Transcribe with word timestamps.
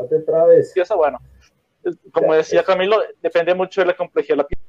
No 0.00 0.06
te 0.06 0.20
trabes. 0.20 0.72
Pieza, 0.72 0.94
bueno, 0.94 1.18
como 2.12 2.34
decía 2.34 2.64
Camilo, 2.64 3.02
depende 3.20 3.54
mucho 3.54 3.82
de 3.82 3.88
la 3.88 3.96
complejidad 3.96 4.36
de 4.36 4.42
la 4.42 4.48
pieza. 4.48 4.64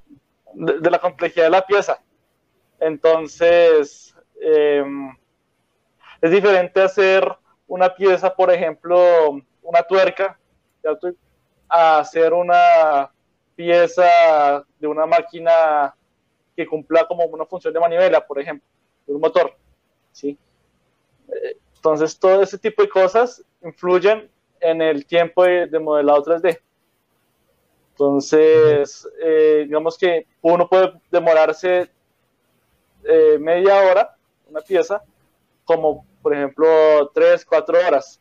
De, 0.54 0.92
la 0.92 1.00
complejidad 1.00 1.46
de 1.46 1.50
la 1.50 1.66
pieza. 1.66 2.02
Entonces, 2.80 4.14
em, 4.42 5.16
es 6.20 6.32
diferente 6.32 6.82
hacer 6.82 7.26
una 7.68 7.96
pieza, 7.96 8.36
por 8.36 8.52
ejemplo, 8.52 9.42
una 9.62 9.84
tuerca, 9.84 10.38
a 11.70 12.00
hacer 12.00 12.34
una 12.34 13.10
pieza 13.56 14.66
de 14.80 14.88
una 14.88 15.06
máquina 15.06 15.96
que 16.56 16.66
cumpla 16.66 17.08
como 17.08 17.24
una 17.26 17.46
función 17.46 17.74
de 17.74 17.80
manivela, 17.80 18.26
por 18.26 18.40
ejemplo, 18.40 18.68
de 19.08 19.14
un 19.14 19.22
motor. 19.22 19.56
¿sí? 20.12 20.38
Eh, 21.30 21.58
entonces, 21.76 22.20
todo 22.20 22.42
ese 22.42 22.58
tipo 22.58 22.82
de 22.82 22.90
cosas 22.90 23.44
influyen 23.64 24.30
en 24.62 24.82
el 24.82 25.06
tiempo 25.06 25.44
de, 25.44 25.80
modelado 25.80 26.24
3D. 26.24 26.60
Entonces, 27.92 29.08
eh, 29.22 29.64
digamos 29.66 29.98
que 29.98 30.26
uno 30.42 30.68
puede 30.68 30.94
demorarse 31.12 31.92
eh, 33.04 33.38
media 33.40 33.82
hora, 33.82 34.16
una 34.48 34.62
pieza, 34.62 35.04
como 35.66 36.06
por 36.22 36.34
ejemplo 36.36 37.12
3, 37.14 37.46
4 37.46 37.80
horas. 37.88 38.20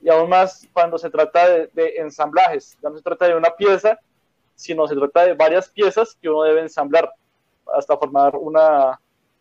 Y 0.00 0.08
aún 0.08 0.28
más 0.28 0.66
cuando 0.72 0.98
se 0.98 1.10
trata 1.10 1.48
de, 1.48 1.94
ensamblajes. 1.98 2.76
Ya 2.82 2.90
no 2.90 2.96
se 2.96 3.02
trata 3.02 3.28
de 3.28 3.36
una 3.36 3.50
pieza, 3.50 3.98
sino 4.54 4.88
se 4.88 4.96
trata 4.96 5.26
de 5.26 5.34
varias 5.34 5.68
piezas 5.68 6.16
que 6.20 6.28
uno 6.28 6.42
debe 6.42 6.60
ensamblar 6.60 7.12
hasta 7.72 7.96
formar 7.96 8.34
una, 8.36 8.90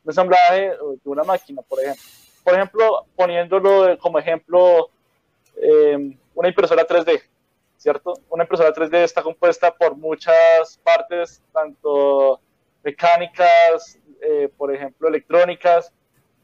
un 0.03 0.09
ensamblaje 0.09 0.70
de 0.70 1.09
una 1.09 1.23
máquina, 1.23 1.62
por 1.63 1.79
ejemplo. 1.79 2.03
Por 2.43 2.55
ejemplo, 2.55 3.05
poniéndolo 3.15 3.98
como 3.99 4.17
ejemplo, 4.20 4.89
eh, 5.55 6.17
una 6.33 6.47
impresora 6.47 6.85
3D, 6.85 7.21
¿cierto? 7.77 8.13
Una 8.29 8.43
impresora 8.43 8.73
3D 8.73 9.03
está 9.03 9.21
compuesta 9.21 9.73
por 9.73 9.95
muchas 9.95 10.79
partes, 10.84 11.41
tanto 11.51 12.39
mecánicas, 12.84 13.99
eh, 14.21 14.49
por 14.57 14.73
ejemplo, 14.73 15.07
electrónicas, 15.07 15.91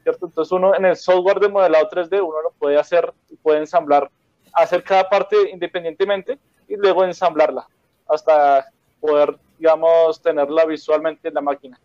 ¿cierto? 0.04 0.28
Entonces 0.28 0.52
uno 0.52 0.76
en 0.76 0.86
el 0.86 0.96
software 0.96 1.40
de 1.40 1.50
modelado 1.50 1.90
3D, 1.90 2.22
uno 2.22 2.42
lo 2.42 2.52
puede 2.52 2.78
hacer, 2.78 3.14
puede 3.42 3.60
ensamblar, 3.60 4.10
hacer 4.54 4.84
cada 4.84 5.10
parte 5.10 5.36
independientemente 5.52 6.40
y 6.68 6.76
luego 6.76 7.04
ensamblarla 7.04 7.68
hasta 8.08 8.68
poder, 9.00 9.38
digamos, 9.58 10.22
tenerla 10.22 10.66
visualmente 10.66 11.28
en 11.28 11.34
la 11.34 11.42
máquina, 11.42 11.80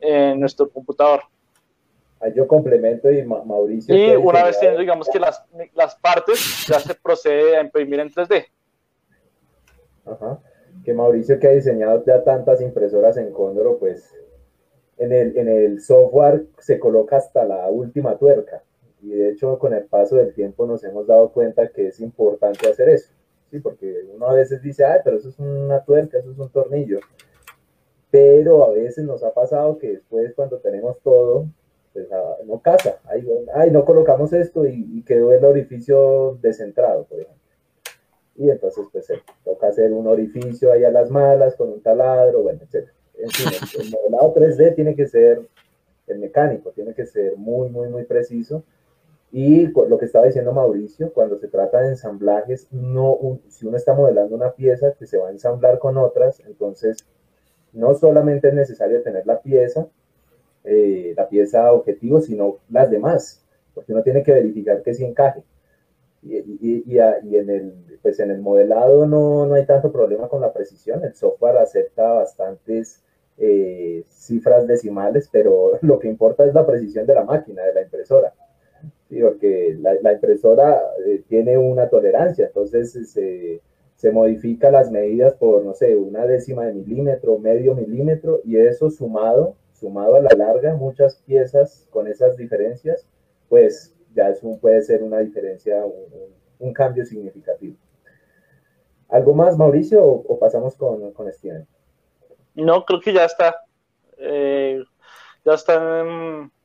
en 0.00 0.40
nuestro 0.40 0.68
computador. 0.68 1.24
Yo 2.34 2.46
complemento 2.46 3.10
y 3.10 3.22
Mauricio. 3.24 3.94
Y 3.94 4.16
una 4.16 4.44
vez 4.44 4.58
teniendo, 4.58 4.80
digamos, 4.80 5.08
que 5.08 5.18
las, 5.18 5.44
las 5.74 5.96
partes, 5.96 6.66
ya 6.68 6.78
se 6.80 6.94
procede 6.94 7.56
a 7.56 7.60
imprimir 7.60 8.00
en 8.00 8.10
3D. 8.10 8.46
Ajá. 10.06 10.38
Que 10.84 10.92
Mauricio 10.92 11.38
que 11.38 11.48
ha 11.48 11.52
diseñado 11.52 12.04
ya 12.04 12.22
tantas 12.24 12.60
impresoras 12.60 13.16
en 13.16 13.32
Condoro, 13.32 13.78
pues 13.78 14.14
en 14.98 15.12
el, 15.12 15.36
en 15.36 15.48
el 15.48 15.80
software 15.80 16.46
se 16.58 16.78
coloca 16.78 17.16
hasta 17.16 17.44
la 17.44 17.68
última 17.68 18.16
tuerca. 18.16 18.62
Y 19.02 19.10
de 19.10 19.30
hecho, 19.30 19.58
con 19.58 19.74
el 19.74 19.84
paso 19.84 20.16
del 20.16 20.32
tiempo 20.34 20.66
nos 20.66 20.82
hemos 20.84 21.06
dado 21.06 21.30
cuenta 21.30 21.68
que 21.68 21.88
es 21.88 22.00
importante 22.00 22.68
hacer 22.68 22.88
eso. 22.88 23.12
¿sí? 23.50 23.60
Porque 23.60 24.04
uno 24.14 24.28
a 24.28 24.34
veces 24.34 24.62
dice, 24.62 24.84
ay, 24.84 25.00
pero 25.04 25.18
eso 25.18 25.28
es 25.28 25.38
una 25.38 25.84
tuerca, 25.84 26.18
eso 26.18 26.30
es 26.30 26.38
un 26.38 26.48
tornillo. 26.48 27.00
Pero 28.10 28.64
a 28.64 28.70
veces 28.70 29.04
nos 29.04 29.22
ha 29.22 29.34
pasado 29.34 29.78
que 29.78 29.92
después, 29.92 30.32
cuando 30.34 30.58
tenemos 30.58 30.98
todo, 31.00 31.46
pues 31.94 32.08
no 32.44 32.60
casa. 32.60 32.98
Ay, 33.54 33.70
no 33.70 33.84
colocamos 33.84 34.32
esto 34.32 34.66
y, 34.66 35.02
quedó 35.06 35.32
el 35.32 35.44
orificio 35.44 36.36
descentrado, 36.42 37.04
por 37.04 37.20
ejemplo. 37.20 37.40
Y 38.36 38.50
entonces, 38.50 38.84
pues 38.90 39.06
se 39.06 39.22
toca 39.44 39.68
hacer 39.68 39.92
un 39.92 40.08
orificio 40.08 40.72
ahí 40.72 40.84
a 40.84 40.90
las 40.90 41.08
malas 41.08 41.54
con 41.54 41.70
un 41.70 41.80
taladro, 41.80 42.42
bueno, 42.42 42.60
etc. 42.64 42.88
En 43.16 43.30
fin, 43.30 43.46
el, 43.80 43.90
modelado 43.90 44.34
3D 44.34 44.74
tiene 44.74 44.96
que 44.96 45.06
ser 45.06 45.40
el 46.08 46.18
mecánico, 46.18 46.70
tiene 46.72 46.94
que 46.94 47.06
ser 47.06 47.36
muy, 47.36 47.70
muy, 47.70 47.88
muy 47.88 48.02
preciso. 48.04 48.64
Y 49.30 49.68
lo 49.68 49.96
que 49.96 50.06
estaba 50.06 50.26
diciendo 50.26 50.52
Mauricio, 50.52 51.12
cuando 51.12 51.38
se 51.38 51.46
trata 51.48 51.80
de 51.80 51.90
ensamblajes, 51.90 52.68
no, 52.72 53.18
si 53.48 53.66
uno 53.66 53.76
está 53.76 53.94
modelando 53.94 54.34
una 54.34 54.52
pieza 54.52 54.94
que 54.94 55.06
se 55.06 55.16
va 55.16 55.28
a 55.28 55.32
ensamblar 55.32 55.78
con 55.78 55.96
otras, 55.96 56.40
entonces 56.40 57.06
no 57.72 57.94
solamente 57.94 58.48
es 58.48 58.54
necesario 58.54 59.02
tener 59.02 59.26
la 59.26 59.40
pieza, 59.40 59.86
eh, 60.64 61.12
la 61.16 61.28
pieza 61.28 61.72
objetivo, 61.72 62.20
sino 62.20 62.58
las 62.70 62.90
demás, 62.90 63.44
porque 63.74 63.92
uno 63.92 64.02
tiene 64.02 64.22
que 64.22 64.32
verificar 64.32 64.82
que 64.82 64.94
sí 64.94 65.04
encaje. 65.04 65.42
Y, 66.22 66.36
y, 66.38 66.84
y, 66.86 67.36
en, 67.36 67.50
el, 67.50 67.98
pues 68.00 68.18
en 68.18 68.30
el 68.30 68.40
modelado 68.40 69.06
no, 69.06 69.44
no, 69.44 69.54
hay 69.54 69.66
tanto 69.66 69.92
problema 69.92 70.26
con 70.26 70.40
la 70.40 70.54
precisión, 70.54 71.04
el 71.04 71.14
software 71.14 71.58
acepta 71.58 72.12
bastantes 72.14 73.02
eh, 73.36 74.04
cifras 74.08 74.66
decimales, 74.66 75.28
pero 75.30 75.72
lo 75.82 75.98
que 75.98 76.08
importa 76.08 76.46
es 76.46 76.54
la 76.54 76.66
precisión 76.66 77.06
de 77.06 77.14
la 77.14 77.24
máquina, 77.24 77.62
de 77.62 77.74
la 77.74 77.82
impresora. 77.82 78.32
porque 79.20 79.76
la, 79.78 79.94
la 80.00 80.14
impresora 80.14 80.80
eh, 81.06 81.22
tiene 81.28 81.58
una 81.58 81.88
tolerancia, 81.90 82.46
entonces 82.46 82.92
se, 83.12 83.60
se 83.96 84.10
modifica 84.10 84.70
las 84.70 84.90
medidas 84.90 85.34
por, 85.34 85.62
no 85.62 85.74
sé, 85.74 85.94
una 85.94 86.26
décima 86.26 86.64
de 86.64 86.72
milímetro, 86.72 87.38
medio 87.38 87.74
milímetro, 87.74 88.40
y 88.44 88.56
eso 88.56 88.90
sumado 88.90 89.56
sumado 89.74 90.16
a 90.16 90.20
la 90.20 90.30
larga 90.36 90.74
muchas 90.74 91.16
piezas 91.16 91.86
con 91.90 92.06
esas 92.06 92.36
diferencias, 92.36 93.06
pues 93.48 93.94
ya 94.14 94.28
eso 94.28 94.58
puede 94.60 94.80
ser 94.82 95.02
una 95.02 95.18
diferencia, 95.18 95.84
un, 96.58 96.72
cambio 96.72 97.04
significativo. 97.04 97.76
¿Algo 99.08 99.34
más, 99.34 99.58
Mauricio, 99.58 100.02
o, 100.02 100.38
pasamos 100.38 100.76
con, 100.76 101.12
con, 101.12 101.30
Steven? 101.32 101.66
No, 102.54 102.84
creo 102.84 103.00
que 103.00 103.12
ya 103.12 103.24
está. 103.24 103.56
Eh, 104.16 104.82
ya 105.44 105.54
está 105.54 105.74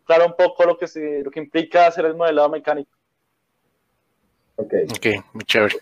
claro 0.06 0.26
un 0.26 0.36
poco 0.38 0.64
lo 0.64 0.78
que, 0.78 0.88
se, 0.88 1.22
lo 1.22 1.30
que 1.32 1.40
implica 1.40 1.88
hacer 1.88 2.06
el 2.06 2.16
modelado 2.16 2.50
mecánico. 2.50 2.92
Ok. 4.56 4.74
Ok, 4.96 5.06
muy 5.34 5.44
chévere. 5.44 5.76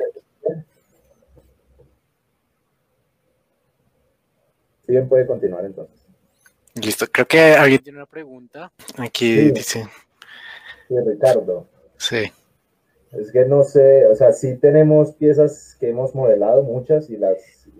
Steven 4.83 5.07
puede 5.09 5.27
continuar 5.27 5.65
entonces. 5.65 6.06
Listo, 6.81 7.05
creo 7.11 7.27
que 7.27 7.53
alguien 7.53 7.81
tiene 7.81 7.99
una 7.99 8.05
pregunta. 8.05 8.71
Aquí 8.97 9.51
dice. 9.51 9.87
Sí, 10.87 10.95
Ricardo. 11.05 11.67
Sí. 11.97 12.31
Es 13.11 13.31
que 13.31 13.45
no 13.45 13.63
sé, 13.63 14.05
o 14.07 14.15
sea, 14.15 14.33
sí 14.33 14.57
tenemos 14.57 15.13
piezas 15.13 15.75
que 15.79 15.89
hemos 15.89 16.13
modelado, 16.13 16.63
muchas, 16.63 17.09
y 17.09 17.17
las, 17.17 17.37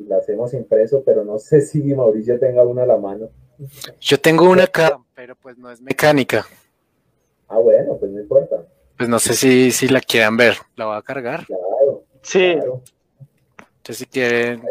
las 0.08 0.28
hemos 0.30 0.54
impreso, 0.54 1.04
pero 1.06 1.24
no 1.24 1.38
sé 1.38 1.62
si 1.62 1.82
Mauricio 1.94 2.40
tenga 2.40 2.64
una 2.64 2.84
a 2.84 2.88
la 2.88 2.98
mano. 2.98 3.30
Yo 4.00 4.20
tengo 4.20 4.50
una 4.50 4.66
acá, 4.66 5.00
pero 5.16 5.36
pues 5.36 5.58
no 5.58 5.72
es 5.72 5.82
mecánica. 5.82 6.46
Ah, 7.48 7.58
bueno, 7.58 7.98
pues 7.98 8.12
no 8.12 8.20
importa. 8.20 8.66
Pues 8.98 9.10
no 9.10 9.20
sé 9.20 9.34
si, 9.34 9.72
si 9.72 9.88
la 9.88 10.02
quieran 10.02 10.38
ver. 10.38 10.58
¿La 10.76 10.86
voy 10.86 10.98
a 10.98 11.02
cargar? 11.02 11.46
Claro. 11.46 12.04
Sí. 12.22 12.58
Entonces, 13.88 14.00
si 14.00 14.06
quieren, 14.08 14.64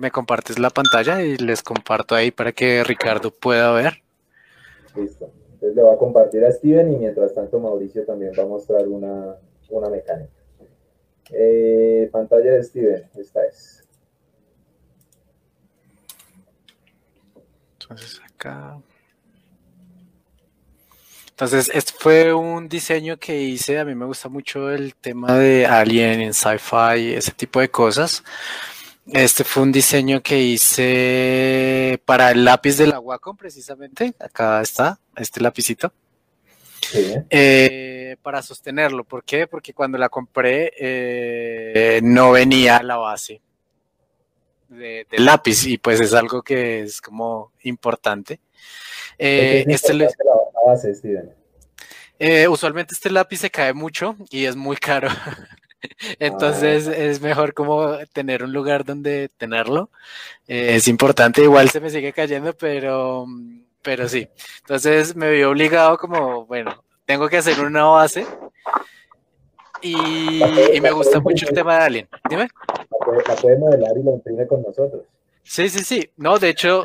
me, 0.00 0.10
compartes 0.10 0.58
la 0.58 0.70
pantalla 0.70 1.22
y 1.22 1.36
les 1.36 1.62
comparto 1.62 2.14
ahí 2.14 2.30
para 2.30 2.52
que 2.52 2.82
Ricardo 2.82 3.30
pueda 3.30 3.70
ver. 3.72 4.02
Listo. 4.96 5.30
Entonces 5.52 5.76
le 5.76 5.82
voy 5.82 5.94
a 5.94 5.98
compartir 5.98 6.42
a 6.42 6.50
Steven 6.50 6.90
y 6.90 6.96
mientras 6.96 7.34
tanto 7.34 7.60
Mauricio 7.60 8.06
también 8.06 8.32
va 8.32 8.44
a 8.44 8.46
mostrar 8.46 8.88
una, 8.88 9.36
mecánica. 9.90 10.32
Eh, 11.32 12.08
pantalla 12.10 12.52
de 12.52 12.62
Steven, 12.62 13.10
esta 13.14 13.44
es. 13.44 13.86
Entonces 17.78 18.22
acá. 18.24 18.80
Entonces, 21.32 21.70
este 21.74 21.92
fue 21.98 22.32
un 22.32 22.68
diseño 22.68 23.16
que 23.16 23.40
hice. 23.40 23.78
A 23.78 23.84
mí 23.84 23.94
me 23.94 24.04
gusta 24.04 24.28
mucho 24.28 24.70
el 24.70 24.94
tema 24.94 25.32
de 25.36 25.66
Alien 25.66 26.20
en 26.20 26.34
sci-fi, 26.34 27.14
ese 27.14 27.32
tipo 27.32 27.58
de 27.60 27.70
cosas. 27.70 28.22
Este 29.06 29.42
fue 29.42 29.64
un 29.64 29.72
diseño 29.72 30.22
que 30.22 30.38
hice 30.38 32.00
para 32.04 32.30
el 32.30 32.44
lápiz 32.44 32.76
de 32.76 32.86
la 32.86 33.00
Wacom, 33.00 33.36
precisamente. 33.36 34.14
Acá 34.20 34.60
está, 34.60 35.00
este 35.16 35.40
lapicito. 35.40 35.92
Eh, 37.30 38.16
para 38.22 38.42
sostenerlo. 38.42 39.04
¿Por 39.04 39.24
qué? 39.24 39.46
Porque 39.46 39.72
cuando 39.72 39.96
la 39.98 40.10
compré 40.10 40.72
eh, 40.78 42.00
no 42.02 42.32
venía 42.32 42.82
la 42.82 42.96
base 42.96 43.40
del 44.68 45.06
lápiz 45.18 45.66
y 45.66 45.78
pues 45.78 46.00
es 46.00 46.14
algo 46.14 46.42
que 46.42 46.82
es 46.82 47.00
como 47.00 47.52
importante. 47.62 48.40
Eh, 49.18 49.64
este 49.68 49.94
la 49.94 50.08
base, 50.66 50.92
eh, 52.18 52.46
usualmente 52.46 52.94
este 52.94 53.10
lápiz 53.10 53.38
se 53.38 53.50
cae 53.50 53.72
mucho 53.72 54.16
y 54.30 54.44
es 54.44 54.54
muy 54.54 54.76
caro. 54.76 55.08
Entonces 56.20 56.86
ah. 56.86 56.96
es 56.96 57.20
mejor 57.20 57.54
como 57.54 57.98
tener 58.12 58.44
un 58.44 58.52
lugar 58.52 58.84
donde 58.84 59.28
tenerlo. 59.36 59.90
Eh, 60.46 60.76
es 60.76 60.86
importante, 60.86 61.42
igual 61.42 61.68
se 61.70 61.80
me 61.80 61.90
sigue 61.90 62.12
cayendo, 62.12 62.54
pero, 62.54 63.26
pero 63.82 64.08
sí. 64.08 64.28
Entonces 64.60 65.16
me 65.16 65.30
vi 65.30 65.42
obligado 65.42 65.98
como, 65.98 66.46
bueno, 66.46 66.84
tengo 67.06 67.28
que 67.28 67.38
hacer 67.38 67.60
una 67.60 67.84
base 67.84 68.24
y, 69.82 70.80
me 70.80 70.90
gusta 70.92 71.20
mucho 71.20 71.46
el 71.48 71.54
tema 71.54 71.76
de 71.76 71.84
Alien. 71.84 72.08
Dime. 72.30 72.48
La 73.26 73.34
puede, 73.34 73.58
modelar 73.58 73.92
y 73.98 74.02
lo 74.02 74.14
imprime 74.14 74.46
con 74.46 74.62
nosotros. 74.62 75.02
Sí, 75.42 75.68
sí, 75.68 75.80
sí. 75.80 76.10
No, 76.16 76.38
de 76.38 76.50
hecho, 76.50 76.84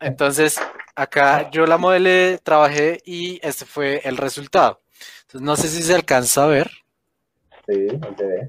entonces 0.00 0.58
acá 0.98 1.48
yo 1.50 1.64
la 1.64 1.78
modelé, 1.78 2.38
trabajé 2.42 3.00
y 3.04 3.38
este 3.42 3.64
fue 3.64 4.00
el 4.04 4.16
resultado. 4.16 4.80
Entonces 5.22 5.40
no 5.42 5.56
sé 5.56 5.68
si 5.68 5.82
se 5.82 5.94
alcanza 5.94 6.44
a 6.44 6.48
ver. 6.48 6.70
Sí, 7.66 7.88
se 8.18 8.24
ve. 8.24 8.48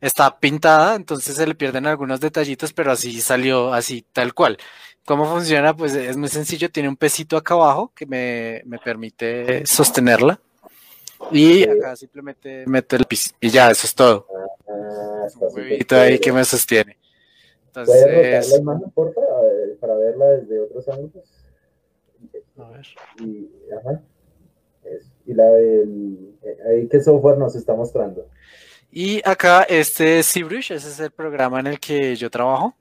Está 0.00 0.38
pintada, 0.38 0.96
entonces 0.96 1.36
se 1.36 1.46
le 1.46 1.54
pierden 1.54 1.86
algunos 1.86 2.20
detallitos, 2.20 2.72
pero 2.72 2.92
así 2.92 3.20
salió, 3.20 3.72
así 3.72 4.04
tal 4.12 4.34
cual. 4.34 4.58
¿Cómo 5.04 5.24
funciona? 5.24 5.74
Pues 5.74 5.94
es 5.94 6.16
muy 6.16 6.28
sencillo, 6.28 6.70
tiene 6.70 6.88
un 6.88 6.96
pesito 6.96 7.36
acá 7.36 7.54
abajo 7.54 7.92
que 7.94 8.06
me, 8.06 8.62
me 8.66 8.78
permite 8.78 9.64
sostenerla. 9.66 10.40
Y 11.32 11.68
acá 11.68 11.96
simplemente 11.96 12.64
meto 12.66 12.96
el 12.96 13.04
piso 13.04 13.30
y 13.40 13.50
ya, 13.50 13.70
eso 13.70 13.86
es 13.86 13.94
todo. 13.94 14.26
Ah, 14.68 15.26
un 15.40 15.96
ahí 15.96 16.18
que 16.18 16.32
me 16.32 16.44
sostiene. 16.44 16.96
Entonces... 17.66 18.02
¿Puedes 18.02 18.50
la 18.50 18.58
imagen, 18.58 18.90
por 18.90 19.14
para 19.80 19.94
verla 19.94 20.26
desde 20.26 20.60
otros 20.60 20.88
ángulos? 20.88 21.37
A 22.58 22.68
ver. 22.70 22.86
Y, 23.20 23.48
ajá. 23.78 24.02
y 25.26 25.34
la 25.34 25.44
del... 25.44 26.36
Eh, 26.42 26.58
ahí, 26.68 26.88
¿qué 26.88 27.00
software 27.00 27.38
nos 27.38 27.54
está 27.54 27.74
mostrando? 27.74 28.28
Y 28.90 29.20
acá 29.28 29.62
este 29.64 30.20
es 30.20 30.32
ZBrush, 30.32 30.72
ese 30.72 30.88
es 30.88 31.00
el 31.00 31.10
programa 31.10 31.60
en 31.60 31.68
el 31.68 31.80
que 31.80 32.16
yo 32.16 32.30
trabajo. 32.30 32.74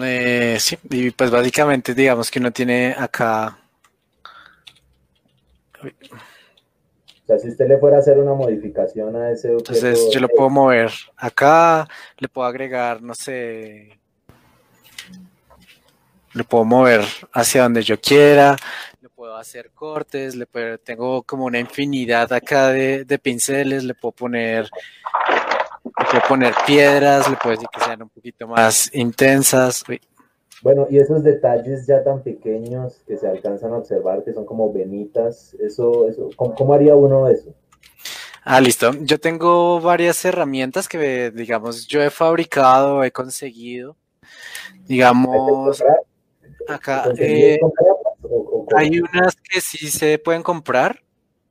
Eh, 0.00 0.56
sí, 0.60 0.78
y 0.90 1.10
pues 1.10 1.30
básicamente 1.30 1.94
digamos 1.94 2.30
que 2.30 2.38
uno 2.38 2.52
tiene 2.52 2.94
acá 2.96 3.60
o 5.82 7.26
sea, 7.26 7.38
si 7.38 7.48
usted 7.48 7.68
le 7.68 7.78
fuera 7.78 7.96
a 7.96 8.00
hacer 8.00 8.18
una 8.18 8.34
modificación 8.34 9.16
a 9.16 9.30
ese 9.30 9.52
Entonces 9.52 10.10
yo 10.12 10.20
lo 10.20 10.28
puedo 10.28 10.50
mover 10.50 10.90
acá, 11.16 11.88
le 12.18 12.28
puedo 12.28 12.46
agregar, 12.46 13.02
no 13.02 13.14
sé, 13.14 13.99
le 16.34 16.44
puedo 16.44 16.64
mover 16.64 17.04
hacia 17.32 17.62
donde 17.62 17.82
yo 17.82 18.00
quiera, 18.00 18.56
le 19.00 19.08
puedo 19.08 19.36
hacer 19.36 19.70
cortes, 19.72 20.36
le 20.36 20.46
puedo, 20.46 20.78
tengo 20.78 21.22
como 21.22 21.44
una 21.44 21.58
infinidad 21.58 22.32
acá 22.32 22.68
de, 22.68 23.04
de 23.04 23.18
pinceles, 23.18 23.84
le 23.84 23.94
puedo 23.94 24.12
poner 24.12 24.68
le 25.84 26.04
puedo 26.10 26.22
poner 26.28 26.54
piedras, 26.66 27.28
le 27.28 27.36
puedo 27.36 27.50
decir 27.52 27.68
que 27.72 27.80
sean 27.80 28.02
un 28.02 28.08
poquito 28.08 28.46
más 28.46 28.90
intensas. 28.94 29.84
Bueno, 30.62 30.86
y 30.90 30.98
esos 30.98 31.24
detalles 31.24 31.86
ya 31.86 32.04
tan 32.04 32.22
pequeños 32.22 33.02
que 33.06 33.16
se 33.16 33.26
alcanzan 33.26 33.72
a 33.72 33.78
observar, 33.78 34.22
que 34.24 34.32
son 34.32 34.44
como 34.44 34.72
venitas, 34.72 35.54
eso, 35.54 36.06
eso, 36.08 36.28
¿cómo, 36.36 36.74
haría 36.74 36.94
uno 36.94 37.28
eso? 37.28 37.54
Ah, 38.44 38.60
listo. 38.60 38.92
Yo 39.00 39.18
tengo 39.18 39.80
varias 39.80 40.24
herramientas 40.24 40.88
que, 40.88 41.30
digamos, 41.30 41.86
yo 41.86 42.02
he 42.02 42.10
fabricado, 42.10 43.04
he 43.04 43.10
conseguido. 43.10 43.96
Digamos, 44.86 45.82
acá 46.70 47.04
eh, 47.18 47.58
hay 48.76 49.00
unas 49.00 49.36
que 49.36 49.60
sí 49.60 49.90
se 49.90 50.18
pueden 50.18 50.42
comprar, 50.42 51.02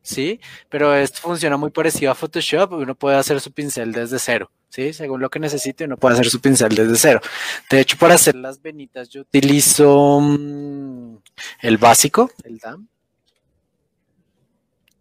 sí, 0.01 0.39
pero 0.69 0.95
esto 0.95 1.19
funciona 1.21 1.57
muy 1.57 1.71
parecido 1.71 2.11
a 2.11 2.15
Photoshop. 2.15 2.73
Uno 2.73 2.95
puede 2.95 3.17
hacer 3.17 3.39
su 3.41 3.51
pincel 3.51 3.91
desde 3.91 4.19
cero. 4.19 4.51
¿sí? 4.69 4.93
Según 4.93 5.19
lo 5.19 5.29
que 5.29 5.39
necesite, 5.39 5.85
uno 5.85 5.97
puede 5.97 6.13
hacer 6.13 6.29
su 6.29 6.39
pincel 6.39 6.73
desde 6.73 6.95
cero. 6.95 7.21
De 7.69 7.81
hecho, 7.81 7.97
para 7.97 8.15
hacer 8.15 8.35
las 8.35 8.61
venitas 8.61 9.09
yo 9.09 9.21
utilizo 9.21 10.19
mm, 10.21 11.17
el 11.61 11.77
básico, 11.77 12.31
el 12.43 12.59
DAM. 12.59 12.87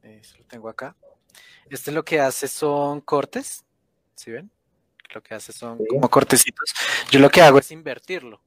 Eso 0.03 0.37
lo 0.38 0.44
tengo 0.44 0.69
acá. 0.69 0.97
Este 1.71 1.93
lo 1.93 2.05
que 2.05 2.21
hace 2.21 2.49
son 2.49 3.03
cortes, 3.03 3.64
¿sí 4.14 4.31
ven? 4.31 4.50
Lo 5.14 5.23
que 5.23 5.35
hace 5.35 5.53
son 5.53 5.79
como 5.87 6.09
cortecitos. 6.09 6.73
Yo 7.11 7.21
lo 7.21 7.31
que 7.31 7.41
hago 7.41 7.59
es 7.59 7.71
invertirlo. 7.71 8.41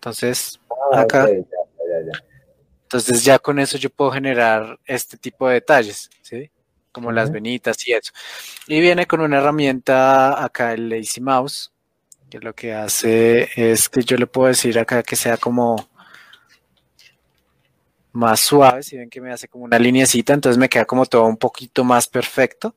Entonces, 0.00 0.58
ah, 0.92 1.00
acá. 1.00 1.28
Entonces 2.84 3.22
ya 3.22 3.38
con 3.38 3.58
eso 3.58 3.76
yo 3.76 3.90
puedo 3.90 4.10
generar 4.10 4.78
este 4.86 5.18
tipo 5.18 5.46
de 5.46 5.54
detalles, 5.54 6.08
¿sí? 6.22 6.50
como 6.90 7.12
las 7.12 7.30
venitas 7.30 7.86
y 7.86 7.92
eso. 7.92 8.10
Y 8.66 8.80
viene 8.80 9.06
con 9.06 9.20
una 9.20 9.38
herramienta 9.38 10.42
acá, 10.42 10.72
el 10.72 10.88
Lazy 10.88 11.20
Mouse, 11.20 11.70
que 12.30 12.38
lo 12.40 12.54
que 12.54 12.72
hace 12.72 13.50
es 13.56 13.90
que 13.90 14.02
yo 14.02 14.16
le 14.16 14.26
puedo 14.26 14.48
decir 14.48 14.78
acá 14.78 15.02
que 15.02 15.16
sea 15.16 15.36
como 15.36 15.88
más 18.12 18.40
suave, 18.40 18.82
si 18.82 18.96
ven 18.96 19.10
que 19.10 19.20
me 19.20 19.32
hace 19.32 19.48
como 19.48 19.64
una 19.64 19.78
linecita, 19.78 20.32
entonces 20.32 20.58
me 20.58 20.68
queda 20.68 20.86
como 20.86 21.04
todo 21.04 21.26
un 21.26 21.36
poquito 21.36 21.84
más 21.84 22.08
perfecto. 22.08 22.74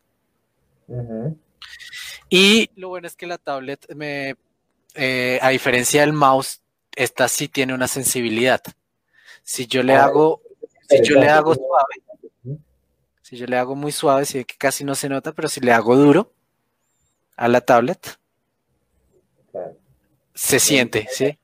Y 2.29 2.69
lo 2.75 2.89
bueno 2.89 3.07
es 3.07 3.15
que 3.15 3.25
la 3.25 3.37
tablet 3.37 3.93
me, 3.95 4.35
eh, 4.93 5.39
a 5.41 5.49
diferencia 5.49 6.01
del 6.01 6.13
mouse, 6.13 6.61
esta 6.95 7.27
sí 7.27 7.47
tiene 7.47 7.73
una 7.73 7.87
sensibilidad. 7.87 8.61
Si 9.43 9.67
yo 9.67 9.83
le 9.83 9.95
ah, 9.95 10.05
hago, 10.05 10.41
si 10.89 11.01
yo 11.01 11.19
le 11.19 11.27
hago 11.27 11.55
suave, 11.55 12.59
si 13.21 13.37
yo 13.37 13.45
le 13.45 13.57
hago 13.57 13.75
muy 13.75 13.91
suave, 13.91 14.25
si 14.25 14.43
que 14.45 14.55
casi 14.57 14.83
no 14.83 14.95
se 14.95 15.09
nota, 15.09 15.33
pero 15.33 15.47
si 15.47 15.59
le 15.59 15.73
hago 15.73 15.95
duro 15.95 16.31
a 17.35 17.47
la 17.47 17.61
tablet, 17.61 18.17
se 20.33 20.59
siente, 20.59 21.07
¿sí? 21.11 21.37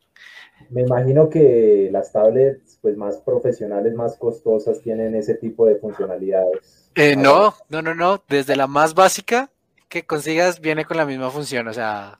Me 0.69 0.81
imagino 0.81 1.29
que 1.29 1.89
las 1.91 2.11
tablets 2.11 2.77
pues 2.81 2.95
más 2.95 3.17
profesionales, 3.17 3.93
más 3.93 4.15
costosas, 4.17 4.81
tienen 4.81 5.15
ese 5.15 5.35
tipo 5.35 5.65
de 5.65 5.75
funcionalidades. 5.75 6.89
Eh, 6.95 7.15
no, 7.15 7.55
no, 7.69 7.81
no, 7.81 7.95
no. 7.95 8.23
Desde 8.27 8.55
la 8.55 8.67
más 8.67 8.93
básica 8.93 9.49
que 9.87 10.05
consigas 10.05 10.59
viene 10.59 10.85
con 10.85 10.97
la 10.97 11.05
misma 11.05 11.29
función. 11.31 11.67
O 11.67 11.73
sea, 11.73 12.19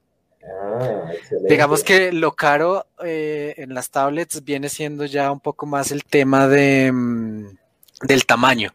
ah, 0.62 1.12
digamos 1.48 1.84
que 1.84 2.12
lo 2.12 2.34
caro 2.34 2.88
eh, 3.04 3.56
en 3.58 3.74
las 3.74 3.90
tablets 3.90 4.44
viene 4.44 4.70
siendo 4.70 5.06
ya 5.06 5.32
un 5.32 5.40
poco 5.40 5.66
más 5.66 5.92
el 5.92 6.04
tema 6.04 6.48
de, 6.48 6.92
mm, 6.92 7.58
del 8.04 8.26
tamaño. 8.26 8.74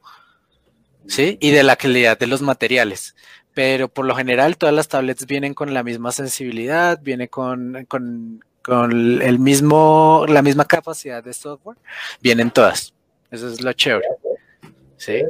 ¿sí? 1.07 1.39
Y 1.41 1.51
de 1.51 1.63
la 1.63 1.77
calidad 1.77 2.19
de 2.19 2.27
los 2.27 2.43
materiales. 2.43 3.15
Pero 3.53 3.89
por 3.89 4.05
lo 4.05 4.15
general 4.17 4.57
todas 4.57 4.75
las 4.75 4.89
tablets 4.89 5.27
vienen 5.27 5.55
con 5.55 5.73
la 5.73 5.83
misma 5.83 6.13
sensibilidad, 6.13 7.01
viene 7.01 7.29
con, 7.29 7.87
con, 7.89 8.43
el 9.23 9.39
mismo, 9.39 10.25
la 10.29 10.43
misma 10.43 10.65
capacidad 10.65 11.23
de 11.23 11.33
software, 11.33 11.79
vienen 12.21 12.51
todas. 12.51 12.95
Eso 13.31 13.49
es 13.49 13.61
lo 13.61 13.73
chévere. 13.73 14.09
¿Sí? 14.97 15.23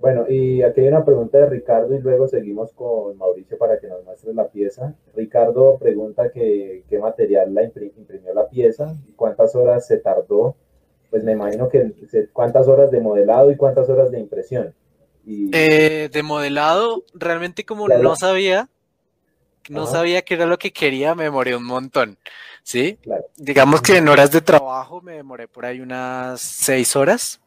Bueno, 0.00 0.24
y 0.28 0.62
aquí 0.62 0.80
hay 0.80 0.88
una 0.88 1.04
pregunta 1.04 1.36
de 1.38 1.46
Ricardo 1.46 1.94
y 1.94 2.00
luego 2.00 2.26
seguimos 2.26 2.72
con 2.72 3.18
Mauricio 3.18 3.58
para 3.58 3.78
que 3.78 3.86
nos 3.86 4.02
muestre 4.02 4.32
la 4.32 4.48
pieza. 4.48 4.94
Ricardo 5.14 5.76
pregunta 5.78 6.30
que, 6.30 6.84
qué 6.88 6.98
material 6.98 7.52
la 7.52 7.64
imprimió 7.64 8.32
la 8.34 8.48
pieza 8.48 8.96
y 9.06 9.12
cuántas 9.12 9.54
horas 9.54 9.86
se 9.86 9.98
tardó. 9.98 10.56
Pues 11.10 11.22
me 11.22 11.32
imagino 11.32 11.68
que 11.68 11.92
cuántas 12.32 12.66
horas 12.66 12.90
de 12.90 13.00
modelado 13.00 13.50
y 13.50 13.56
cuántas 13.56 13.90
horas 13.90 14.10
de 14.10 14.20
impresión. 14.20 14.74
Eh, 15.26 16.08
de 16.10 16.22
modelado, 16.22 17.04
realmente 17.12 17.64
como 17.64 17.86
no 17.86 18.16
sabía, 18.16 18.70
no 19.68 19.86
sabía 19.86 20.22
qué 20.22 20.34
era 20.34 20.46
lo 20.46 20.58
que 20.58 20.72
quería, 20.72 21.14
me 21.14 21.24
demoré 21.24 21.54
un 21.54 21.64
montón. 21.64 22.16
¿Sí? 22.62 22.98
Digamos 23.36 23.82
que 23.82 23.98
en 23.98 24.08
horas 24.08 24.30
de 24.30 24.40
trabajo 24.40 25.00
me 25.02 25.14
demoré 25.14 25.48
por 25.48 25.66
ahí 25.66 25.80
unas 25.80 26.40
seis 26.40 26.96
horas, 26.96 27.40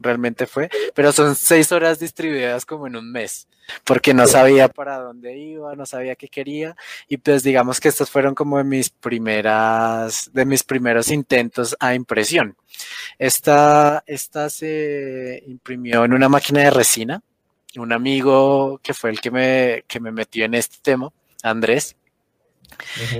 realmente 0.00 0.46
fue, 0.46 0.68
pero 0.94 1.12
son 1.12 1.34
seis 1.34 1.72
horas 1.72 1.98
distribuidas 1.98 2.64
como 2.64 2.86
en 2.86 2.96
un 2.96 3.10
mes, 3.10 3.48
porque 3.84 4.14
no 4.14 4.26
sabía 4.26 4.68
para 4.68 4.98
dónde 4.98 5.36
iba, 5.36 5.74
no 5.74 5.86
sabía 5.86 6.16
qué 6.16 6.28
quería, 6.28 6.76
y 7.08 7.16
pues 7.18 7.42
digamos 7.42 7.80
que 7.80 7.88
estos 7.88 8.10
fueron 8.10 8.34
como 8.34 8.58
de 8.58 8.64
mis 8.64 8.90
primeras, 8.90 10.30
de 10.32 10.44
mis 10.44 10.62
primeros 10.62 11.10
intentos 11.10 11.76
a 11.80 11.94
impresión. 11.94 12.56
Esta, 13.18 14.02
esta 14.06 14.50
se 14.50 15.42
imprimió 15.46 16.04
en 16.04 16.12
una 16.12 16.28
máquina 16.28 16.60
de 16.60 16.70
resina. 16.70 17.22
Un 17.76 17.92
amigo 17.92 18.80
que 18.82 18.94
fue 18.94 19.10
el 19.10 19.20
que 19.20 19.30
me, 19.30 19.84
que 19.86 20.00
me 20.00 20.10
metió 20.10 20.44
en 20.44 20.54
este 20.54 20.78
tema, 20.82 21.10
Andrés, 21.42 21.96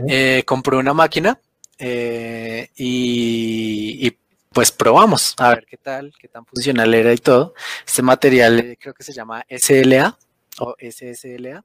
eh, 0.08 0.42
compró 0.46 0.78
una 0.78 0.94
máquina 0.94 1.38
eh, 1.78 2.70
y, 2.76 4.16
pues 4.58 4.72
probamos 4.72 5.36
a 5.38 5.50
ver 5.50 5.66
qué 5.66 5.76
tal, 5.76 6.12
qué 6.20 6.26
tan 6.26 6.44
funcional 6.44 6.92
era 6.92 7.12
y 7.12 7.18
todo. 7.18 7.54
Este 7.86 8.02
material 8.02 8.58
eh, 8.58 8.76
creo 8.76 8.92
que 8.92 9.04
se 9.04 9.12
llama 9.12 9.46
SLA 9.48 10.18
o 10.58 10.74
SSLA, 10.80 11.62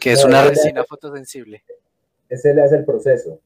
que 0.00 0.12
es 0.12 0.24
una 0.24 0.42
resina 0.42 0.84
fotosensible. 0.84 1.62
SLA 2.30 2.64
es 2.64 2.72
el 2.72 2.86
proceso. 2.86 3.42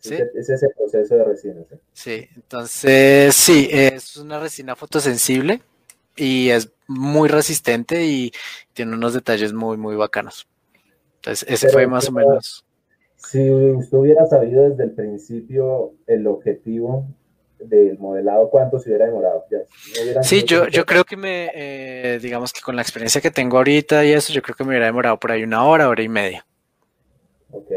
¿Sí? 0.00 0.14
Es 0.34 0.48
ese 0.48 0.70
proceso 0.70 1.14
de 1.14 1.24
resina. 1.24 1.60
¿sí? 1.92 2.26
entonces 2.34 3.34
sí, 3.34 3.68
es 3.70 4.16
una 4.16 4.40
resina 4.40 4.76
fotosensible 4.76 5.60
y 6.16 6.48
es 6.48 6.72
muy 6.88 7.28
resistente 7.28 8.02
y 8.06 8.32
tiene 8.72 8.94
unos 8.94 9.12
detalles 9.12 9.52
muy, 9.52 9.76
muy 9.76 9.94
bacanos. 9.94 10.48
Entonces, 11.16 11.46
ese 11.50 11.68
fue 11.68 11.86
más 11.86 12.08
o 12.08 12.12
menos. 12.12 12.64
Si 13.14 13.50
usted 13.50 13.98
hubiera 13.98 14.24
sabido 14.24 14.70
desde 14.70 14.84
el 14.84 14.92
principio 14.92 15.92
el 16.06 16.26
objetivo, 16.26 17.06
del 17.64 17.98
modelado, 17.98 18.48
¿cuánto 18.50 18.78
se 18.78 18.90
hubiera 18.90 19.06
demorado? 19.06 19.44
sí, 20.22 20.44
yo, 20.44 20.68
yo 20.68 20.84
creo 20.84 21.04
que 21.04 21.16
me, 21.16 21.50
eh, 21.54 22.18
digamos 22.20 22.52
que 22.52 22.60
con 22.60 22.76
la 22.76 22.82
experiencia 22.82 23.20
que 23.20 23.30
tengo 23.30 23.56
ahorita 23.56 24.04
y 24.04 24.12
eso, 24.12 24.32
yo 24.32 24.42
creo 24.42 24.56
que 24.56 24.64
me 24.64 24.70
hubiera 24.70 24.86
demorado 24.86 25.18
por 25.18 25.32
ahí 25.32 25.42
una 25.42 25.64
hora, 25.64 25.88
hora 25.88 26.02
y 26.02 26.08
media. 26.08 26.46
Ok. 27.52 27.70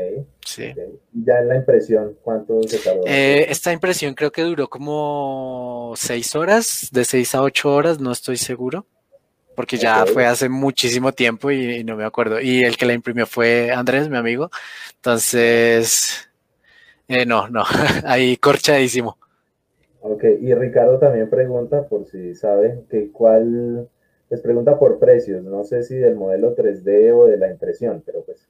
Sí. 0.45 0.73
¿Y 1.13 1.25
ya 1.25 1.39
en 1.39 1.49
la 1.49 1.57
impresión, 1.57 2.17
cuánto 2.23 2.63
se 2.63 2.79
tardó? 2.79 3.01
Eh, 3.05 3.47
esta 3.49 3.73
impresión 3.73 4.13
creo 4.13 4.31
que 4.31 4.43
duró 4.43 4.69
como 4.69 5.93
seis 5.97 6.33
horas, 6.35 6.89
de 6.91 7.03
seis 7.03 7.35
a 7.35 7.41
ocho 7.41 7.73
horas, 7.73 7.99
no 7.99 8.11
estoy 8.11 8.37
seguro, 8.37 8.85
porque 9.53 9.77
ya 9.77 10.05
fue 10.05 10.25
hace 10.25 10.47
muchísimo 10.47 11.11
tiempo 11.11 11.51
y, 11.51 11.83
no 11.83 11.97
me 11.97 12.05
acuerdo. 12.05 12.39
Y 12.39 12.63
el 12.63 12.77
que 12.77 12.85
la 12.85 12.93
imprimió 12.93 13.27
fue 13.27 13.71
Andrés, 13.71 14.07
mi 14.07 14.17
amigo. 14.17 14.49
Entonces, 14.95 16.29
eh, 17.09 17.25
no, 17.25 17.49
no, 17.49 17.63
ahí 18.05 18.37
corchadísimo. 18.37 19.17
Ok, 20.07 20.23
y 20.39 20.53
Ricardo 20.53 20.99
también 20.99 21.31
pregunta, 21.31 21.87
por 21.87 22.05
si 22.05 22.35
saben, 22.35 22.85
que 22.91 23.11
cuál, 23.11 23.89
les 24.29 24.39
pregunta 24.39 24.77
por 24.77 24.99
precios, 24.99 25.43
no 25.43 25.63
sé 25.63 25.81
si 25.81 25.95
del 25.95 26.15
modelo 26.15 26.55
3D 26.55 27.11
o 27.11 27.25
de 27.25 27.37
la 27.37 27.49
impresión, 27.49 28.03
pero 28.05 28.23
pues 28.23 28.47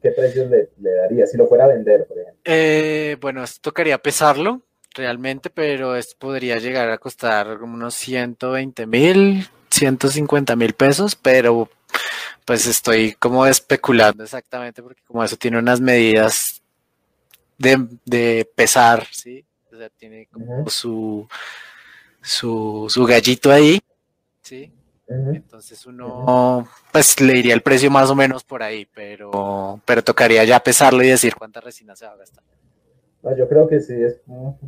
¿qué, 0.00 0.10
precios 0.12 0.48
le, 0.48 0.70
daría 0.78 1.26
si 1.26 1.36
lo 1.36 1.46
fuera 1.46 1.64
a 1.64 1.68
vender, 1.68 2.06
por 2.06 2.18
ejemplo? 2.18 2.40
Eh, 2.42 3.18
bueno, 3.20 3.44
esto 3.44 3.60
tocaría 3.60 3.98
pesarlo 3.98 4.62
realmente, 4.94 5.50
pero 5.50 5.94
esto 5.94 6.16
podría 6.18 6.56
llegar 6.56 6.88
a 6.88 6.96
costar 6.96 7.62
unos 7.62 7.92
120 7.92 8.86
mil, 8.86 9.46
150 9.68 10.56
mil 10.56 10.72
pesos, 10.72 11.14
pero 11.16 11.68
pues 12.46 12.66
estoy 12.66 13.12
como 13.12 13.44
especulando 13.44 14.24
exactamente 14.24 14.82
porque 14.82 15.02
como 15.06 15.22
eso 15.22 15.36
tiene 15.36 15.58
unas 15.58 15.82
medidas 15.82 16.62
de, 17.58 18.48
pesar, 18.54 19.06
¿sí? 19.10 19.44
O 19.78 19.80
sea, 19.80 19.90
tiene 19.90 20.26
como 20.26 20.68
su, 20.68 21.28
su, 22.20 22.86
su 22.88 23.04
gallito 23.04 23.52
ahí, 23.52 23.78
¿sí? 24.42 24.72
Entonces 25.06 25.86
uno, 25.86 26.68
pues 26.90 27.20
le 27.20 27.38
iría 27.38 27.54
el 27.54 27.62
precio 27.62 27.92
más 27.92 28.10
o 28.10 28.16
menos 28.16 28.42
por 28.42 28.60
ahí, 28.60 28.88
pero, 28.92 29.80
pero 29.84 30.02
tocaría 30.02 30.42
ya 30.42 30.58
pesarlo 30.58 31.04
y 31.04 31.10
decir 31.10 31.36
cuánta 31.36 31.60
resina 31.60 31.94
se 31.94 32.06
va 32.06 32.12
a 32.14 32.16
gastar. 32.16 32.42
yo 33.36 33.48
creo 33.48 33.68
que 33.68 33.80
sí, 33.80 33.94
es 33.94 34.20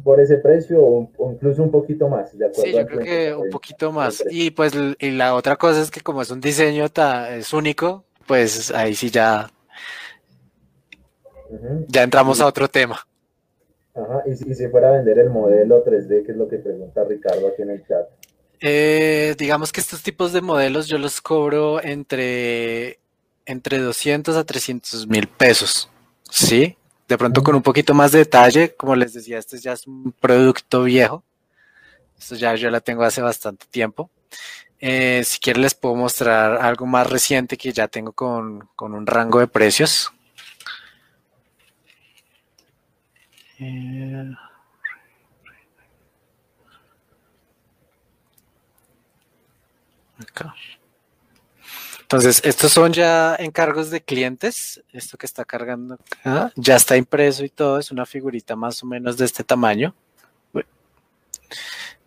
por 0.04 0.20
ese 0.20 0.36
precio 0.36 0.80
o, 0.80 1.10
incluso 1.32 1.64
un 1.64 1.72
poquito 1.72 2.08
más. 2.08 2.30
sí, 2.30 2.72
yo 2.72 2.86
creo 2.86 3.00
que 3.00 3.34
un 3.34 3.50
poquito 3.50 3.90
más. 3.90 4.22
Y 4.30 4.52
pues 4.52 4.74
y 5.00 5.10
la 5.10 5.34
otra 5.34 5.56
cosa 5.56 5.82
es 5.82 5.90
que 5.90 6.02
como 6.02 6.22
es 6.22 6.30
un 6.30 6.40
diseño 6.40 6.86
es 7.30 7.52
único, 7.52 8.04
pues 8.28 8.70
ahí 8.70 8.94
sí 8.94 9.10
ya, 9.10 9.50
ya 11.88 12.04
entramos 12.04 12.40
a 12.40 12.46
otro 12.46 12.68
tema. 12.68 13.04
Ajá, 13.94 14.22
y 14.26 14.36
si, 14.36 14.68
fuera 14.68 14.88
a 14.88 14.92
vender 14.92 15.18
el 15.18 15.30
modelo 15.30 15.84
3D, 15.84 16.24
que 16.24 16.32
es 16.32 16.38
lo 16.38 16.48
que 16.48 16.58
pregunta 16.58 17.04
Ricardo 17.04 17.48
aquí 17.48 17.62
en 17.62 17.70
el 17.70 17.86
chat. 17.86 18.08
Eh, 18.60 19.34
digamos 19.38 19.72
que 19.72 19.80
estos 19.80 20.02
tipos 20.02 20.32
de 20.32 20.42
modelos 20.42 20.86
yo 20.86 20.98
los 20.98 21.20
cobro 21.20 21.82
entre, 21.82 22.98
entre 23.46 23.78
200 23.78 24.36
a 24.36 24.44
300 24.44 25.06
mil 25.08 25.26
pesos, 25.26 25.90
¿sí? 26.30 26.76
De 27.08 27.18
pronto 27.18 27.42
con 27.42 27.56
un 27.56 27.62
poquito 27.62 27.94
más 27.94 28.12
de 28.12 28.18
detalle, 28.20 28.74
como 28.76 28.94
les 28.94 29.14
decía, 29.14 29.38
este 29.38 29.58
ya 29.58 29.72
es 29.72 29.86
un 29.86 30.12
producto 30.12 30.84
viejo. 30.84 31.24
Esto 32.16 32.36
ya 32.36 32.54
yo 32.54 32.70
la 32.70 32.80
tengo 32.80 33.02
hace 33.02 33.22
bastante 33.22 33.66
tiempo. 33.68 34.10
Eh, 34.78 35.22
si 35.24 35.38
quieren 35.40 35.62
les 35.62 35.74
puedo 35.74 35.94
mostrar 35.96 36.58
algo 36.62 36.86
más 36.86 37.10
reciente 37.10 37.56
que 37.56 37.72
ya 37.72 37.88
tengo 37.88 38.12
con, 38.12 38.68
con 38.76 38.94
un 38.94 39.06
rango 39.06 39.40
de 39.40 39.48
precios. 39.48 40.12
Eh, 43.60 44.30
Entonces, 52.00 52.40
estos 52.44 52.72
son 52.72 52.92
ya 52.92 53.36
encargos 53.36 53.90
de 53.90 54.00
clientes. 54.00 54.82
Esto 54.92 55.16
que 55.16 55.26
está 55.26 55.44
cargando 55.44 55.94
acá 55.94 56.52
ya 56.56 56.74
está 56.74 56.96
impreso 56.96 57.44
y 57.44 57.50
todo. 57.50 57.78
Es 57.78 57.90
una 57.90 58.06
figurita 58.06 58.56
más 58.56 58.82
o 58.82 58.86
menos 58.86 59.16
de 59.16 59.26
este 59.26 59.44
tamaño. 59.44 59.94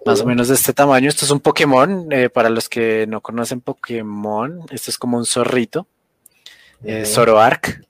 Más 0.05 0.19
o 0.19 0.25
menos 0.25 0.49
de 0.49 0.55
este 0.55 0.73
tamaño. 0.73 1.07
Esto 1.07 1.23
es 1.23 1.31
un 1.31 1.39
Pokémon. 1.39 2.11
Eh, 2.11 2.29
para 2.29 2.49
los 2.49 2.67
que 2.67 3.07
no 3.07 3.21
conocen 3.21 3.61
Pokémon, 3.61 4.65
esto 4.71 4.91
es 4.91 4.97
como 4.97 5.17
un 5.17 5.25
zorrito. 5.25 5.87
Eh, 6.83 7.05
Zoroark. 7.05 7.85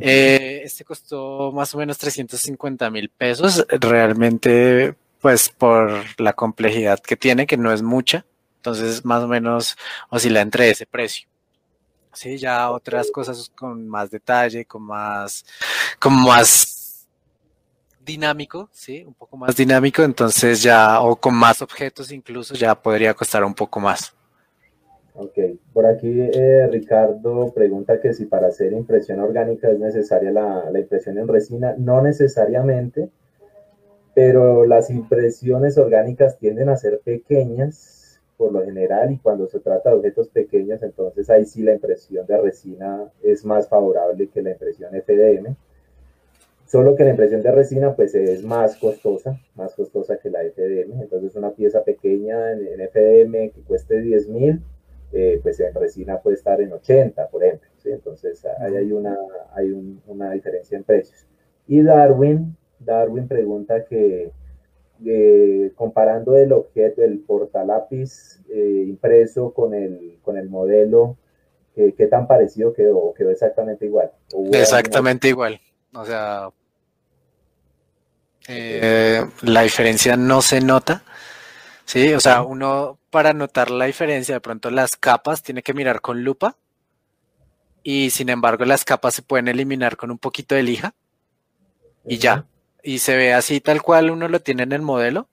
Eh, 0.00 0.62
este 0.64 0.84
costó 0.84 1.52
más 1.52 1.74
o 1.74 1.78
menos 1.78 1.98
350 1.98 2.90
mil 2.90 3.08
pesos. 3.10 3.64
Realmente, 3.68 4.94
pues 5.20 5.48
por 5.48 6.04
la 6.20 6.32
complejidad 6.32 7.00
que 7.00 7.16
tiene, 7.16 7.46
que 7.46 7.56
no 7.56 7.72
es 7.72 7.82
mucha. 7.82 8.24
Entonces, 8.56 9.04
más 9.04 9.22
o 9.22 9.28
menos 9.28 9.76
oscila 10.08 10.40
entre 10.40 10.70
ese 10.70 10.86
precio. 10.86 11.28
Sí, 12.12 12.36
ya 12.36 12.70
otras 12.70 13.10
cosas 13.10 13.50
con 13.54 13.88
más 13.88 14.10
detalle, 14.10 14.64
con 14.66 14.82
más, 14.82 15.44
con 15.98 16.14
más 16.22 17.06
dinámico, 18.04 18.68
sí, 18.72 19.02
un 19.06 19.14
poco 19.14 19.36
más 19.36 19.56
dinámico, 19.56 20.02
entonces 20.02 20.62
ya, 20.62 21.00
o 21.00 21.16
con 21.16 21.34
más 21.34 21.62
objetos 21.62 22.12
incluso, 22.12 22.54
ya 22.54 22.74
podría 22.74 23.14
costar 23.14 23.44
un 23.44 23.54
poco 23.54 23.80
más. 23.80 24.12
Ok, 25.14 25.38
por 25.72 25.86
aquí 25.86 26.20
eh, 26.20 26.66
Ricardo 26.68 27.52
pregunta 27.52 28.00
que 28.00 28.14
si 28.14 28.24
para 28.24 28.48
hacer 28.48 28.72
impresión 28.72 29.20
orgánica 29.20 29.70
es 29.70 29.78
necesaria 29.78 30.30
la, 30.30 30.70
la 30.70 30.78
impresión 30.78 31.18
en 31.18 31.28
resina. 31.28 31.74
No 31.76 32.00
necesariamente, 32.02 33.10
pero 34.14 34.64
las 34.64 34.90
impresiones 34.90 35.78
orgánicas 35.78 36.38
tienden 36.38 36.68
a 36.68 36.76
ser 36.76 37.00
pequeñas 37.00 38.20
por 38.36 38.52
lo 38.52 38.64
general 38.64 39.12
y 39.12 39.18
cuando 39.18 39.46
se 39.46 39.60
trata 39.60 39.90
de 39.90 39.96
objetos 39.96 40.28
pequeños, 40.28 40.82
entonces 40.82 41.30
ahí 41.30 41.44
sí 41.44 41.62
la 41.62 41.74
impresión 41.74 42.26
de 42.26 42.38
resina 42.38 43.08
es 43.22 43.44
más 43.44 43.68
favorable 43.68 44.28
que 44.28 44.42
la 44.42 44.50
impresión 44.50 44.90
FDM. 44.92 45.54
Solo 46.66 46.96
que 46.96 47.04
la 47.04 47.10
impresión 47.10 47.42
de 47.42 47.52
resina 47.52 47.94
pues 47.94 48.14
es 48.14 48.42
más 48.42 48.76
costosa, 48.76 49.38
más 49.54 49.74
costosa 49.74 50.16
que 50.16 50.30
la 50.30 50.40
FDM. 50.40 51.02
Entonces 51.02 51.36
una 51.36 51.50
pieza 51.50 51.84
pequeña 51.84 52.52
en, 52.52 52.80
FDM 52.88 53.52
que 53.52 53.62
cueste 53.64 54.00
10 54.00 54.28
mil, 54.28 54.60
eh, 55.12 55.40
pues 55.42 55.60
en 55.60 55.74
resina 55.74 56.20
puede 56.20 56.36
estar 56.36 56.60
en 56.60 56.72
80, 56.72 57.28
por 57.28 57.44
ejemplo. 57.44 57.68
Entonces 57.84 58.44
ahí 58.60 58.76
hay, 58.76 58.92
una, 58.92 59.16
hay 59.54 59.72
una 60.06 60.30
diferencia 60.30 60.76
en 60.76 60.84
precios. 60.84 61.26
Y 61.66 61.82
Darwin, 61.82 62.56
Darwin 62.78 63.28
pregunta 63.28 63.84
que 63.84 64.32
eh, 65.04 65.72
comparando 65.74 66.36
el 66.36 66.52
objeto, 66.52 67.02
el 67.02 67.18
portalápiz 67.20 68.40
eh, 68.48 68.84
impreso 68.86 69.52
con 69.52 69.74
el, 69.74 70.18
con 70.22 70.36
el 70.36 70.48
modelo, 70.48 71.16
¿qué, 71.74 72.06
tan 72.06 72.26
parecido 72.26 72.72
quedó? 72.72 73.12
¿Quedó 73.14 73.30
exactamente 73.30 73.86
igual? 73.86 74.12
Exactamente 74.52 75.28
igual. 75.28 75.60
O 75.94 76.04
sea, 76.04 76.50
eh, 78.48 79.24
la 79.42 79.62
diferencia 79.62 80.16
no 80.16 80.42
se 80.42 80.60
nota. 80.60 81.04
Sí, 81.84 82.12
o 82.14 82.20
sea, 82.20 82.42
uno 82.42 82.98
para 83.10 83.32
notar 83.32 83.70
la 83.70 83.86
diferencia, 83.86 84.34
de 84.34 84.40
pronto 84.40 84.70
las 84.70 84.96
capas 84.96 85.42
tiene 85.42 85.62
que 85.62 85.74
mirar 85.74 86.00
con 86.00 86.24
lupa. 86.24 86.56
Y 87.82 88.10
sin 88.10 88.28
embargo 88.28 88.64
las 88.64 88.84
capas 88.84 89.14
se 89.14 89.22
pueden 89.22 89.48
eliminar 89.48 89.96
con 89.96 90.10
un 90.10 90.18
poquito 90.18 90.54
de 90.54 90.62
lija. 90.62 90.94
Y 92.04 92.18
ya. 92.18 92.46
Y 92.82 92.98
se 92.98 93.16
ve 93.16 93.32
así 93.32 93.60
tal 93.60 93.82
cual 93.82 94.10
uno 94.10 94.28
lo 94.28 94.40
tiene 94.40 94.64
en 94.64 94.72
el 94.72 94.82
modelo, 94.82 95.28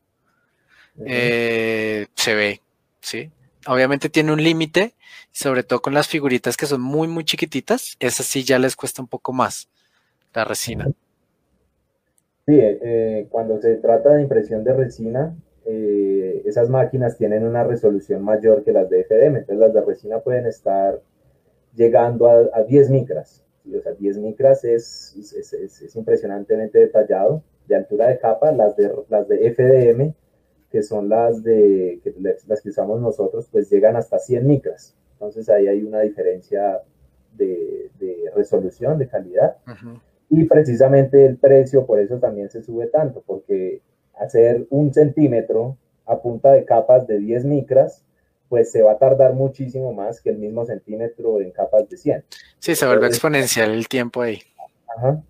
eh, 1.06 2.08
se 2.14 2.36
ve, 2.36 2.62
¿sí? 3.02 3.32
Obviamente 3.66 4.10
tiene 4.10 4.32
un 4.32 4.44
límite, 4.44 4.94
sobre 5.32 5.64
todo 5.64 5.82
con 5.82 5.94
las 5.94 6.08
figuritas 6.08 6.58
que 6.58 6.66
son 6.66 6.82
muy, 6.82 7.08
muy 7.08 7.24
chiquititas, 7.24 7.96
esas 8.00 8.26
sí 8.26 8.44
ya 8.44 8.60
les 8.60 8.76
cuesta 8.76 9.02
un 9.02 9.08
poco 9.08 9.34
más 9.34 9.70
la 10.34 10.44
resina. 10.46 10.86
Sí, 12.46 12.56
eh, 12.60 13.28
cuando 13.30 13.62
se 13.62 13.76
trata 13.76 14.14
de 14.14 14.24
impresión 14.24 14.64
de 14.64 14.74
resina, 14.74 15.36
eh, 15.72 16.42
esas 16.46 16.70
máquinas 16.70 17.16
tienen 17.18 17.46
una 17.46 17.64
resolución 17.64 18.24
mayor 18.24 18.64
que 18.64 18.72
las 18.72 18.90
de 18.90 19.04
FDM, 19.04 19.38
entonces 19.38 19.58
las 19.58 19.74
de 19.74 19.82
resina 19.82 20.20
pueden 20.20 20.48
estar 20.48 21.00
llegando 21.76 22.28
a, 22.28 22.50
a 22.54 22.64
10 22.64 22.90
micras, 22.90 23.46
o 23.78 23.82
sea, 23.82 23.94
10 23.94 24.18
micras 24.18 24.64
es, 24.64 25.16
es, 25.16 25.54
es, 25.54 25.96
impresionantemente 25.96 26.80
detallado 26.80 27.44
de 27.68 27.76
altura 27.76 28.08
de 28.08 28.18
capa, 28.18 28.52
las 28.52 28.76
de, 28.76 28.92
las 29.10 29.28
de 29.28 29.54
FDM, 29.54 30.14
que 30.72 30.82
son 30.82 31.08
las, 31.08 31.44
de, 31.44 32.00
que, 32.04 32.16
las 32.48 32.62
que 32.62 32.70
usamos 32.70 33.00
nosotros, 33.00 33.48
pues 33.52 33.70
llegan 33.70 33.96
hasta 33.96 34.18
100 34.18 34.48
micras. 34.48 34.96
Entonces 35.14 35.50
ahí 35.50 35.68
hay 35.68 35.84
una 35.84 36.00
diferencia 36.02 36.82
de, 37.36 37.92
de 38.00 38.32
resolución, 38.36 38.98
de 38.98 39.08
calidad. 39.08 39.58
Y 40.30 40.46
precisamente 40.46 41.26
el 41.26 41.38
precio 41.38 41.86
por 41.86 42.00
eso 42.00 42.18
también 42.18 42.50
se 42.50 42.62
sube 42.62 42.88
tanto, 42.88 43.24
porque 43.26 43.82
hacer 44.20 44.68
un 44.70 44.94
centímetro 44.94 45.78
a 46.06 46.22
punta 46.22 46.52
de 46.54 46.66
capas 46.66 47.08
de 47.08 47.20
10 47.20 47.46
micras, 47.46 48.04
pues 48.50 48.72
se 48.72 48.82
va 48.82 48.94
a 48.94 48.98
tardar 48.98 49.34
muchísimo 49.34 49.94
más 49.94 50.22
que 50.22 50.32
el 50.32 50.38
mismo 50.38 50.66
centímetro 50.66 51.40
en 51.40 51.52
capas 51.52 51.88
de 51.88 51.98
100. 51.98 52.24
Sí, 52.58 52.76
se 52.76 52.86
vuelve 52.88 53.08
exponencial 53.08 53.72
el 53.72 53.88
tiempo 53.88 54.22
ahí. 54.22 54.40
Ajá, 54.98 55.22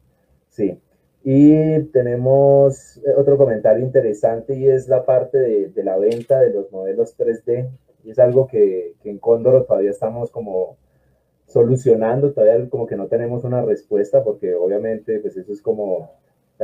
sí. 0.49 0.79
Y 1.23 1.83
tenemos 1.91 2.97
eh, 2.97 3.13
otro 3.17 3.37
comentario 3.37 3.83
interesante 3.83 4.55
y 4.55 4.69
es 4.69 4.87
la 4.87 5.05
parte 5.05 5.37
de, 5.37 5.83
la 5.83 5.97
venta 5.97 6.39
de 6.39 6.51
los 6.51 6.71
modelos 6.71 7.17
3D. 7.17 7.69
Y 8.05 8.11
es 8.11 8.19
algo 8.19 8.47
que, 8.47 8.93
que 9.03 9.09
en 9.09 9.19
Cóndor 9.19 9.65
todavía 9.65 9.91
estamos 9.91 10.31
como 10.31 10.77
solucionando, 11.45 12.31
todavía 12.31 12.69
como 12.69 12.87
que 12.87 12.95
no 12.95 13.07
tenemos 13.07 13.43
una 13.43 13.61
respuesta 13.61 14.23
porque 14.23 14.55
obviamente 14.55 15.19
pues 15.19 15.35
eso 15.35 15.51
es 15.51 15.61
como 15.61 16.13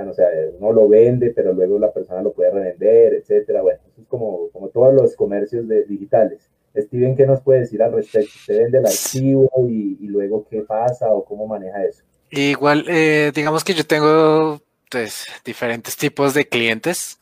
o 0.04 0.14
sea, 0.14 0.28
uno 0.60 0.72
lo 0.74 0.90
vende, 0.90 1.32
pero 1.32 1.54
luego 1.54 1.80
la 1.80 1.92
persona 1.92 2.22
lo 2.22 2.34
puede 2.34 2.52
revender, 2.52 3.14
etcétera. 3.14 3.62
Bueno, 3.62 3.80
eso 3.88 4.02
es 4.02 4.08
como, 4.08 4.50
como 4.52 4.70
todos 4.70 4.94
los 4.94 5.16
comercios 5.16 5.68
de, 5.68 5.86
digitales. 5.86 6.50
Steven, 6.75 7.16
¿qué 7.16 7.25
nos 7.25 7.42
puede 7.42 7.62
decir 7.62 7.82
al 7.82 7.94
respecto? 7.94 8.32
¿Usted 8.36 8.64
vende 8.64 8.80
el 8.80 8.86
archivo 8.86 9.50
y, 9.70 10.08
luego 10.08 10.46
qué 10.50 10.62
pasa 10.62 11.10
o 11.12 11.24
cómo 11.24 11.48
maneja 11.48 11.84
eso? 11.86 12.04
Igual, 12.30 12.86
eh, 12.90 13.32
digamos 13.34 13.64
que 13.64 13.74
yo 13.74 13.86
tengo 13.86 14.62
pues, 14.92 15.25
diferentes 15.46 15.96
tipos 15.96 16.34
de 16.34 16.48
clientes, 16.48 17.20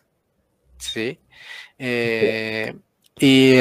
¿sí? 0.77 1.19
Eh, 1.77 2.73
y 3.19 3.59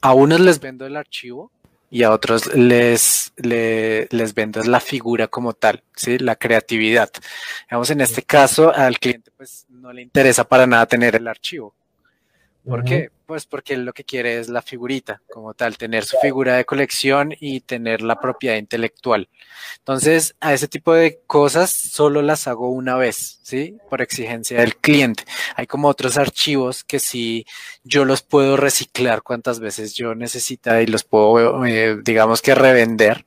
a 0.00 0.14
unos 0.14 0.40
les 0.40 0.60
vendo 0.60 0.86
el 0.86 0.96
archivo 0.96 1.50
y 1.94 2.02
a 2.02 2.10
otros 2.10 2.52
les, 2.56 3.32
les, 3.36 4.34
vendes 4.34 4.66
la 4.66 4.80
figura 4.80 5.28
como 5.28 5.52
tal, 5.52 5.84
¿sí? 5.94 6.18
la 6.18 6.34
creatividad. 6.34 7.08
Digamos, 7.70 7.88
en 7.90 8.00
este 8.00 8.22
caso, 8.22 8.74
al 8.74 8.98
cliente 8.98 9.30
pues 9.36 9.64
no 9.68 9.92
le 9.92 10.02
interesa 10.02 10.42
para 10.42 10.66
nada 10.66 10.86
tener 10.86 11.14
el 11.14 11.28
archivo. 11.28 11.76
¿Por 12.66 12.82
qué? 12.82 13.10
Pues 13.26 13.44
porque 13.44 13.74
él 13.74 13.84
lo 13.84 13.92
que 13.92 14.04
quiere 14.04 14.38
es 14.38 14.48
la 14.48 14.62
figurita 14.62 15.20
como 15.30 15.52
tal, 15.52 15.76
tener 15.76 16.04
su 16.04 16.16
figura 16.18 16.56
de 16.56 16.64
colección 16.64 17.34
y 17.38 17.60
tener 17.60 18.00
la 18.00 18.18
propiedad 18.18 18.56
intelectual. 18.56 19.28
Entonces, 19.78 20.34
a 20.40 20.54
ese 20.54 20.66
tipo 20.66 20.94
de 20.94 21.20
cosas 21.26 21.70
solo 21.70 22.22
las 22.22 22.48
hago 22.48 22.70
una 22.70 22.96
vez, 22.96 23.38
¿sí? 23.42 23.76
Por 23.90 24.00
exigencia 24.00 24.60
del 24.60 24.76
cliente. 24.76 25.24
Hay 25.56 25.66
como 25.66 25.88
otros 25.88 26.16
archivos 26.16 26.84
que 26.84 27.00
sí 27.00 27.44
yo 27.82 28.06
los 28.06 28.22
puedo 28.22 28.56
reciclar 28.56 29.22
cuantas 29.22 29.60
veces 29.60 29.94
yo 29.94 30.14
necesita 30.14 30.80
y 30.80 30.86
los 30.86 31.04
puedo, 31.04 31.66
eh, 31.66 31.98
digamos 32.02 32.40
que 32.40 32.54
revender 32.54 33.26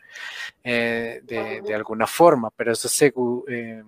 eh, 0.64 1.22
de, 1.24 1.76
alguna 1.76 2.08
forma, 2.08 2.50
pero 2.56 2.72
eso 2.72 2.90
según, 2.90 3.44
eh, 3.48 3.84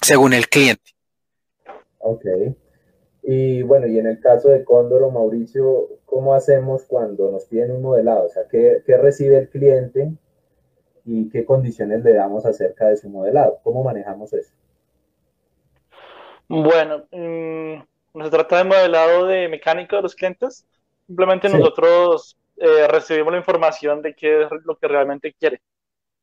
según 0.00 0.34
el 0.34 0.48
cliente. 0.48 0.92
Ok. 1.98 2.24
Y 3.22 3.62
bueno, 3.62 3.86
y 3.86 3.98
en 3.98 4.06
el 4.06 4.20
caso 4.20 4.48
de 4.48 4.64
Cóndor 4.64 5.04
o 5.04 5.10
Mauricio, 5.10 5.88
¿cómo 6.04 6.34
hacemos 6.34 6.84
cuando 6.84 7.30
nos 7.30 7.44
piden 7.44 7.70
un 7.70 7.82
modelado? 7.82 8.26
O 8.26 8.28
sea, 8.28 8.48
¿qué, 8.50 8.82
recibe 8.86 9.38
el 9.38 9.48
cliente 9.48 10.12
y 11.04 11.30
qué 11.30 11.44
condiciones 11.44 12.02
le 12.02 12.14
damos 12.14 12.44
acerca 12.44 12.88
de 12.88 12.96
su 12.96 13.08
modelado? 13.08 13.60
¿Cómo 13.62 13.84
manejamos 13.84 14.32
eso? 14.32 14.52
Bueno, 16.48 17.04
mm, 17.12 18.22
se 18.24 18.30
trata 18.30 18.58
de 18.58 18.64
modelado 18.64 19.26
de 19.26 19.48
mecánico 19.48 19.96
de 19.96 20.02
los 20.02 20.16
clientes. 20.16 20.66
Simplemente 21.06 21.48
nosotros 21.48 22.36
eh, 22.56 22.88
recibimos 22.88 23.32
la 23.32 23.38
información 23.38 24.02
de 24.02 24.14
qué 24.14 24.42
es 24.42 24.48
lo 24.64 24.76
que 24.76 24.88
realmente 24.88 25.32
quiere. 25.32 25.62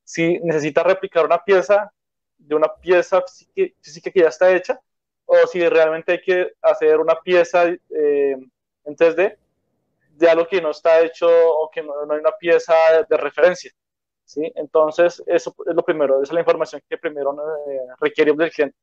Si 0.04 0.38
necesita 0.40 0.84
replicar 0.84 1.26
una 1.26 1.44
pieza 1.44 1.94
de 2.38 2.56
una 2.56 2.68
pieza 2.82 3.24
física 3.82 4.12
que 4.12 4.22
ya 4.22 4.28
está 4.28 4.54
hecha, 4.54 4.82
o 5.32 5.46
si 5.46 5.68
realmente 5.70 6.14
hay 6.14 6.22
que 6.22 6.54
hacer 6.60 7.00
una 7.00 7.14
pieza 7.22 7.68
eh, 7.68 8.36
en 8.84 8.96
3D 8.96 9.38
de 10.16 10.30
algo 10.30 10.48
que 10.48 10.60
no 10.60 10.72
está 10.72 11.02
hecho 11.02 11.28
o 11.30 11.70
que 11.70 11.84
no, 11.84 11.94
hay 12.10 12.20
una 12.20 12.32
pieza 12.32 12.74
de, 13.08 13.16
referencia. 13.16 13.72
¿sí? 14.26 14.52
Entonces, 14.56 15.22
eso 15.28 15.56
es 15.68 15.76
lo 15.76 15.84
primero, 15.84 16.16
esa 16.16 16.32
es 16.32 16.34
la 16.34 16.40
información 16.40 16.82
que 16.90 16.98
primero 16.98 17.32
eh, 17.70 17.80
requerimos 18.00 18.40
del 18.40 18.52
cliente. 18.52 18.76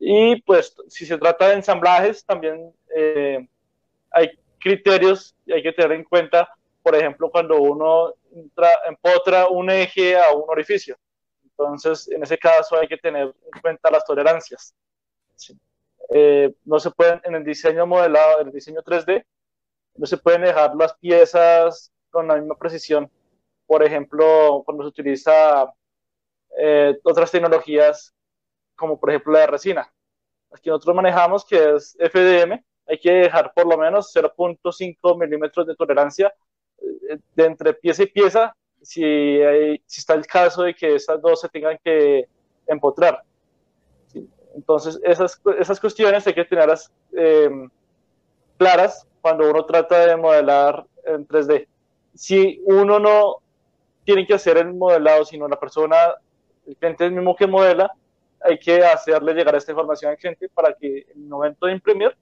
Y 0.00 0.42
pues, 0.42 0.76
si 0.88 1.06
se 1.06 1.16
trata 1.16 1.48
de 1.48 1.54
ensamblajes, 1.54 2.24
también 2.24 2.74
eh, 2.94 3.46
hay 4.10 4.30
criterios 4.58 5.36
y 5.46 5.52
hay 5.52 5.62
que 5.62 5.72
tener 5.72 5.92
en 5.92 6.04
cuenta, 6.04 6.52
por 6.82 6.96
ejemplo, 6.96 7.30
cuando 7.30 7.60
uno 7.60 8.14
empotra 8.84 9.46
un 9.46 9.70
eje 9.70 10.18
a 10.18 10.32
un 10.32 10.44
orificio. 10.48 10.96
Entonces, 11.44 12.10
en 12.10 12.24
ese 12.24 12.36
caso 12.36 12.76
hay 12.76 12.88
que 12.88 12.98
tener 12.98 13.22
en 13.26 13.60
cuenta 13.62 13.92
las 13.92 14.04
tolerancias. 14.04 14.74
Eh, 16.08 16.54
no 16.64 16.78
se 16.78 16.90
pueden, 16.90 17.20
en 17.24 17.34
el 17.34 17.44
diseño 17.44 17.86
modelado, 17.86 18.40
en 18.40 18.48
el 18.48 18.52
diseño 18.52 18.82
3D, 18.82 19.24
no 19.96 20.06
se 20.06 20.16
pueden 20.18 20.42
dejar 20.42 20.74
las 20.76 20.94
piezas 20.94 21.92
con 22.10 22.28
la 22.28 22.36
misma 22.36 22.56
precisión. 22.56 23.10
Por 23.66 23.82
ejemplo, 23.82 24.62
cuando 24.64 24.84
se 24.84 24.88
utiliza 24.88 25.72
eh, 26.58 26.98
otras 27.02 27.30
tecnologías, 27.30 28.14
como 28.76 29.00
por 29.00 29.10
ejemplo 29.10 29.32
la 29.32 29.40
de 29.40 29.46
resina. 29.48 29.92
Aquí 30.52 30.68
nosotros 30.68 30.94
manejamos 30.94 31.44
que 31.44 31.74
es 31.74 31.96
FDM, 31.98 32.62
hay 32.86 32.98
que 33.00 33.10
dejar 33.10 33.52
por 33.52 33.66
lo 33.66 33.76
menos 33.76 34.14
0.5 34.14 35.18
milímetros 35.18 35.66
de 35.66 35.74
tolerancia 35.74 36.32
eh, 36.78 37.18
de 37.34 37.44
entre 37.44 37.74
pieza 37.74 38.04
y 38.04 38.06
pieza, 38.06 38.56
si, 38.80 39.38
si 39.86 40.00
está 40.00 40.14
el 40.14 40.26
caso 40.26 40.62
de 40.62 40.74
que 40.74 40.94
estas 40.94 41.20
dos 41.20 41.40
se 41.40 41.48
tengan 41.48 41.78
que 41.82 42.28
empotrar. 42.66 43.24
Entonces, 44.56 44.98
esas, 45.04 45.40
esas 45.58 45.78
cuestiones 45.78 46.26
hay 46.26 46.34
que 46.34 46.44
tenerlas 46.44 46.90
eh, 47.12 47.50
claras 48.56 49.06
cuando 49.20 49.48
uno 49.50 49.64
trata 49.66 50.06
de 50.06 50.16
modelar 50.16 50.84
en 51.04 51.28
3D. 51.28 51.66
Si 52.14 52.62
uno 52.64 52.98
no 52.98 53.36
tiene 54.04 54.26
que 54.26 54.34
hacer 54.34 54.56
el 54.56 54.72
modelado, 54.72 55.24
sino 55.26 55.46
la 55.46 55.60
persona, 55.60 55.96
el 56.66 56.76
cliente 56.76 57.04
el 57.04 57.12
mismo 57.12 57.36
que 57.36 57.46
modela, 57.46 57.92
hay 58.40 58.58
que 58.58 58.82
hacerle 58.82 59.34
llegar 59.34 59.54
esta 59.54 59.72
información 59.72 60.12
al 60.12 60.16
cliente 60.16 60.48
para 60.48 60.72
que 60.72 61.06
en 61.14 61.22
el 61.22 61.28
momento 61.28 61.66
de 61.66 61.72
imprimir, 61.72 62.16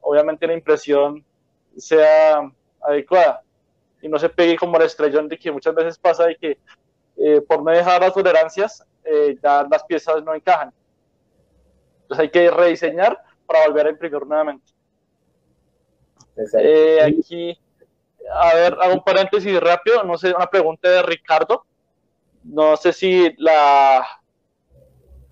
obviamente 0.00 0.46
la 0.46 0.54
impresión 0.54 1.24
sea 1.76 2.48
adecuada 2.82 3.42
y 4.00 4.08
no 4.08 4.18
se 4.18 4.28
pegue 4.28 4.56
como 4.56 4.78
la 4.78 4.84
estrellón 4.84 5.28
de 5.28 5.38
que 5.38 5.50
muchas 5.50 5.74
veces 5.74 5.98
pasa 5.98 6.26
de 6.26 6.36
que 6.36 6.58
eh, 7.16 7.40
por 7.40 7.62
no 7.62 7.70
dejar 7.72 8.00
las 8.00 8.14
tolerancias, 8.14 8.84
eh, 9.04 9.36
ya 9.42 9.66
las 9.68 9.84
piezas 9.84 10.22
no 10.22 10.34
encajan. 10.34 10.72
Entonces 12.10 12.24
hay 12.24 12.30
que 12.30 12.50
rediseñar 12.50 13.22
para 13.46 13.68
volver 13.68 13.86
a 13.86 13.90
imprimir 13.90 14.26
nuevamente. 14.26 14.72
Eh, 16.58 16.98
aquí, 17.00 17.56
a 18.32 18.54
ver, 18.54 18.76
hago 18.80 18.94
un 18.94 19.04
paréntesis 19.04 19.60
rápido, 19.60 20.02
no 20.02 20.18
sé, 20.18 20.34
una 20.34 20.50
pregunta 20.50 20.90
de 20.90 21.02
Ricardo. 21.02 21.64
No 22.42 22.76
sé 22.76 22.92
si 22.92 23.32
la... 23.38 24.04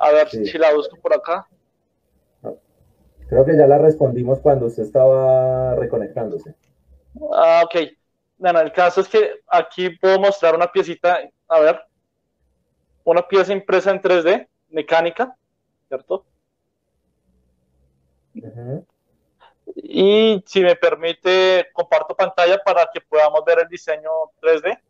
A 0.00 0.12
ver 0.12 0.28
si 0.28 0.56
la 0.56 0.72
busco 0.72 0.96
por 0.98 1.14
acá. 1.14 1.48
Creo 3.28 3.44
que 3.44 3.56
ya 3.56 3.66
la 3.66 3.78
respondimos 3.78 4.38
cuando 4.38 4.66
usted 4.66 4.84
estaba 4.84 5.74
reconectándose. 5.74 6.54
Ah, 7.32 7.62
ok. 7.64 7.90
Bueno, 8.36 8.60
el 8.60 8.70
caso 8.70 9.00
es 9.00 9.08
que 9.08 9.40
aquí 9.48 9.90
puedo 9.98 10.20
mostrar 10.20 10.54
una 10.54 10.70
piecita, 10.70 11.18
a 11.48 11.58
ver, 11.58 11.80
una 13.02 13.26
pieza 13.26 13.52
impresa 13.52 13.90
en 13.90 14.00
3D, 14.00 14.46
mecánica, 14.68 15.36
¿cierto? 15.88 16.24
Y 19.74 20.42
si 20.46 20.62
me 20.62 20.76
permite, 20.76 21.66
comparto 21.72 22.16
pantalla 22.16 22.58
para 22.64 22.88
que 22.92 23.00
podamos 23.00 23.44
ver 23.44 23.60
el 23.60 23.68
diseño 23.68 24.10
3D. 24.40 24.80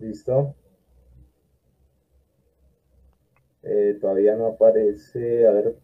Listo. 0.00 0.54
Eh, 3.62 3.98
todavía 4.00 4.34
no 4.36 4.46
aparece. 4.48 5.46
A 5.46 5.50
ver, 5.50 5.76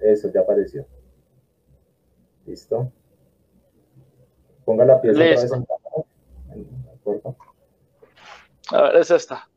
eso 0.00 0.30
ya 0.32 0.40
apareció. 0.40 0.86
Listo. 2.46 2.92
Ponga 4.64 4.84
la 4.84 5.00
pieza 5.00 5.22
Listo. 5.24 5.66
A 8.70 8.82
ver, 8.82 8.96
es 8.96 9.10
esta. 9.10 9.48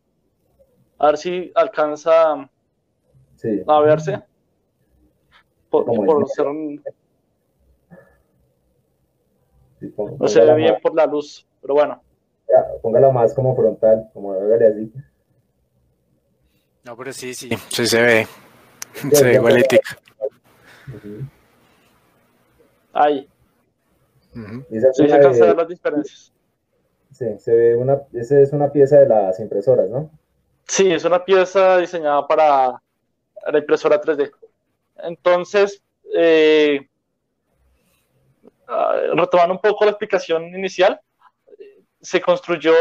A 0.98 1.08
ver 1.08 1.18
si 1.18 1.52
alcanza 1.56 2.50
a 3.68 3.80
verse 3.82 4.31
por, 5.72 6.28
ser 6.30 6.48
un... 6.48 6.84
no 10.20 10.28
se 10.28 10.42
ve 10.42 10.56
bien 10.56 10.76
por 10.82 10.94
la 10.94 11.06
luz, 11.06 11.48
pero 11.62 11.74
bueno. 11.76 12.02
Ya, 12.48 12.66
póngala 12.82 13.10
más 13.12 13.34
como 13.34 13.56
frontal, 13.56 14.10
como 14.14 14.34
hágale 14.34 14.68
así. 14.68 14.94
No, 16.84 16.98
pero 16.98 17.14
sí, 17.14 17.34
sí, 17.34 17.50
sí 17.70 17.88
se 17.88 18.02
ve. 18.02 18.28
se 19.14 19.24
ve 19.24 19.34
igualito. 19.36 19.78
Ahí. 22.94 23.28
Sí, 24.34 24.80
se 24.94 25.14
alcanza 25.14 25.44
a 25.44 25.48
ver 25.48 25.58
las 25.58 25.68
diferencias. 25.68 26.34
Sí, 27.12 27.26
se 27.40 27.54
ve 27.54 27.76
una, 27.76 28.02
esa 28.14 28.40
es 28.40 28.52
una 28.52 28.72
pieza 28.72 29.00
de 29.00 29.08
las 29.08 29.40
impresoras, 29.40 29.90
¿no? 29.90 30.10
Sí, 30.68 30.92
es 30.92 31.06
una 31.06 31.24
pieza 31.24 31.78
diseñada 31.78 32.28
para 32.28 32.82
la 33.52 33.58
impresora 33.58 34.02
3D. 34.02 34.32
Entonces, 35.04 35.82
eh, 36.16 36.88
ah, 38.68 38.96
retomando 39.14 39.56
un 39.56 39.62
poco 39.62 39.86
la 39.86 39.92
explicación 39.92 40.46
inicial, 40.56 41.00
se 42.02 42.22
construyó 42.22 42.74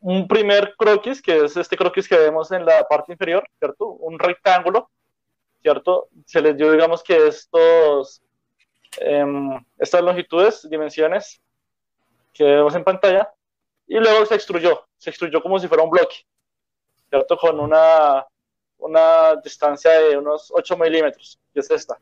un 0.00 0.28
primer 0.28 0.74
croquis, 0.76 1.20
que 1.20 1.44
es 1.44 1.56
este 1.56 1.76
croquis 1.76 2.08
que 2.08 2.16
vemos 2.16 2.52
en 2.52 2.64
la 2.64 2.86
parte 2.88 3.12
inferior, 3.12 3.48
¿cierto? 3.58 3.86
Un 3.86 4.18
rectángulo, 4.18 4.90
¿cierto? 5.60 6.08
Se 6.26 6.40
les 6.40 6.56
dio, 6.56 6.70
digamos 6.70 7.02
que 7.02 7.26
estos, 7.26 8.22
em, 8.98 9.64
estas 9.78 10.02
longitudes, 10.02 10.68
dimensiones 10.68 11.40
que 12.32 12.44
vemos 12.44 12.74
en 12.74 12.84
pantalla, 12.84 13.32
y 13.86 13.98
luego 13.98 14.24
se 14.26 14.34
extruyó, 14.34 14.86
se 14.96 15.10
extruyó 15.10 15.42
como 15.42 15.58
si 15.58 15.68
fuera 15.68 15.82
un 15.82 15.90
bloque, 15.90 16.24
¿cierto? 17.10 17.36
Con 17.36 17.60
una, 17.60 18.24
una 18.82 19.36
distancia 19.36 19.90
de 19.92 20.18
unos 20.18 20.52
8 20.52 20.76
milímetros, 20.76 21.38
que 21.54 21.60
es 21.60 21.70
esta. 21.70 21.98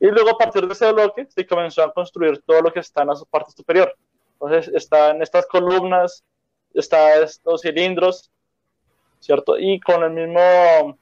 Y 0.00 0.06
luego 0.06 0.30
a 0.30 0.38
partir 0.38 0.66
de 0.66 0.72
ese 0.72 0.92
bloque 0.92 1.26
se 1.28 1.46
comenzó 1.46 1.82
a 1.82 1.92
construir 1.92 2.42
todo 2.42 2.62
lo 2.62 2.72
que 2.72 2.80
está 2.80 3.02
en 3.02 3.08
la 3.08 3.14
parte 3.30 3.52
superior. 3.52 3.94
Entonces 4.34 4.72
están 4.74 5.22
estas 5.22 5.46
columnas, 5.46 6.24
están 6.74 7.22
estos 7.22 7.62
cilindros, 7.62 8.30
¿cierto? 9.20 9.58
Y 9.58 9.80
con 9.80 10.02
el 10.02 10.10
mismo, 10.10 10.98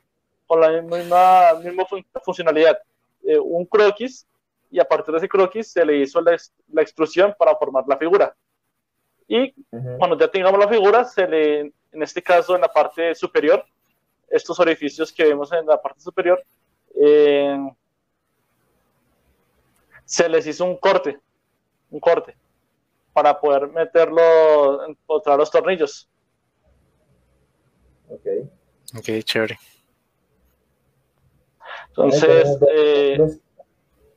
con 0.46 0.60
la 0.60 0.80
misma, 0.80 1.54
misma 1.62 1.86
funcionalidad. 2.22 2.78
Eh, 3.24 3.38
un 3.38 3.66
croquis 3.66 4.26
y 4.70 4.78
a 4.78 4.84
partir 4.84 5.12
de 5.12 5.18
ese 5.18 5.28
croquis 5.28 5.72
se 5.72 5.84
le 5.84 5.98
hizo 5.98 6.20
la, 6.20 6.36
la 6.72 6.82
extrusión 6.82 7.34
para 7.38 7.56
formar 7.56 7.84
la 7.88 7.96
figura. 7.96 8.34
Y 9.28 9.52
cuando 9.98 10.16
ya 10.16 10.28
tengamos 10.28 10.60
la 10.60 10.68
figura, 10.68 11.04
se 11.04 11.26
le, 11.26 11.60
en 11.60 12.02
este 12.02 12.22
caso 12.22 12.54
en 12.54 12.60
la 12.60 12.68
parte 12.68 13.14
superior, 13.14 13.64
estos 14.28 14.58
orificios 14.60 15.12
que 15.12 15.24
vemos 15.24 15.52
en 15.52 15.66
la 15.66 15.80
parte 15.80 16.00
superior, 16.00 16.42
eh, 17.00 17.58
se 20.04 20.28
les 20.28 20.46
hizo 20.46 20.64
un 20.64 20.76
corte, 20.76 21.18
un 21.90 22.00
corte 22.00 22.36
para 23.12 23.38
poder 23.40 23.68
meterlo, 23.68 24.86
encontrar 24.86 25.38
los 25.38 25.50
tornillos. 25.50 26.08
Ok. 28.08 28.26
Ok, 28.98 29.24
chévere. 29.24 29.58
Entonces, 31.88 32.58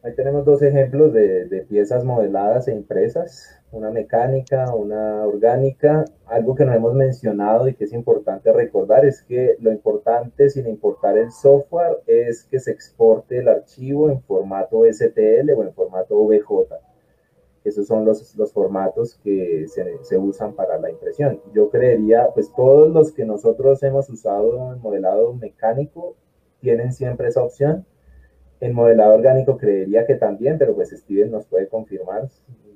ahí 0.04 0.15
tenemos, 0.15 0.45
dos, 0.45 0.62
eh, 0.62 0.67
ejemplos 0.67 1.13
de, 1.13 1.45
de, 1.45 1.62
piezas 1.62 2.04
modeladas 2.04 2.67
e 2.67 2.74
impresas, 2.74 3.59
una 3.71 3.91
mecánica, 3.91 4.73
una 4.73 5.25
orgánica. 5.25 6.05
Algo 6.25 6.55
que 6.55 6.65
no 6.65 6.73
hemos 6.73 6.93
mencionado 6.93 7.67
y 7.67 7.75
que 7.75 7.86
es 7.86 7.93
importante 7.93 8.51
recordar 8.51 9.05
es 9.05 9.21
que 9.23 9.55
lo 9.60 9.71
importante, 9.71 10.49
sin 10.49 10.67
importar 10.67 11.17
el 11.17 11.32
software, 11.32 11.97
es 12.08 12.43
que 12.43 12.60
se 12.60 12.71
exporte 12.71 13.38
el 13.39 13.47
archivo 13.47 14.10
en 14.10 14.21
formato 14.21 14.84
STL 14.91 15.51
o 15.55 15.63
en 15.63 15.73
formato 15.73 16.15
VJ 16.25 16.75
esos 17.63 17.88
son 17.88 18.05
los, 18.05 18.36
los 18.36 18.53
formatos 18.53 19.19
que 19.23 19.67
se, 19.67 20.03
se, 20.03 20.17
usan 20.17 20.53
para 20.53 20.79
la 20.79 20.89
impresión. 20.89 21.41
Yo 21.53 21.69
creería, 21.69 22.29
pues 22.34 22.51
todos 22.55 22.89
los 22.91 23.12
que 23.12 23.25
nosotros 23.25 23.82
hemos 23.84 24.10
usado 24.10 24.73
en 24.73 24.82
modelado 24.82 25.34
mecánico 25.34 26.15
tienen 26.62 26.93
siempre 26.93 27.27
esa 27.27 27.43
opción. 27.43 27.86
En 28.60 28.73
modelado 28.73 29.13
orgánico 29.13 29.58
creería 29.58 30.05
que 30.05 30.15
también, 30.15 30.58
pero 30.58 30.75
pues 30.75 30.89
Steven 30.89 31.32
nos 31.32 31.45
puede 31.45 31.67
confirmar. 31.67 32.29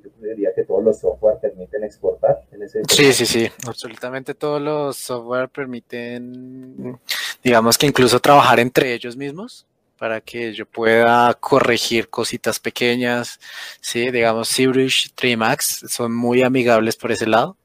Yo 0.04 0.10
creería 0.20 0.54
que 0.54 0.64
todos 0.64 0.84
los 0.84 1.00
software 1.00 1.40
permiten 1.40 1.84
exportar 1.84 2.44
en 2.52 2.64
ese. 2.64 2.82
Sí, 2.90 3.14
sí, 3.14 3.26
sí, 3.26 3.50
absolutamente 3.66 4.34
todos 4.34 4.62
los 4.62 4.98
software 4.98 5.50
permiten, 5.50 7.00
digamos 7.42 7.78
que 7.78 7.88
incluso 7.88 8.20
trabajar 8.20 8.60
entre 8.60 8.94
ellos 8.94 9.16
mismos 9.16 9.66
para 9.98 10.20
que 10.20 10.54
yo 10.54 10.66
pueda 10.66 11.34
corregir 11.36 12.10
cositas 12.10 12.60
pequeñas, 12.60 13.40
sí, 13.80 14.12
digamos 14.12 14.50
ZBrush, 14.50 15.12
Trimax 15.16 15.86
son 15.88 16.14
muy 16.14 16.44
amigables 16.44 16.98
por 16.98 17.12
ese 17.12 17.26
lado. 17.26 17.56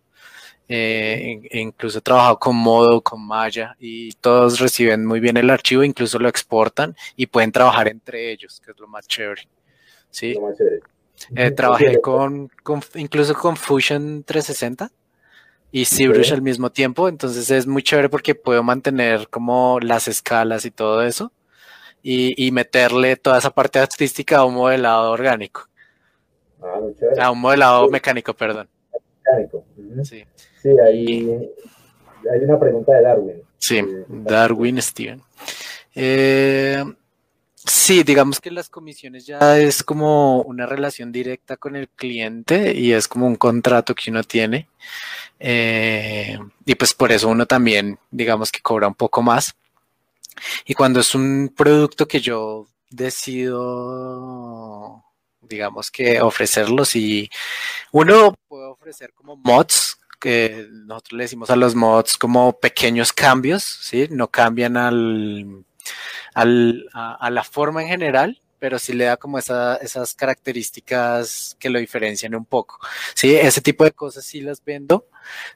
Eh, 0.70 1.40
incluso 1.52 1.98
he 1.98 2.02
trabajado 2.02 2.38
con 2.38 2.54
Modo, 2.54 3.00
con 3.00 3.26
Maya 3.26 3.74
y 3.80 4.12
todos 4.12 4.60
reciben 4.60 5.04
muy 5.04 5.18
bien 5.18 5.38
el 5.38 5.48
archivo, 5.48 5.82
incluso 5.82 6.18
lo 6.18 6.28
exportan 6.28 6.94
y 7.16 7.26
pueden 7.26 7.50
trabajar 7.50 7.88
entre 7.88 8.30
ellos, 8.30 8.60
que 8.64 8.70
es 8.70 8.78
lo 8.78 8.86
más 8.86 9.08
chévere. 9.08 9.48
Sí. 10.10 10.36
Eh, 11.34 11.50
trabajé 11.50 12.00
con, 12.00 12.48
con, 12.62 12.80
incluso 12.94 13.34
con 13.34 13.56
Fusion 13.56 14.24
360 14.24 14.90
y 15.70 15.84
ZBrush 15.84 16.32
al 16.32 16.42
mismo 16.42 16.70
tiempo, 16.70 17.08
entonces 17.08 17.50
es 17.50 17.66
muy 17.66 17.82
chévere 17.82 18.08
porque 18.08 18.34
puedo 18.34 18.62
mantener 18.62 19.28
como 19.28 19.78
las 19.80 20.08
escalas 20.08 20.64
y 20.64 20.70
todo 20.70 21.02
eso 21.02 21.32
y, 22.02 22.50
meterle 22.52 23.16
toda 23.16 23.38
esa 23.38 23.50
parte 23.50 23.78
artística 23.78 24.38
a 24.38 24.44
un 24.44 24.54
modelado 24.54 25.10
orgánico. 25.10 25.68
Ah, 26.62 26.80
a 27.20 27.30
un 27.30 27.40
modelado 27.40 27.88
mecánico, 27.88 28.34
perdón. 28.34 28.68
Mecánico. 29.24 29.64
Sí, 30.04 30.24
sí 30.62 30.70
ahí 30.86 31.50
hay 32.30 32.44
una 32.44 32.58
pregunta 32.58 32.92
de 32.92 33.02
Darwin. 33.02 33.42
Sí, 33.58 33.84
Darwin 34.08 34.80
Steven. 34.80 35.20
Eh, 35.94 36.84
sí, 37.68 38.02
digamos 38.02 38.40
que 38.40 38.50
las 38.50 38.68
comisiones 38.68 39.26
ya 39.26 39.58
es 39.58 39.82
como 39.82 40.42
una 40.42 40.66
relación 40.66 41.12
directa 41.12 41.56
con 41.56 41.76
el 41.76 41.88
cliente 41.88 42.74
y 42.74 42.92
es 42.92 43.08
como 43.08 43.26
un 43.26 43.36
contrato 43.36 43.94
que 43.94 44.10
uno 44.10 44.22
tiene. 44.22 44.68
Eh, 45.38 46.38
y 46.64 46.74
pues 46.74 46.94
por 46.94 47.12
eso 47.12 47.28
uno 47.28 47.46
también, 47.46 47.98
digamos 48.10 48.50
que 48.50 48.60
cobra 48.60 48.88
un 48.88 48.94
poco 48.94 49.22
más. 49.22 49.56
Y 50.64 50.74
cuando 50.74 51.00
es 51.00 51.14
un 51.14 51.52
producto 51.56 52.06
que 52.06 52.20
yo 52.20 52.66
decido, 52.90 53.84
digamos 55.42 55.90
que 55.90 56.20
ofrecerlos 56.20 56.96
y 56.96 57.30
uno 57.92 58.34
puede 58.48 58.66
ofrecer 58.66 59.12
como 59.14 59.36
mods, 59.36 59.98
que 60.20 60.66
nosotros 60.70 61.16
le 61.16 61.24
decimos 61.24 61.50
a 61.50 61.56
los 61.56 61.74
mods 61.74 62.16
como 62.16 62.58
pequeños 62.58 63.12
cambios, 63.12 63.62
¿sí? 63.62 64.08
No 64.10 64.28
cambian 64.28 64.76
al, 64.76 65.64
al 66.34 66.88
a, 66.92 67.30
la 67.30 67.44
forma 67.44 67.82
en 67.82 67.88
general, 67.88 68.40
pero 68.58 68.78
sí 68.78 68.92
le 68.92 69.04
da 69.04 69.16
como 69.16 69.38
esas 69.38 70.14
características 70.14 71.56
que 71.58 71.70
lo 71.70 71.78
diferencian 71.78 72.34
un 72.34 72.44
poco. 72.44 72.78
Sí, 73.14 73.34
ese 73.34 73.60
tipo 73.60 73.84
de 73.84 73.92
cosas 73.92 74.24
sí 74.24 74.40
las 74.40 74.64
vendo. 74.64 75.06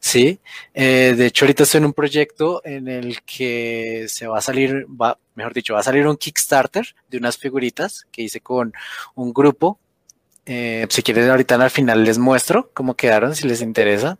Sí, 0.00 0.40
eh, 0.74 1.14
de 1.16 1.26
hecho 1.26 1.44
ahorita 1.44 1.64
estoy 1.64 1.78
en 1.78 1.86
un 1.86 1.92
proyecto 1.92 2.62
en 2.64 2.88
el 2.88 3.22
que 3.22 4.06
se 4.08 4.26
va 4.26 4.38
a 4.38 4.42
salir, 4.42 4.86
va, 4.88 5.18
mejor 5.34 5.54
dicho, 5.54 5.74
va 5.74 5.80
a 5.80 5.84
salir 5.84 6.06
un 6.06 6.16
Kickstarter 6.16 6.94
de 7.08 7.18
unas 7.18 7.38
figuritas 7.38 8.06
que 8.12 8.22
hice 8.22 8.40
con 8.40 8.72
un 9.14 9.32
grupo. 9.32 9.78
Eh, 10.44 10.86
si 10.90 11.02
quieren 11.04 11.30
ahorita 11.30 11.54
al 11.54 11.70
final 11.70 12.02
les 12.02 12.18
muestro 12.18 12.70
cómo 12.74 12.94
quedaron, 12.94 13.34
si 13.36 13.46
les 13.46 13.62
interesa, 13.62 14.18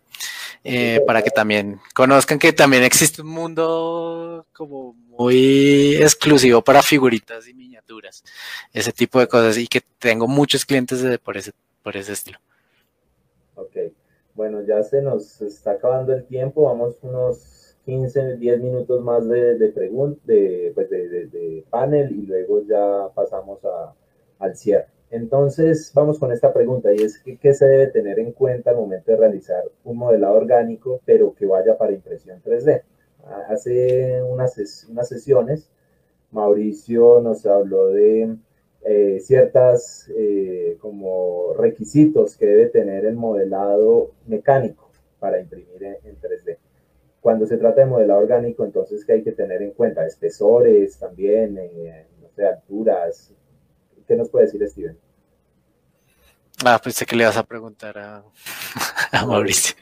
eh, 0.63 1.01
para 1.05 1.21
que 1.21 1.29
también 1.29 1.81
conozcan 1.93 2.39
que 2.39 2.53
también 2.53 2.83
existe 2.83 3.21
un 3.21 3.27
mundo 3.27 4.47
como 4.53 4.95
muy 5.17 5.95
exclusivo 5.95 6.61
para 6.61 6.81
figuritas 6.81 7.47
y 7.47 7.53
miniaturas, 7.53 8.23
ese 8.73 8.91
tipo 8.91 9.19
de 9.19 9.27
cosas, 9.27 9.57
y 9.57 9.67
que 9.67 9.81
tengo 9.99 10.27
muchos 10.27 10.65
clientes 10.65 11.01
de, 11.01 11.17
por, 11.19 11.37
ese, 11.37 11.51
por 11.81 11.95
ese 11.95 12.13
estilo. 12.13 12.39
Ok, 13.55 13.75
bueno, 14.35 14.61
ya 14.61 14.81
se 14.83 15.01
nos 15.01 15.41
está 15.41 15.71
acabando 15.71 16.13
el 16.13 16.25
tiempo, 16.25 16.63
vamos 16.63 16.95
unos 17.03 17.75
15, 17.85 18.37
10 18.37 18.61
minutos 18.61 19.03
más 19.03 19.27
de, 19.27 19.57
de 19.57 19.69
preguntas, 19.69 20.25
de, 20.25 20.71
pues 20.73 20.89
de, 20.89 21.27
de, 21.27 21.65
panel 21.69 22.11
y 22.11 22.25
luego 22.25 22.63
ya 22.65 23.09
pasamos 23.13 23.63
a, 23.65 23.93
al 24.39 24.55
cierre. 24.55 24.87
Entonces, 25.11 25.91
vamos 25.93 26.17
con 26.17 26.31
esta 26.31 26.51
pregunta 26.51 26.91
y 26.91 27.03
es 27.03 27.19
¿qué 27.19 27.53
se 27.53 27.65
debe 27.65 27.87
tener 27.87 28.17
en 28.17 28.31
cuenta 28.31 28.71
al 28.71 28.77
momento 28.77 29.11
de 29.11 29.17
realizar 29.17 29.63
un 29.83 29.97
modelado 29.97 30.33
orgánico, 30.33 31.01
pero 31.05 31.35
que 31.35 31.45
vaya 31.45 31.77
para 31.77 31.91
impresión 31.91 32.41
3D? 32.41 32.81
Hace 33.49 34.21
unas, 34.23 34.85
unas 34.89 35.09
sesiones, 35.09 35.69
Mauricio 36.31 37.21
nos 37.21 37.45
habló 37.45 37.87
de 37.87 38.35
eh, 38.85 39.19
ciertas 39.21 40.09
eh, 40.17 40.77
como 40.81 41.53
requisitos 41.57 42.35
que 42.35 42.45
debe 42.45 42.65
tener 42.67 43.05
el 43.05 43.15
modelado 43.15 44.11
mecánico 44.25 44.91
para 45.19 45.39
imprimir 45.39 45.83
en, 46.03 46.19
3D. 46.19 46.57
Cuando 47.21 47.45
se 47.45 47.57
trata 47.57 47.81
de 47.81 47.87
modelado 47.87 48.19
orgánico, 48.19 48.65
entonces, 48.65 49.05
¿qué 49.05 49.13
hay 49.13 49.23
que 49.23 49.31
tener 49.31 49.61
en 49.61 49.71
cuenta? 49.71 50.05
Espesores 50.05 50.97
también, 50.97 51.57
eh, 51.57 52.07
no 52.21 52.27
sé, 52.35 52.45
alturas. 52.45 53.31
¿Qué 54.05 54.17
nos 54.17 54.27
puede 54.27 54.45
decir 54.45 54.67
Steven? 54.67 54.97
Ah, 56.65 56.79
pensé 56.83 57.05
que 57.05 57.15
le 57.15 57.25
vas 57.25 57.37
a 57.37 57.43
preguntar 57.43 57.97
a, 57.97 58.23
a 59.13 59.25
Mauricio. 59.25 59.75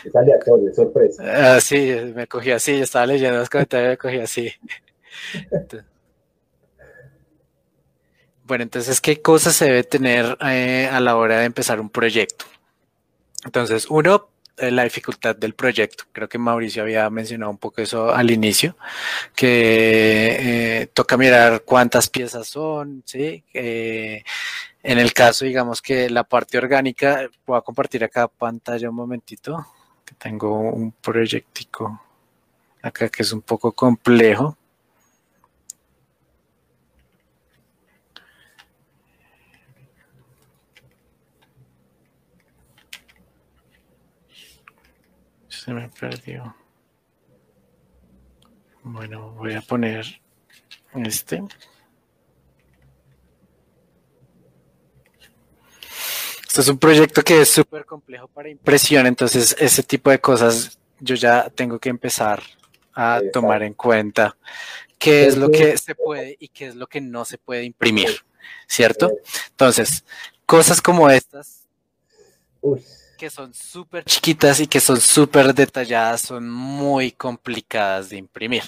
Es 0.04 0.16
aleatorio, 0.16 0.72
sorpresa. 0.74 1.22
Ah, 1.26 1.60
sí, 1.60 1.94
me 2.14 2.26
cogí 2.26 2.50
así, 2.50 2.72
estaba 2.72 3.06
leyendo 3.06 3.38
los 3.38 3.50
comentarios, 3.50 3.90
me 3.90 3.98
cogí 3.98 4.18
así. 4.18 4.52
Bueno, 8.50 8.64
entonces, 8.64 9.00
¿qué 9.00 9.22
cosas 9.22 9.54
se 9.54 9.66
debe 9.66 9.84
tener 9.84 10.36
eh, 10.44 10.88
a 10.90 10.98
la 10.98 11.16
hora 11.16 11.38
de 11.38 11.44
empezar 11.44 11.80
un 11.80 11.88
proyecto? 11.88 12.46
Entonces, 13.44 13.86
uno, 13.88 14.28
eh, 14.56 14.72
la 14.72 14.82
dificultad 14.82 15.36
del 15.36 15.54
proyecto. 15.54 16.04
Creo 16.10 16.28
que 16.28 16.36
Mauricio 16.36 16.82
había 16.82 17.08
mencionado 17.10 17.50
un 17.52 17.58
poco 17.58 17.80
eso 17.80 18.12
al 18.12 18.30
inicio, 18.30 18.76
que 19.36 20.80
eh, 20.82 20.86
toca 20.92 21.16
mirar 21.16 21.62
cuántas 21.64 22.08
piezas 22.08 22.48
son, 22.48 23.02
¿sí? 23.06 23.44
en 23.52 24.98
el 24.98 25.12
caso, 25.12 25.44
digamos 25.44 25.80
que 25.80 26.10
la 26.10 26.24
parte 26.24 26.58
orgánica, 26.58 27.28
voy 27.46 27.56
a 27.58 27.60
compartir 27.60 28.02
acá 28.02 28.26
pantalla 28.26 28.90
un 28.90 28.96
momentito. 28.96 29.64
Tengo 30.18 30.70
un 30.70 30.92
proyectico 30.92 32.00
acá 32.82 33.08
que 33.08 33.22
es 33.22 33.32
un 33.32 33.42
poco 33.42 33.72
complejo. 33.72 34.56
Se 45.48 45.72
me 45.74 45.88
perdió. 45.88 46.54
Bueno, 48.82 49.32
voy 49.32 49.54
a 49.54 49.60
poner 49.60 50.06
este. 50.94 51.42
Esto 56.50 56.62
es 56.62 56.68
un 56.68 56.78
proyecto 56.78 57.22
que 57.22 57.42
es 57.42 57.48
súper 57.48 57.86
complejo 57.86 58.26
para 58.26 58.48
impresión, 58.48 59.06
entonces 59.06 59.54
ese 59.56 59.84
tipo 59.84 60.10
de 60.10 60.20
cosas 60.20 60.80
yo 60.98 61.14
ya 61.14 61.48
tengo 61.48 61.78
que 61.78 61.90
empezar 61.90 62.42
a 62.92 63.20
tomar 63.32 63.62
en 63.62 63.72
cuenta 63.72 64.36
qué 64.98 65.26
es 65.26 65.36
lo 65.36 65.48
que 65.48 65.78
se 65.78 65.94
puede 65.94 66.36
y 66.40 66.48
qué 66.48 66.66
es 66.66 66.74
lo 66.74 66.88
que 66.88 67.00
no 67.00 67.24
se 67.24 67.38
puede 67.38 67.62
imprimir, 67.62 68.24
¿cierto? 68.66 69.12
Entonces, 69.50 70.04
cosas 70.44 70.82
como 70.82 71.08
estas, 71.08 71.68
que 73.20 73.28
son 73.28 73.52
súper 73.52 74.02
chiquitas 74.04 74.60
y 74.60 74.66
que 74.66 74.80
son 74.80 74.98
súper 74.98 75.52
detalladas, 75.52 76.22
son 76.22 76.48
muy 76.48 77.12
complicadas 77.12 78.08
de 78.08 78.16
imprimir, 78.16 78.62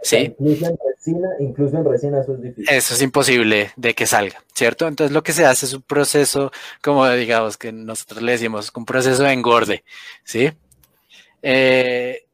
¿sí? 0.00 0.32
incluso 0.38 1.76
en 1.76 1.84
resina 1.84 2.20
eso 2.20 2.34
es 2.34 2.42
difícil. 2.42 2.66
Eso 2.68 2.94
es 2.94 3.02
imposible 3.02 3.72
de 3.74 3.94
que 3.96 4.06
salga, 4.06 4.44
¿cierto? 4.54 4.86
Entonces 4.86 5.12
lo 5.12 5.24
que 5.24 5.32
se 5.32 5.44
hace 5.44 5.66
es 5.66 5.74
un 5.74 5.82
proceso, 5.82 6.52
como 6.80 7.08
digamos 7.10 7.56
que 7.56 7.72
nosotros 7.72 8.22
le 8.22 8.30
decimos, 8.30 8.70
un 8.76 8.84
proceso 8.84 9.24
de 9.24 9.32
engorde, 9.32 9.82
¿sí? 10.22 10.52
Eh, 11.42 12.26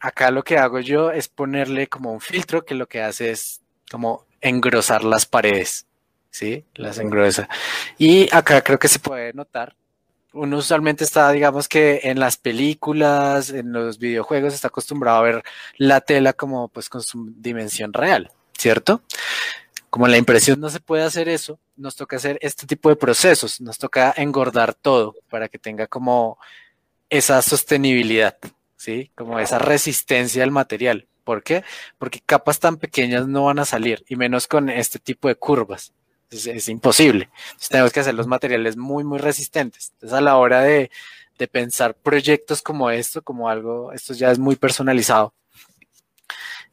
acá 0.00 0.32
lo 0.32 0.42
que 0.42 0.58
hago 0.58 0.80
yo 0.80 1.12
es 1.12 1.28
ponerle 1.28 1.86
como 1.86 2.12
un 2.12 2.20
filtro 2.20 2.64
que 2.64 2.74
lo 2.74 2.88
que 2.88 3.00
hace 3.00 3.30
es 3.30 3.60
como 3.88 4.26
engrosar 4.40 5.04
las 5.04 5.24
paredes, 5.24 5.86
¿sí? 6.32 6.64
Las 6.74 6.98
engrosa. 6.98 7.48
Y 7.96 8.28
acá 8.34 8.60
creo 8.62 8.80
que 8.80 8.88
se 8.88 8.98
puede 8.98 9.32
notar 9.34 9.76
uno 10.32 10.58
usualmente 10.58 11.04
está, 11.04 11.30
digamos 11.32 11.68
que 11.68 12.00
en 12.04 12.20
las 12.20 12.36
películas, 12.36 13.50
en 13.50 13.72
los 13.72 13.98
videojuegos, 13.98 14.54
está 14.54 14.68
acostumbrado 14.68 15.18
a 15.18 15.22
ver 15.22 15.42
la 15.76 16.00
tela 16.00 16.32
como 16.32 16.68
pues 16.68 16.88
con 16.88 17.02
su 17.02 17.32
dimensión 17.36 17.92
real, 17.92 18.30
¿cierto? 18.56 19.02
Como 19.88 20.06
la 20.06 20.18
impresión 20.18 20.60
no 20.60 20.70
se 20.70 20.80
puede 20.80 21.02
hacer 21.02 21.28
eso, 21.28 21.58
nos 21.76 21.96
toca 21.96 22.16
hacer 22.16 22.38
este 22.42 22.66
tipo 22.66 22.88
de 22.88 22.96
procesos, 22.96 23.60
nos 23.60 23.78
toca 23.78 24.14
engordar 24.16 24.74
todo 24.74 25.16
para 25.28 25.48
que 25.48 25.58
tenga 25.58 25.88
como 25.88 26.38
esa 27.08 27.42
sostenibilidad, 27.42 28.36
¿sí? 28.76 29.10
Como 29.16 29.40
esa 29.40 29.58
resistencia 29.58 30.44
al 30.44 30.52
material. 30.52 31.08
¿Por 31.24 31.42
qué? 31.42 31.64
Porque 31.98 32.20
capas 32.24 32.60
tan 32.60 32.76
pequeñas 32.76 33.26
no 33.26 33.44
van 33.44 33.58
a 33.58 33.64
salir, 33.64 34.04
y 34.08 34.16
menos 34.16 34.46
con 34.46 34.70
este 34.70 34.98
tipo 34.98 35.28
de 35.28 35.34
curvas 35.34 35.92
es, 36.30 36.68
imposible. 36.68 37.28
tenemos 37.68 37.92
que 37.92 38.00
hacer 38.00 38.14
los 38.14 38.26
materiales 38.26 38.76
muy, 38.76 39.04
muy 39.04 39.18
resistentes. 39.18 39.92
Entonces, 39.94 40.18
a 40.18 40.20
la 40.20 40.36
hora 40.36 40.62
de, 40.62 40.90
pensar 41.50 41.94
proyectos 41.94 42.60
como 42.60 42.90
esto, 42.90 43.22
como 43.22 43.48
algo, 43.48 43.92
esto 43.92 44.12
ya 44.12 44.30
es 44.30 44.38
muy 44.38 44.56
personalizado. 44.56 45.32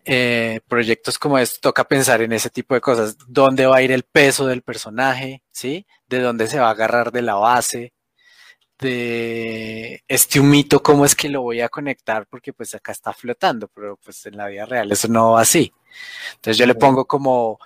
Eh, 0.04 0.60
proyectos 0.68 1.18
como 1.18 1.38
esto 1.38 1.60
toca 1.62 1.86
pensar 1.86 2.22
en 2.22 2.34
ese 2.34 2.50
tipo 2.50 2.76
de 2.76 2.82
cosas. 2.82 3.18
¿Dónde 3.28 3.66
va 3.66 3.78
a 3.78 3.82
ir 3.82 3.94
el 3.94 4.04
peso 4.04 4.46
del 4.46 4.64
personaje? 4.64 5.42
¿Sí? 5.52 5.86
¿De 6.10 6.20
dónde 6.20 6.48
se 6.48 6.60
va 6.60 6.68
a 6.68 6.72
agarrar 6.72 7.12
de 7.14 7.22
la 7.22 7.36
base? 7.36 7.94
de 8.80 10.04
este 10.08 10.40
humito, 10.40 10.84
cómo 10.84 11.06
es 11.06 11.16
que 11.16 11.30
lo 11.30 11.42
voy 11.42 11.62
a 11.62 11.70
conectar, 11.70 12.28
porque 12.28 12.54
pues 12.54 12.76
acá 12.76 12.92
está 12.92 13.12
flotando, 13.14 13.68
pero 13.70 13.98
pues 13.98 14.26
en 14.28 14.38
la 14.38 14.48
vida 14.48 14.66
real 14.66 14.92
eso 14.92 15.08
no 15.08 15.32
va 15.32 15.42
así. 15.42 15.74
Entonces 16.36 16.58
yo 16.58 16.66
le 16.66 16.76
pongo 16.76 17.06
como 17.06 17.60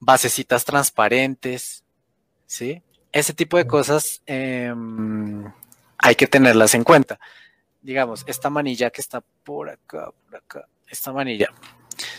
basecitas 0.00 0.64
transparentes, 0.64 1.84
¿sí? 2.46 2.82
Ese 3.12 3.32
tipo 3.32 3.56
de 3.56 3.66
cosas 3.66 4.22
em, 4.26 5.44
hay 5.98 6.14
que 6.14 6.26
tenerlas 6.26 6.74
en 6.74 6.84
cuenta. 6.84 7.18
Digamos, 7.80 8.24
esta 8.26 8.50
manilla 8.50 8.90
que 8.90 9.00
está 9.00 9.22
por 9.44 9.70
acá, 9.70 10.10
por 10.24 10.36
acá, 10.36 10.68
esta 10.88 11.12
manilla, 11.12 11.48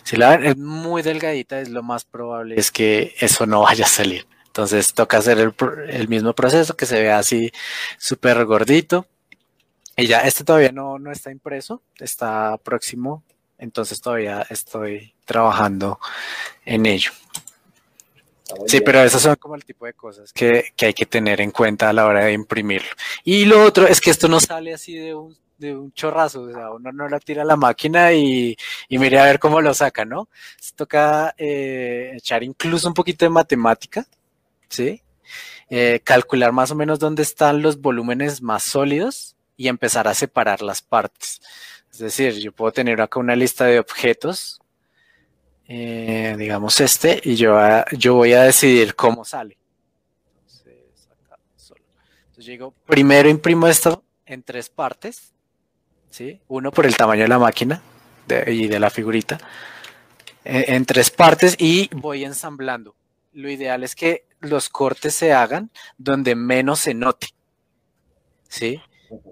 si 0.04 0.18
la 0.18 0.36
ven, 0.36 0.46
es 0.46 0.58
muy 0.58 1.02
delgadita, 1.02 1.60
es 1.60 1.70
lo 1.70 1.84
más 1.84 2.06
probable 2.06 2.56
es 2.58 2.72
que 2.72 3.16
eso 3.20 3.46
no 3.46 3.62
vaya 3.62 3.86
a 3.86 3.90
salir. 3.90 4.28
Entonces 4.48 4.94
toca 4.94 5.18
hacer 5.18 5.40
el, 5.40 5.54
el 5.88 6.08
mismo 6.08 6.34
proceso 6.34 6.76
que 6.76 6.86
se 6.86 7.02
vea 7.02 7.20
así 7.20 7.52
súper 7.98 8.44
gordito. 8.46 9.06
Y 9.96 10.08
ya, 10.08 10.20
este 10.22 10.44
todavía 10.44 10.72
no, 10.72 10.98
no 10.98 11.12
está 11.12 11.30
impreso, 11.32 11.84
está 12.00 12.58
próximo, 12.58 13.24
entonces 13.58 14.02
todavía 14.02 14.46
estoy 14.50 15.14
trabajando 15.26 16.00
en 16.66 16.86
ello. 16.86 17.12
Sí, 18.66 18.82
pero 18.82 19.04
esas 19.04 19.22
son 19.22 19.36
como 19.36 19.56
el 19.56 19.64
tipo 19.64 19.86
de 19.86 19.94
cosas 19.94 20.34
que, 20.34 20.74
hay 20.82 20.94
que 20.94 21.06
tener 21.06 21.42
en 21.42 21.52
cuenta 21.52 21.90
a 21.90 21.94
la 21.94 22.06
hora 22.06 22.26
de 22.26 22.34
imprimirlo. 22.34 22.90
Y 23.24 23.46
lo 23.46 23.64
otro 23.64 23.88
es 23.88 24.02
que 24.02 24.10
esto 24.10 24.28
no 24.28 24.40
sale 24.40 24.74
así 24.74 24.96
de 24.96 25.14
un, 25.14 25.38
de 25.58 25.76
un 25.76 25.92
chorrazo, 25.94 26.44
o 26.44 26.52
sea, 26.52 26.72
uno 26.72 26.92
no 26.92 27.08
la 27.08 27.20
tira 27.20 27.44
a 27.44 27.46
la 27.46 27.56
máquina 27.56 28.14
y, 28.14 28.58
y 28.88 28.98
mire 28.98 29.20
a 29.20 29.26
ver 29.26 29.40
cómo 29.40 29.62
lo 29.62 29.74
saca, 29.74 30.06
¿no? 30.06 30.30
Se 30.60 30.74
toca 30.74 31.36
eh, 31.38 32.14
echar 32.16 32.44
incluso 32.44 32.88
un 32.88 32.94
poquito 32.94 33.26
de 33.26 33.30
matemática, 33.30 34.06
¿sí? 34.68 35.02
Eh, 35.70 36.02
calcular 36.04 36.52
más 36.52 36.72
o 36.72 36.76
menos 36.76 36.98
dónde 36.98 37.22
están 37.22 37.62
los 37.62 37.80
volúmenes 37.80 38.42
más 38.42 38.64
sólidos 38.64 39.36
y 39.56 39.68
empezar 39.68 40.08
a 40.08 40.16
separar 40.16 40.62
las 40.62 40.82
partes. 40.82 41.42
Es 41.92 42.00
decir, 42.00 42.34
yo 42.40 42.52
puedo 42.52 42.72
tener 42.72 43.02
acá 43.02 43.20
una 43.20 43.36
lista 43.36 43.66
de 43.66 43.80
objetos 43.80 44.59
eh, 45.72 46.36
digamos 46.36 46.82
este, 46.82 47.22
y 47.24 47.36
yo, 47.36 47.56
yo 47.96 48.16
voy 48.16 48.34
a 48.34 48.42
decidir 48.42 48.96
cómo 48.96 49.24
sale. 49.24 49.56
Entonces, 52.26 52.46
digo, 52.46 52.74
primero 52.88 53.30
imprimo 53.30 53.68
esto 53.68 54.04
en 54.26 54.42
tres 54.42 54.68
partes, 54.68 55.32
¿sí? 56.10 56.42
Uno 56.48 56.72
por 56.72 56.88
el 56.88 56.98
tamaño 56.98 57.22
de 57.22 57.28
la 57.28 57.38
máquina 57.38 57.84
y 58.48 58.68
de 58.68 58.80
la 58.80 58.90
figurita, 58.90 59.38
eh, 60.44 60.66
en 60.70 60.88
tres 60.88 61.12
partes 61.12 61.56
y 61.60 61.88
voy 61.94 62.26
ensamblando. 62.26 62.96
Lo 63.34 63.48
ideal 63.48 63.84
es 63.84 63.94
que 63.94 64.26
los 64.40 64.70
cortes 64.70 65.14
se 65.14 65.34
hagan 65.34 65.70
donde 66.00 66.34
menos 66.34 66.80
se 66.80 66.96
note, 66.96 67.28
¿sí? 68.48 68.82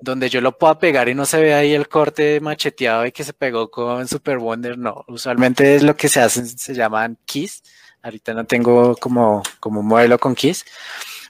Donde 0.02 0.30
yo 0.30 0.42
lo 0.42 0.58
pueda 0.58 0.80
pegar 0.80 1.10
y 1.10 1.16
no 1.16 1.26
se 1.26 1.42
ve 1.42 1.54
ahí 1.54 1.74
el 1.74 1.88
corte 1.88 2.40
macheteado 2.40 3.06
y 3.06 3.12
que 3.12 3.24
se 3.24 3.34
pegó 3.34 3.70
con 3.70 4.08
Super 4.08 4.38
Wonder, 4.38 4.78
no. 4.78 5.04
Usualmente 5.08 5.76
es 5.76 5.84
lo 5.84 5.96
que 5.96 6.10
se 6.10 6.20
hacen, 6.20 6.48
se 6.48 6.74
llaman 6.74 7.18
keys. 7.26 7.64
Ahorita 8.02 8.34
no 8.34 8.46
tengo 8.46 8.96
como, 8.96 9.44
como 9.60 9.82
un 9.82 9.88
modelo 9.88 10.18
con 10.18 10.36
keys, 10.36 10.66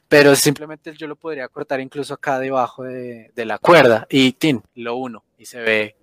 pero 0.08 0.36
simplemente 0.36 0.94
yo 0.96 1.08
lo 1.08 1.16
podría 1.16 1.48
cortar 1.48 1.80
incluso 1.80 2.14
acá 2.14 2.40
debajo 2.40 2.84
de, 2.84 3.32
la 3.36 3.58
cuerda 3.58 4.06
y 4.10 4.34
tin, 4.34 4.62
lo 4.76 4.96
uno 4.98 5.24
y 5.38 5.46
se 5.46 5.60
ve, 5.60 5.96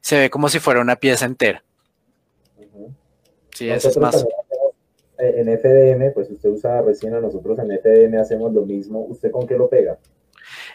se 0.00 0.18
ve 0.18 0.30
como 0.30 0.48
si 0.48 0.60
fuera 0.60 0.80
una 0.80 0.96
pieza 0.96 1.26
entera. 1.26 1.62
Sí, 3.54 3.68
eso 3.68 3.88
es 3.88 3.96
más. 3.98 4.26
En 5.18 5.46
FDM, 5.46 6.12
pues 6.12 6.28
usted 6.30 6.48
usa 6.48 6.82
resina, 6.82 7.20
nosotros 7.20 7.58
en 7.60 7.78
FDM 7.78 8.18
hacemos 8.18 8.52
lo 8.52 8.62
mismo. 8.62 9.00
¿Usted 9.04 9.30
con 9.30 9.46
qué 9.46 9.56
lo 9.56 9.68
pega? 9.68 9.98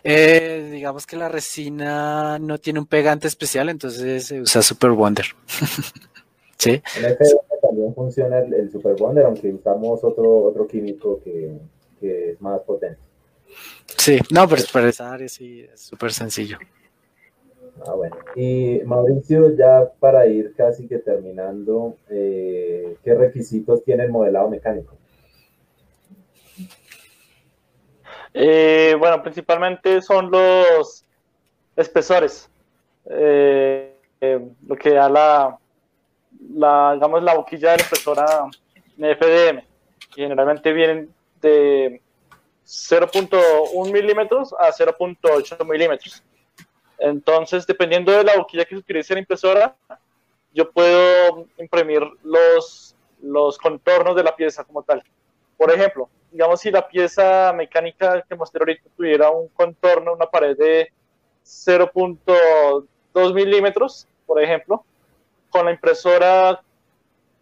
Eh, 0.03 0.69
digamos 0.71 1.05
que 1.05 1.17
la 1.17 1.29
resina 1.29 2.39
no 2.39 2.57
tiene 2.57 2.79
un 2.79 2.85
pegante 2.85 3.27
especial, 3.27 3.69
entonces 3.69 4.25
se 4.25 4.41
usa 4.41 4.61
Super 4.61 4.91
Wonder. 4.91 5.25
sí. 6.57 6.81
En 6.97 7.05
este 7.05 7.25
también 7.61 7.93
funciona 7.93 8.39
el, 8.39 8.71
Super 8.71 8.95
Wonder, 8.95 9.25
aunque 9.25 9.53
usamos 9.53 10.03
otro, 10.03 10.43
otro 10.43 10.67
químico 10.67 11.21
que, 11.23 11.57
es 12.01 12.41
más 12.41 12.61
potente. 12.61 12.99
Sí, 13.97 14.19
no, 14.31 14.47
pero 14.47 14.61
para 14.71 14.89
esa 14.89 15.11
área 15.11 15.27
sí 15.27 15.65
es 15.71 15.81
súper 15.81 16.13
sencillo. 16.13 16.57
Ah, 17.85 17.93
bueno. 17.93 18.17
Y 18.35 18.81
Mauricio, 18.85 19.55
ya 19.55 19.89
para 19.99 20.27
ir 20.27 20.53
casi 20.55 20.87
que 20.87 20.99
terminando, 20.99 21.95
eh, 22.09 22.95
¿qué 23.03 23.13
requisitos 23.15 23.83
tiene 23.83 24.03
el 24.03 24.11
modelado 24.11 24.49
mecánico? 24.49 24.98
Eh, 28.33 28.95
bueno, 28.97 29.21
principalmente 29.21 30.01
son 30.01 30.29
los 30.29 31.03
espesores. 31.75 32.49
Eh, 33.09 33.95
eh, 34.21 34.39
lo 34.67 34.75
que 34.75 34.91
da 34.91 35.09
la, 35.09 35.57
digamos, 36.93 37.23
la 37.23 37.35
boquilla 37.35 37.71
de 37.71 37.77
la 37.77 37.83
espesora 37.83 38.49
FDM. 38.97 39.63
generalmente 40.13 40.73
vienen 40.73 41.13
de 41.41 42.01
0.1 42.65 43.91
milímetros 43.91 44.53
a 44.53 44.71
0.8 44.71 45.65
milímetros. 45.65 46.21
Entonces, 46.99 47.65
dependiendo 47.65 48.11
de 48.11 48.25
la 48.25 48.35
boquilla 48.35 48.65
que 48.65 48.75
se 48.75 48.81
utilice 48.81 49.13
en 49.13 49.15
la 49.15 49.21
impresora, 49.21 49.75
yo 50.53 50.69
puedo 50.69 51.47
imprimir 51.57 52.01
los, 52.23 52.95
los 53.21 53.57
contornos 53.57 54.15
de 54.15 54.23
la 54.23 54.35
pieza 54.35 54.63
como 54.65 54.83
tal. 54.83 55.01
Por 55.57 55.71
ejemplo, 55.71 56.09
digamos, 56.31 56.59
si 56.59 56.71
la 56.71 56.87
pieza 56.87 57.53
mecánica 57.53 58.23
que 58.27 58.35
mostré 58.35 58.61
ahorita 58.61 58.89
tuviera 58.95 59.29
un 59.29 59.47
contorno, 59.49 60.13
una 60.13 60.25
pared 60.25 60.57
de 60.57 60.91
0.2 61.43 63.33
milímetros, 63.33 64.07
por 64.25 64.41
ejemplo, 64.41 64.85
con 65.49 65.65
la 65.65 65.71
impresora 65.71 66.61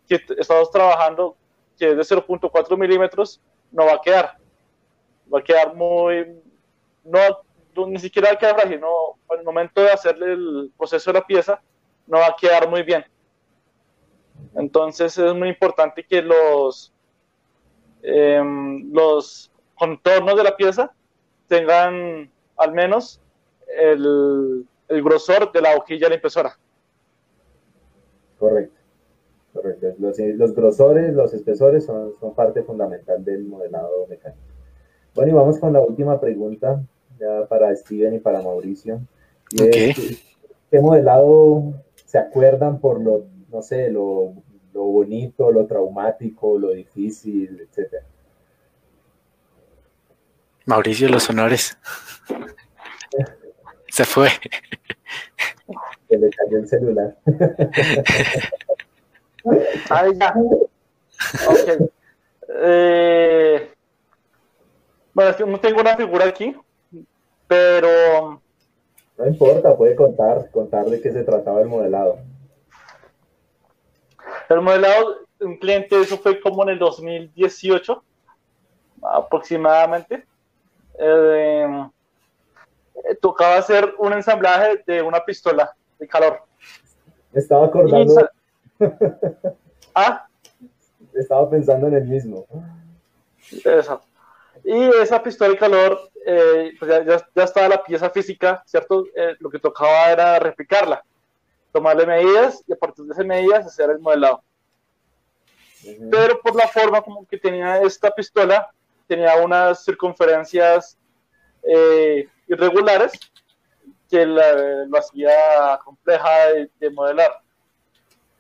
que 0.08 0.22
estamos 0.38 0.72
trabajando, 0.72 1.36
que 1.78 1.92
es 1.92 1.98
de 1.98 2.04
0.4 2.04 2.78
milímetros, 2.78 3.42
no 3.72 3.86
va 3.86 3.94
a 3.94 4.02
quedar. 4.02 4.38
Va 5.34 5.40
a 5.40 5.44
quedar 5.44 5.76
muy, 5.76 6.42
no, 7.04 7.20
ni 7.88 8.00
siquiera 8.00 8.30
va 8.30 8.36
a 8.36 8.38
quedar 8.38 8.56
frágil, 8.56 8.80
no, 8.80 9.18
al 9.30 9.44
momento 9.44 9.82
de 9.82 9.92
hacerle 9.92 10.34
el 10.34 10.72
proceso 10.78 11.12
de 11.12 11.20
la 11.20 11.26
pieza, 11.26 11.62
no 12.08 12.20
va 12.20 12.28
a 12.28 12.36
quedar 12.40 12.70
muy 12.70 12.84
bien. 12.84 13.06
Entonces 14.56 15.18
es 15.18 15.34
muy 15.34 15.50
importante 15.50 16.04
que 16.04 16.22
los, 16.22 16.94
em, 18.02 18.92
los 18.92 19.52
contornos 19.76 20.36
de 20.36 20.44
la 20.44 20.56
pieza 20.56 20.94
tengan 21.48 22.30
al 22.58 22.74
menos 22.74 23.22
el, 23.68 24.66
el 24.88 25.04
grosor 25.04 25.52
de 25.52 25.62
la 25.62 25.76
hojilla 25.76 26.06
de 26.06 26.10
la 26.10 26.16
impresora. 26.16 26.58
Correcto. 28.40 28.78
Correcto. 29.54 29.88
Los, 30.00 30.20
los, 30.20 30.54
grosores, 30.54 31.14
los 31.14 31.34
espesores 31.34 31.86
son, 31.86 32.14
son 32.20 32.34
parte 32.36 32.62
fundamental 32.64 33.24
del 33.24 33.46
modelado 33.46 34.06
mecánico. 34.08 34.42
Bueno, 35.16 35.32
y 35.32 35.34
vamos 35.34 35.58
con 35.58 35.74
la 35.74 35.82
última 35.82 36.20
pregunta, 36.20 36.84
ya 37.20 37.48
para 37.48 37.76
Steven 37.76 38.14
y 38.14 38.20
para 38.20 38.42
Mauricio. 38.42 39.02
¿Qué 39.50 40.80
modelado 40.80 41.74
se 42.06 42.20
acuerdan 42.20 42.80
por 42.80 43.02
lo, 43.02 43.26
no 43.50 43.62
sé, 43.62 43.90
lo, 43.90 44.34
lo 44.78 44.84
bonito, 44.84 45.52
lo 45.52 45.66
traumático, 45.66 46.60
lo 46.60 46.70
difícil, 46.70 47.60
etcétera? 47.60 48.06
Mauricio, 50.66 51.10
los 51.10 51.28
honores. 51.32 51.76
Se 53.90 54.06
fue. 54.06 54.30
Se 56.08 56.18
le 56.18 56.30
cayó 56.30 56.60
el 56.60 56.68
celular. 56.68 57.18
Ahí 59.90 60.12
ya. 60.16 60.36
Ok. 61.50 61.92
Eh, 62.50 63.74
bueno, 65.12 65.32
es 65.32 65.38
que 65.38 65.46
no 65.46 65.60
tengo 65.60 65.82
una 65.82 65.98
figura 65.98 66.26
aquí, 66.26 66.56
pero... 67.48 68.44
No 69.18 69.26
importa, 69.26 69.76
puede 69.76 69.96
contar, 69.96 70.52
contar 70.52 70.86
de 70.86 71.02
qué 71.02 71.12
se 71.12 71.24
trataba 71.24 71.62
el 71.62 71.68
modelado. 71.68 72.20
El 74.50 74.62
modelado, 74.62 75.18
un 75.42 75.58
cliente, 75.58 76.00
eso 76.00 76.18
fue 76.18 76.40
como 76.40 76.64
en 76.64 76.70
el 76.70 76.80
2018, 76.80 78.04
aproximadamente. 79.04 80.26
Eh, 81.00 81.88
tocaba 83.22 83.58
hacer 83.58 83.94
un 84.00 84.14
ensamblaje 84.14 84.84
de 84.86 85.02
una 85.02 85.24
pistola 85.24 85.76
de 86.00 86.08
calor. 86.08 86.42
estaba 87.34 87.66
acordando. 87.68 88.30
¿Ah? 89.96 90.28
Estaba 91.14 91.50
pensando 91.50 91.88
en 91.88 91.96
el 91.96 92.06
mismo. 92.06 92.46
Exacto. 93.52 94.08
Y 94.64 94.90
esa 95.02 95.22
pistola 95.22 95.52
de 95.52 95.58
calor, 95.58 96.00
eh, 96.26 96.74
pues 96.78 96.92
ya, 96.92 97.04
ya, 97.36 97.44
estaba 97.44 97.70
la 97.70 97.84
pieza 97.84 98.10
física, 98.10 98.64
¿cierto? 98.66 99.06
Eh, 99.16 99.36
lo 99.40 99.50
que 99.50 99.60
tocaba 99.60 100.12
era 100.12 100.40
replicarla, 100.40 101.04
tomarle 101.78 102.08
medidas 102.08 102.64
y 102.68 102.74
a 102.74 102.76
partir 102.76 103.06
de 103.06 103.14
esas 103.14 103.26
medidas 103.26 103.68
hacer 103.68 103.92
el 103.92 104.00
modelado. 104.00 104.42
Pero 106.10 106.42
por 106.42 106.56
la 106.56 106.68
forma 106.68 107.02
como 107.02 107.26
que 107.28 107.38
tenía 107.38 107.82
esta 107.84 108.10
pistola, 108.10 108.68
tenía 109.08 109.36
unas 109.38 109.86
circunferencias 109.86 110.98
eh, 111.62 112.28
irregulares 112.48 113.12
que 114.10 114.26
lo 114.26 114.98
hacía 114.98 115.80
compleja 115.86 116.30
de, 116.80 116.90
modelar. 116.90 117.32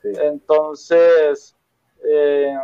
Entonces, 0.04 1.56
eh, 2.04 2.56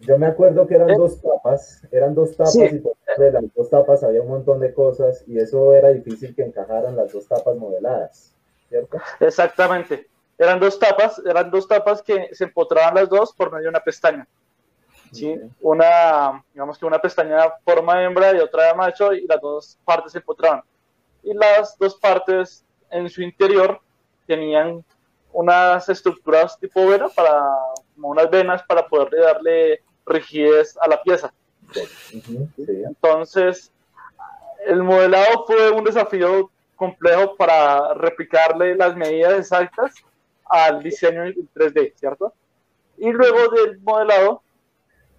yo 0.00 0.16
me 0.16 0.26
acuerdo 0.26 0.64
que 0.66 0.76
eran 0.76 0.90
eh, 0.90 0.96
dos 0.96 1.20
tapas, 1.20 1.82
eran 1.90 2.14
dos 2.14 2.36
tapas 2.36 2.54
y 2.54 2.78
por 2.78 2.94
de 3.16 3.32
las 3.32 3.42
dos 3.52 3.68
tapas 3.68 4.04
había 4.04 4.22
un 4.22 4.28
montón 4.28 4.60
de 4.60 4.72
cosas 4.72 5.24
y 5.26 5.38
eso 5.38 5.74
era 5.74 5.88
difícil 5.88 6.36
que 6.36 6.44
encajaran 6.44 6.94
las 6.94 7.12
dos 7.12 7.26
tapas 7.26 7.56
modeladas, 7.56 8.32
¿cierto? 8.68 8.98
Exactamente. 9.20 10.08
Eran 10.36 10.60
dos 10.60 10.78
tapas, 10.78 11.20
eran 11.24 11.50
dos 11.50 11.66
tapas 11.66 12.02
que 12.02 12.28
se 12.32 12.44
empotraban 12.44 12.94
las 12.94 13.08
dos 13.08 13.32
por 13.32 13.50
medio 13.50 13.64
de 13.64 13.70
una 13.70 13.80
pestaña. 13.80 14.26
¿sí? 15.12 15.34
Una, 15.60 16.44
digamos 16.52 16.78
que 16.78 16.86
una 16.86 17.00
pestaña 17.00 17.38
forma 17.64 18.02
hembra 18.02 18.34
y 18.36 18.38
otra 18.38 18.66
de 18.66 18.74
macho 18.74 19.12
y 19.12 19.26
las 19.26 19.40
dos 19.40 19.78
partes 19.84 20.12
se 20.12 20.18
empotraban. 20.18 20.62
Y 21.22 21.34
las 21.34 21.76
dos 21.78 21.96
partes 21.96 22.64
en 22.90 23.08
su 23.08 23.22
interior 23.22 23.80
tenían 24.26 24.84
unas 25.32 25.88
estructuras 25.88 26.58
tipo 26.58 26.86
vena 26.86 27.08
para 27.08 27.42
como 27.94 28.08
unas 28.08 28.30
venas 28.30 28.62
para 28.62 28.86
poder 28.86 29.10
darle 29.20 29.82
rigidez 30.06 30.76
a 30.80 30.88
la 30.88 31.02
pieza. 31.02 31.32
Entonces, 32.56 33.72
el 34.66 34.82
modelado 34.82 35.44
fue 35.46 35.70
un 35.70 35.84
desafío 35.84 36.50
complejo 36.78 37.36
para 37.36 37.92
replicarle 37.94 38.74
las 38.74 38.96
medidas 38.96 39.38
exactas 39.38 39.94
al 40.48 40.82
diseño 40.82 41.24
en 41.24 41.34
3D, 41.54 41.92
¿cierto? 41.96 42.32
Y 42.96 43.10
luego 43.10 43.48
del 43.48 43.78
modelado 43.80 44.42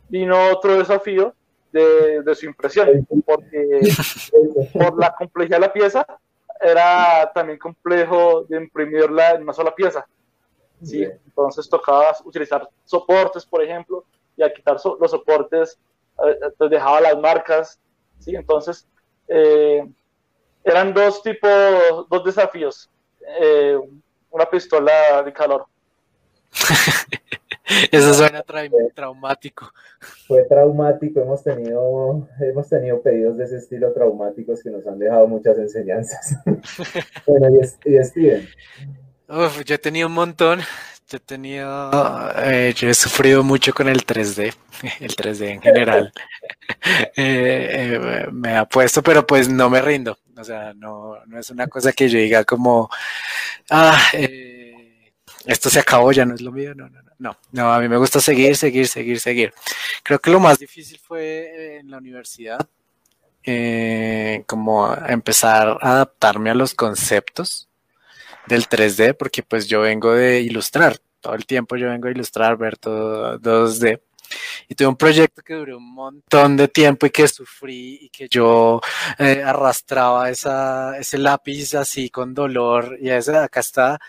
vino 0.08 0.50
otro 0.52 0.78
desafío 0.78 1.36
de, 1.72 2.24
de 2.24 2.36
su 2.36 2.48
impresión, 2.48 3.08
porque 3.26 3.82
por 4.74 5.00
la 5.00 5.14
complejidad 5.14 5.58
de 5.58 5.68
la 5.68 5.74
pieza 5.74 6.06
era 6.60 7.32
también 7.34 7.60
complejo 7.60 8.44
de 8.46 8.58
imprimirla 8.58 9.32
en 9.32 9.44
una 9.44 9.54
sola 9.54 9.76
pieza. 9.76 10.06
¿sí? 10.84 11.04
Entonces 11.04 11.70
tocaba 11.70 12.16
utilizar 12.26 12.68
soportes, 12.86 13.46
por 13.46 13.64
ejemplo, 13.64 14.04
y 14.36 14.44
al 14.44 14.54
quitar 14.54 14.78
los 15.00 15.12
soportes, 15.12 15.78
eh, 16.26 16.40
te 16.58 16.70
dejaba 16.70 17.02
las 17.02 17.18
marcas. 17.20 17.80
¿sí? 18.20 18.36
Entonces, 18.36 18.88
eh, 19.28 19.88
eran 20.64 20.94
dos 20.94 21.22
tipos, 21.24 22.08
dos 22.10 22.24
desafíos. 22.24 22.90
Eh, 23.42 23.78
una 24.32 24.46
pistola 24.46 25.24
de 25.24 25.34
calor. 25.34 25.66
Eso 27.92 28.14
suena 28.16 28.44
traumático. 28.96 29.72
Fue 30.28 30.44
traumático, 30.44 31.22
hemos 31.22 31.44
tenido, 31.44 32.28
hemos 32.40 32.68
tenido 32.68 33.02
pedidos 33.02 33.38
de 33.38 33.46
ese 33.46 33.58
estilo 33.58 33.94
traumáticos 33.94 34.64
que 34.64 34.72
nos 34.72 34.88
han 34.88 34.98
dejado 34.98 35.28
muchas 35.28 35.58
enseñanzas. 35.58 36.36
bueno, 37.28 37.48
y, 37.86 38.04
Steven. 38.04 38.48
Uf, 39.28 39.64
yo 39.64 39.76
he 39.76 39.78
tenido 39.78 40.08
un 40.08 40.14
montón. 40.14 40.62
Yo 41.10 41.18
he 41.18 41.20
tenido, 41.22 41.92
eh, 42.38 42.72
yo 42.76 42.88
he 42.88 42.94
sufrido 42.94 43.44
mucho 43.44 43.74
con 43.74 43.90
el 43.90 44.06
3D, 44.06 44.54
el 45.00 45.16
3D 45.16 45.50
en 45.50 45.62
general. 45.62 46.14
Eh, 47.16 47.18
eh, 47.18 48.28
me 48.32 48.56
ha 48.56 48.66
puesto, 48.66 49.02
pero 49.02 49.26
pues 49.26 49.50
no 49.50 49.70
me 49.70 49.82
rindo. 49.82 50.18
O 50.38 50.44
sea, 50.44 50.72
no, 50.74 51.18
no 51.26 51.40
es 51.40 51.50
una 51.50 51.68
cosa 51.68 51.92
que 51.92 52.08
yo 52.08 52.20
diga 52.20 52.46
como, 52.46 52.90
ah, 53.72 54.00
esto 55.46 55.70
se 55.70 55.80
acabó, 55.80 56.12
ya 56.12 56.26
no 56.26 56.36
es 56.36 56.42
lo 56.42 56.52
mío. 56.52 56.74
No, 56.76 56.88
no, 56.88 57.02
no. 57.02 57.10
No, 57.20 57.38
no, 57.52 57.74
a 57.74 57.80
mí 57.80 57.90
me 57.90 57.98
gusta 57.98 58.22
seguir, 58.22 58.56
seguir, 58.56 58.88
seguir, 58.88 59.20
seguir. 59.20 59.54
Creo 60.04 60.20
que 60.20 60.32
lo 60.32 60.40
más 60.40 60.58
difícil 60.58 61.00
fue 61.00 61.78
en 61.80 61.92
la 61.92 61.98
universidad, 61.98 62.66
eh, 63.44 64.44
como 64.48 64.94
empezar 64.96 65.78
a 65.82 65.92
adaptarme 65.92 66.52
a 66.52 66.56
los 66.56 66.74
conceptos 66.76 67.69
del 68.50 68.68
3D, 68.68 69.16
porque 69.16 69.44
pues 69.44 69.68
yo 69.68 69.82
vengo 69.82 70.14
de 70.14 70.42
ilustrar, 70.42 70.98
todo 71.22 71.36
el 71.36 71.46
tiempo 71.46 71.78
yo 71.78 71.90
vengo 71.90 72.08
a 72.08 72.12
ilustrar, 72.12 72.58
ver 72.58 72.78
todo 72.78 73.40
2D. 73.40 74.02
Y 74.68 74.76
tuve 74.76 74.90
un 74.90 74.96
proyecto 74.96 75.42
que 75.42 75.56
duró 75.56 75.78
un 75.78 75.92
montón 75.94 76.56
de 76.56 76.68
tiempo 76.68 77.08
y 77.08 77.10
que 77.10 77.28
sufrí 77.28 77.98
y 78.02 78.10
que 78.10 78.28
yo 78.30 78.80
eh, 79.18 79.42
arrastraba 79.44 80.30
esa, 80.30 80.98
ese 81.00 81.18
lápiz 81.18 81.74
así 81.74 82.12
con 82.12 82.36
dolor 82.36 82.96
y 83.02 83.10
ese, 83.10 83.36
acá 83.36 83.62
está 83.62 84.00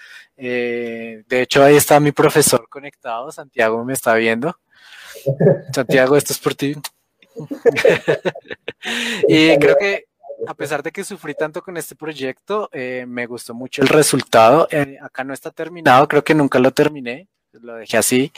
eh, 0.43 1.23
de 1.29 1.43
hecho, 1.43 1.63
ahí 1.63 1.77
está 1.77 2.01
mi 2.01 2.13
profesor 2.13 2.67
conectado. 2.71 3.31
Santiago 3.31 3.85
me 3.85 3.93
está 3.93 4.15
viendo. 4.15 4.59
Santiago, 5.75 6.17
esto 6.17 6.33
es 6.33 6.39
por 6.39 6.55
ti. 6.55 6.75
y 9.29 9.59
creo 9.59 9.77
que 9.79 10.07
a 10.47 10.55
pesar 10.55 10.83
de 10.83 10.91
que 10.91 11.05
sufrí 11.05 11.35
tanto 11.35 11.63
con 11.63 11.77
este 11.77 11.95
proyecto, 11.95 12.69
eh, 12.73 13.05
me 13.07 13.27
gustó 13.27 13.55
mucho 13.55 13.83
el 13.83 13.89
resultado. 13.89 14.69
Eh, 14.71 14.99
acá 15.01 15.25
no 15.25 15.35
está 15.35 15.51
terminado, 15.51 16.09
creo 16.09 16.25
que 16.25 16.35
nunca 16.35 16.59
lo 16.59 16.71
terminé, 16.71 17.29
lo 17.53 17.75
dejé 17.75 17.97
así. 17.97 18.33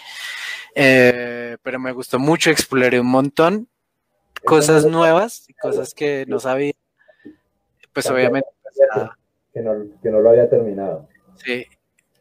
pero 0.74 1.78
me 1.78 1.92
gustó 1.92 2.18
mucho, 2.18 2.50
exploré 2.50 3.00
un 3.00 3.08
montón 3.08 3.68
cosas 4.44 4.84
nuevas 4.86 5.44
y 5.48 5.54
cosas 5.54 5.94
que 5.94 6.24
no 6.26 6.40
sabía. 6.40 6.72
Pues 7.92 8.06
obviamente. 8.10 8.48
Que 9.52 9.60
no, 9.60 9.72
que 10.02 10.10
no 10.10 10.20
lo 10.20 10.30
había 10.30 10.48
terminado. 10.48 11.08
Sí, 11.36 11.66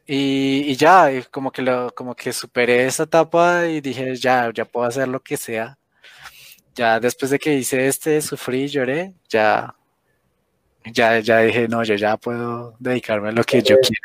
y, 0.06 0.74
ya, 0.76 1.10
como 1.30 1.52
que 1.52 1.62
lo, 1.62 1.94
como 1.94 2.14
que 2.14 2.32
superé 2.32 2.86
esa 2.86 3.04
etapa 3.04 3.68
y 3.68 3.80
dije, 3.80 4.14
ya, 4.16 4.50
ya 4.52 4.64
puedo 4.64 4.86
hacer 4.86 5.08
lo 5.08 5.20
que 5.20 5.36
sea. 5.36 5.78
Ya 6.74 6.98
después 7.00 7.30
de 7.30 7.38
que 7.38 7.54
hice 7.54 7.86
este, 7.86 8.20
sufrí, 8.22 8.68
lloré, 8.68 9.12
ya, 9.28 9.74
Ya, 10.84 11.20
ya 11.20 11.40
dije, 11.40 11.68
no, 11.68 11.84
yo 11.84 11.94
ya 11.94 12.16
puedo 12.16 12.74
dedicarme 12.78 13.28
a 13.28 13.32
lo 13.32 13.44
que 13.44 13.62
yo 13.62 13.76
quiero. 13.78 14.02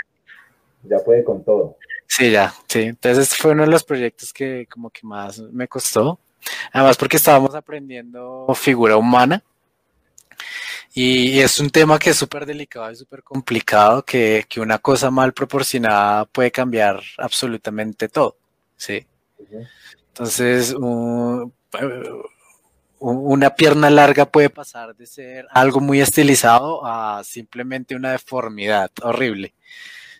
Ya 0.83 0.99
puede 1.03 1.23
con 1.23 1.43
todo. 1.43 1.77
Sí, 2.07 2.31
ya, 2.31 2.53
sí. 2.67 2.81
Entonces 2.81 3.35
fue 3.35 3.51
uno 3.51 3.63
de 3.63 3.69
los 3.69 3.83
proyectos 3.83 4.31
que 4.31 4.67
como 4.67 4.89
que 4.89 5.05
más 5.05 5.39
me 5.39 5.67
costó. 5.67 6.19
Además 6.71 6.97
porque 6.97 7.17
estábamos 7.17 7.55
aprendiendo 7.55 8.47
figura 8.55 8.97
humana. 8.97 9.43
Y, 10.93 11.39
es 11.39 11.59
un 11.59 11.69
tema 11.69 11.99
que 11.99 12.09
es 12.09 12.17
súper 12.17 12.45
delicado 12.45 12.91
y 12.91 12.95
súper 12.95 13.21
complicado, 13.21 14.03
que, 14.03 14.45
que, 14.49 14.59
una 14.59 14.79
cosa 14.79 15.11
mal 15.11 15.31
proporcionada 15.31 16.25
puede 16.25 16.49
cambiar 16.49 16.99
absolutamente 17.19 18.09
todo. 18.09 18.35
Sí. 18.77 19.05
Entonces, 20.07 20.73
una 22.99 23.55
pierna 23.55 23.89
larga 23.89 24.25
puede 24.25 24.49
pasar 24.49 24.95
de 24.95 25.05
ser 25.05 25.47
algo 25.51 25.79
muy 25.79 26.01
estilizado 26.01 26.85
a 26.85 27.23
simplemente 27.23 27.95
una 27.95 28.11
deformidad 28.11 28.91
horrible. 29.01 29.53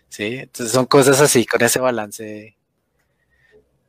Sí, 0.08 0.36
entonces 0.36 0.72
son 0.72 0.86
cosas 0.86 1.20
así, 1.20 1.44
con 1.44 1.62
ese 1.62 1.80
balance, 1.80 2.56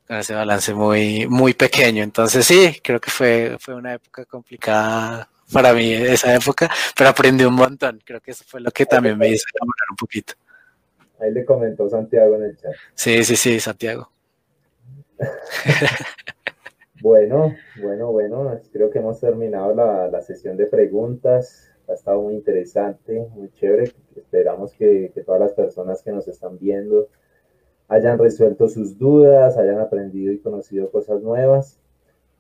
con 0.08 0.18
ese 0.18 0.34
balance 0.34 0.74
muy, 0.74 1.28
muy 1.28 1.54
pequeño. 1.54 2.04
Entonces 2.04 2.46
sí, 2.46 2.80
creo 2.84 3.00
que 3.00 3.12
fue, 3.12 3.58
fue 3.60 3.76
una 3.76 3.94
época 3.94 4.26
complicada 4.26 5.30
para 5.52 5.74
mí 5.74 5.94
esa 5.94 6.36
época, 6.36 6.70
pero 6.96 7.10
aprendí 7.10 7.44
un 7.46 7.56
montón. 7.56 8.02
Creo 8.06 8.22
que 8.22 8.32
eso 8.32 8.44
fue 8.46 8.62
lo 8.62 8.72
que 8.72 8.86
también 8.86 9.18
me 9.18 9.30
hizo 9.30 9.46
enamorar 9.56 9.88
un 9.92 9.96
poquito. 9.96 10.34
Ahí 11.20 11.32
le 11.32 11.44
comentó 11.44 11.90
Santiago 11.90 12.36
en 12.36 12.44
el 12.44 12.58
chat. 12.58 12.72
Sí, 12.94 13.24
sí, 13.24 13.36
sí, 13.36 13.60
Santiago. 13.60 14.12
bueno, 17.02 17.54
bueno, 17.82 18.12
bueno, 18.12 18.60
creo 18.72 18.90
que 18.90 19.00
hemos 19.00 19.20
terminado 19.20 19.74
la, 19.74 20.08
la 20.08 20.22
sesión 20.22 20.58
de 20.58 20.66
preguntas 20.66 21.70
ha 21.90 21.94
estado 21.94 22.22
muy 22.22 22.36
interesante, 22.36 23.28
muy 23.36 23.52
chévere. 23.52 23.92
Esperamos 24.16 24.74
que, 24.74 25.12
que, 25.14 25.24
todas 25.24 25.42
las 25.42 25.54
personas 25.54 26.04
que 26.04 26.12
nos 26.12 26.28
están 26.28 26.58
viendo 26.60 27.08
hayan 27.88 28.20
resuelto 28.20 28.68
sus 28.68 28.98
dudas, 28.98 29.58
hayan 29.58 29.80
aprendido 29.80 30.32
y 30.32 30.40
conocido 30.40 30.92
cosas 30.92 31.22
nuevas. 31.22 31.80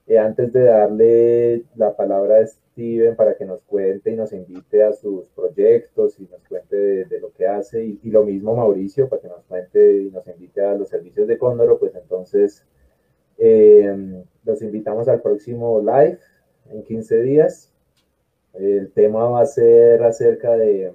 Eh, 0.05 0.17
antes 0.17 0.53
de 0.53 0.63
darle 0.63 1.63
la 1.75 1.95
palabra 1.95 2.37
a 2.37 2.47
Steven 2.47 3.15
para 3.15 3.35
que 3.35 3.45
nos 3.45 3.61
cuente 3.63 4.11
y 4.11 4.15
nos 4.15 4.33
invite 4.33 4.83
a 4.83 4.93
sus 4.93 5.27
proyectos 5.35 6.19
y 6.19 6.23
nos 6.23 6.41
cuente 6.47 7.05
de, 7.05 7.19
lo 7.19 7.31
que 7.31 7.47
hace, 7.47 7.83
y, 7.83 7.99
y, 8.03 8.09
lo 8.09 8.23
mismo 8.23 8.55
Mauricio 8.55 9.07
para 9.07 9.21
que 9.21 9.27
nos 9.27 9.43
cuente 9.43 10.01
y 10.01 10.11
nos 10.11 10.27
invite 10.27 10.61
a 10.61 10.73
los 10.73 10.89
servicios 10.89 11.27
de 11.27 11.37
Cóndoro, 11.37 11.77
pues 11.77 11.93
entonces 11.95 12.65
eh, 13.39 14.23
los 14.43 14.61
invitamos 14.61 15.07
al 15.07 15.21
próximo 15.21 15.81
live 15.81 16.19
en 16.71 16.83
15 16.83 17.21
días 17.21 17.69
el 18.53 18.91
tema 18.91 19.25
va 19.29 19.41
a 19.41 19.45
ser 19.45 20.03
acerca 20.03 20.57
de 20.57 20.91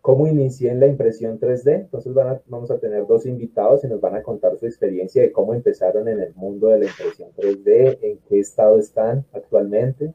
cómo 0.00 0.26
inicié 0.26 0.70
en 0.70 0.80
la 0.80 0.86
impresión 0.86 1.38
3D. 1.38 1.74
Entonces 1.74 2.14
vamos 2.46 2.70
a 2.70 2.78
tener 2.78 3.06
dos 3.06 3.26
invitados 3.26 3.84
y 3.84 3.88
nos 3.88 4.00
van 4.00 4.16
a 4.16 4.22
contar 4.22 4.56
su 4.56 4.66
experiencia 4.66 5.22
de 5.22 5.32
cómo 5.32 5.54
empezaron 5.54 6.08
en 6.08 6.20
el 6.20 6.34
mundo 6.34 6.68
de 6.68 6.78
la 6.78 6.86
impresión 6.86 7.30
3D, 7.36 7.98
en 8.02 8.18
qué 8.28 8.38
estado 8.40 8.78
están 8.78 9.24
actualmente. 9.32 10.14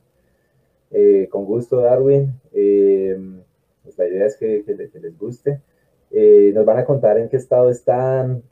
Eh, 0.91 1.27
con 1.29 1.45
gusto, 1.45 1.77
Darwin. 1.77 2.33
Eh, 2.53 3.17
pues 3.83 3.97
la 3.97 4.07
idea 4.07 4.25
es 4.25 4.37
que, 4.37 4.63
les 4.67 5.19
guste. 5.19 5.61
Eh, 6.15 6.51
nos 6.53 6.63
van 6.63 6.77
a 6.77 6.85
contar 6.85 7.17
en 7.17 7.27
qué 7.27 7.37
estado 7.37 7.71
están, 7.71 8.43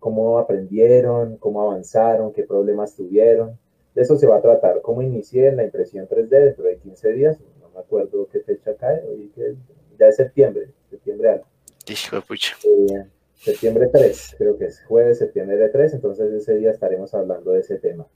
cómo 0.00 0.38
aprendieron, 0.38 1.36
cómo 1.36 1.62
avanzaron, 1.62 2.32
qué 2.32 2.42
problemas 2.42 2.96
tuvieron. 2.96 3.56
De 3.94 4.02
eso 4.02 4.16
se 4.16 4.26
va 4.26 4.38
a 4.38 4.42
tratar, 4.42 4.82
cómo 4.82 5.00
inicié 5.00 5.46
en 5.46 5.56
la 5.58 5.62
impresión 5.62 6.08
3D 6.08 6.28
dentro 6.28 6.64
de 6.64 6.76
15 6.78 7.12
días, 7.12 7.38
no 7.60 7.68
me 7.72 7.78
acuerdo 7.78 8.26
qué 8.32 8.40
fecha 8.40 8.74
cae, 8.74 9.00
hoy 9.08 9.30
que 9.32 9.54
ya 9.96 10.08
es 10.08 10.16
septiembre, 10.16 10.70
septiembre 10.90 11.30
algo. 11.30 11.44
Hijo 11.86 12.16
de 12.16 12.22
pucha. 12.22 12.56
Eh, 12.64 13.04
septiembre 13.36 13.88
3, 13.92 14.34
creo 14.36 14.58
que 14.58 14.64
es 14.64 14.82
jueves, 14.82 15.18
septiembre 15.18 15.68
3, 15.68 15.94
entonces 15.94 16.32
ese 16.32 16.56
día 16.56 16.72
estaremos 16.72 17.14
hablando 17.14 17.52
de 17.52 17.60
ese 17.60 17.78
tema. 17.78 18.08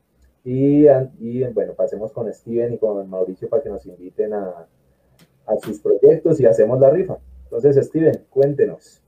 Y, 0.45 0.87
y 1.21 1.45
bueno, 1.45 1.75
pasemos 1.75 2.11
con 2.11 2.33
Steven 2.35 2.75
y 2.75 2.79
con 2.79 3.09
Mauricio 3.09 3.49
para 3.49 3.63
que 3.63 3.69
nos 3.69 3.87
inviten 3.87 4.33
a, 4.33 4.67
a 5.47 5.57
sus 5.63 5.79
proyectos 5.79 6.41
y 6.41 6.47
hacemos 6.47 6.81
la 6.81 6.91
rifa. 6.91 7.19
Entonces, 7.51 7.87
Steven, 7.87 8.25
cuéntenos. 8.29 9.01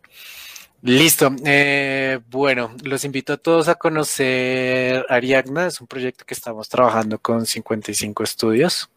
Listo. 0.83 1.31
Eh, 1.45 2.21
bueno, 2.31 2.75
los 2.83 3.05
invito 3.05 3.35
a 3.35 3.37
todos 3.37 3.69
a 3.69 3.75
conocer 3.75 5.05
Ariagna. 5.11 5.67
Es 5.67 5.81
un 5.81 5.87
proyecto 5.87 6.25
que 6.25 6.33
estamos 6.33 6.69
trabajando 6.71 7.19
con 7.19 7.45
55 7.45 8.23
estudios. 8.23 8.89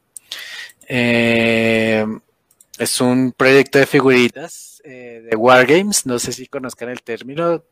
Eh, 0.87 2.05
es 2.77 3.01
un 3.01 3.33
proyecto 3.33 3.79
de 3.79 3.85
figuritas 3.85 4.81
eh, 4.85 5.27
de 5.29 5.35
Wargames. 5.35 6.05
No 6.05 6.19
sé 6.19 6.31
si 6.31 6.47
conozcan 6.47 6.87
el 6.87 7.03
término. 7.03 7.65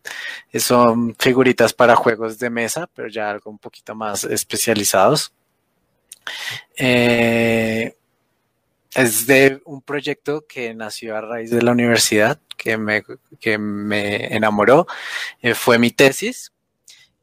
Son 0.56 1.16
figuritas 1.18 1.74
para 1.74 1.96
juegos 1.96 2.38
de 2.38 2.50
mesa, 2.50 2.90
pero 2.94 3.08
ya 3.08 3.32
algo 3.32 3.50
un 3.50 3.60
poquito 3.60 3.96
más 3.96 4.26
especializados. 4.26 5.32
Es 8.96 9.26
de 9.26 9.62
un 9.66 9.82
proyecto 9.82 10.46
que 10.48 10.74
nació 10.74 11.16
a 11.16 11.22
raíz 11.22 11.50
de 11.50 11.62
la 11.62 11.72
universidad 11.72 12.40
que 12.58 12.78
me, 12.78 13.04
que 13.40 13.58
me 13.58 14.36
enamoró 14.36 14.86
eh, 15.42 15.56
fue 15.56 15.80
mi 15.80 15.92
tesis. 15.92 16.52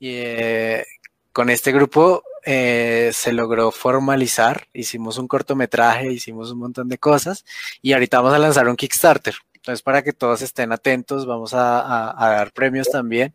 Y 0.00 0.10
eh, 0.14 0.84
con 1.32 1.50
este 1.50 1.72
grupo 1.72 2.22
eh, 2.44 3.10
se 3.12 3.32
logró 3.32 3.70
formalizar, 3.70 4.68
hicimos 4.72 5.18
un 5.18 5.28
cortometraje, 5.28 6.12
hicimos 6.12 6.50
un 6.52 6.58
montón 6.58 6.88
de 6.88 6.98
cosas 6.98 7.44
y 7.82 7.92
ahorita 7.92 8.18
vamos 8.20 8.34
a 8.34 8.38
lanzar 8.38 8.68
un 8.68 8.76
Kickstarter. 8.76 9.34
Entonces, 9.54 9.82
para 9.82 10.02
que 10.02 10.12
todos 10.12 10.40
estén 10.40 10.72
atentos, 10.72 11.26
vamos 11.26 11.52
a, 11.52 12.14
dar 12.18 12.52
premios 12.52 12.88
también. 12.88 13.34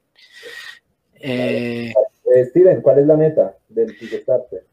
Steven, 2.50 2.82
¿cuál 2.82 3.00
es 3.00 3.08
la 3.08 3.18
meta 3.18 3.56
del 3.70 3.98
Kickstarter? 3.98 4.66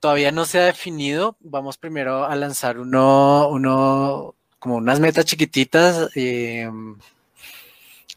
todavía 0.00 0.32
no 0.32 0.44
se 0.44 0.58
ha 0.58 0.64
definido. 0.64 1.36
Vamos 1.40 1.78
primero 1.78 2.24
a 2.24 2.34
lanzar 2.34 2.78
uno, 2.78 3.48
uno 3.48 4.34
como 4.58 4.76
unas 4.76 4.98
metas 4.98 5.26
chiquititas 5.26 6.08
eh, 6.16 6.70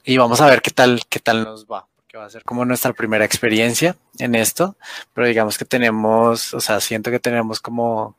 y 0.05 0.17
vamos 0.17 0.39
a 0.39 0.49
ver 0.49 0.61
qué 0.61 0.71
tal, 0.71 1.01
qué 1.09 1.19
tal 1.19 1.43
nos 1.43 1.65
va, 1.65 1.85
porque 1.97 2.17
va 2.17 2.23
a 2.23 2.29
ser 2.29 2.45
como 2.45 2.63
nuestra 2.63 2.93
primera 2.93 3.25
experiencia 3.25 3.97
en 4.17 4.33
esto, 4.33 4.77
pero 5.13 5.27
digamos 5.27 5.57
que 5.57 5.65
tenemos, 5.65 6.53
o 6.53 6.61
sea, 6.61 6.79
siento 6.79 7.11
que 7.11 7.19
tenemos 7.19 7.59
como 7.59 8.15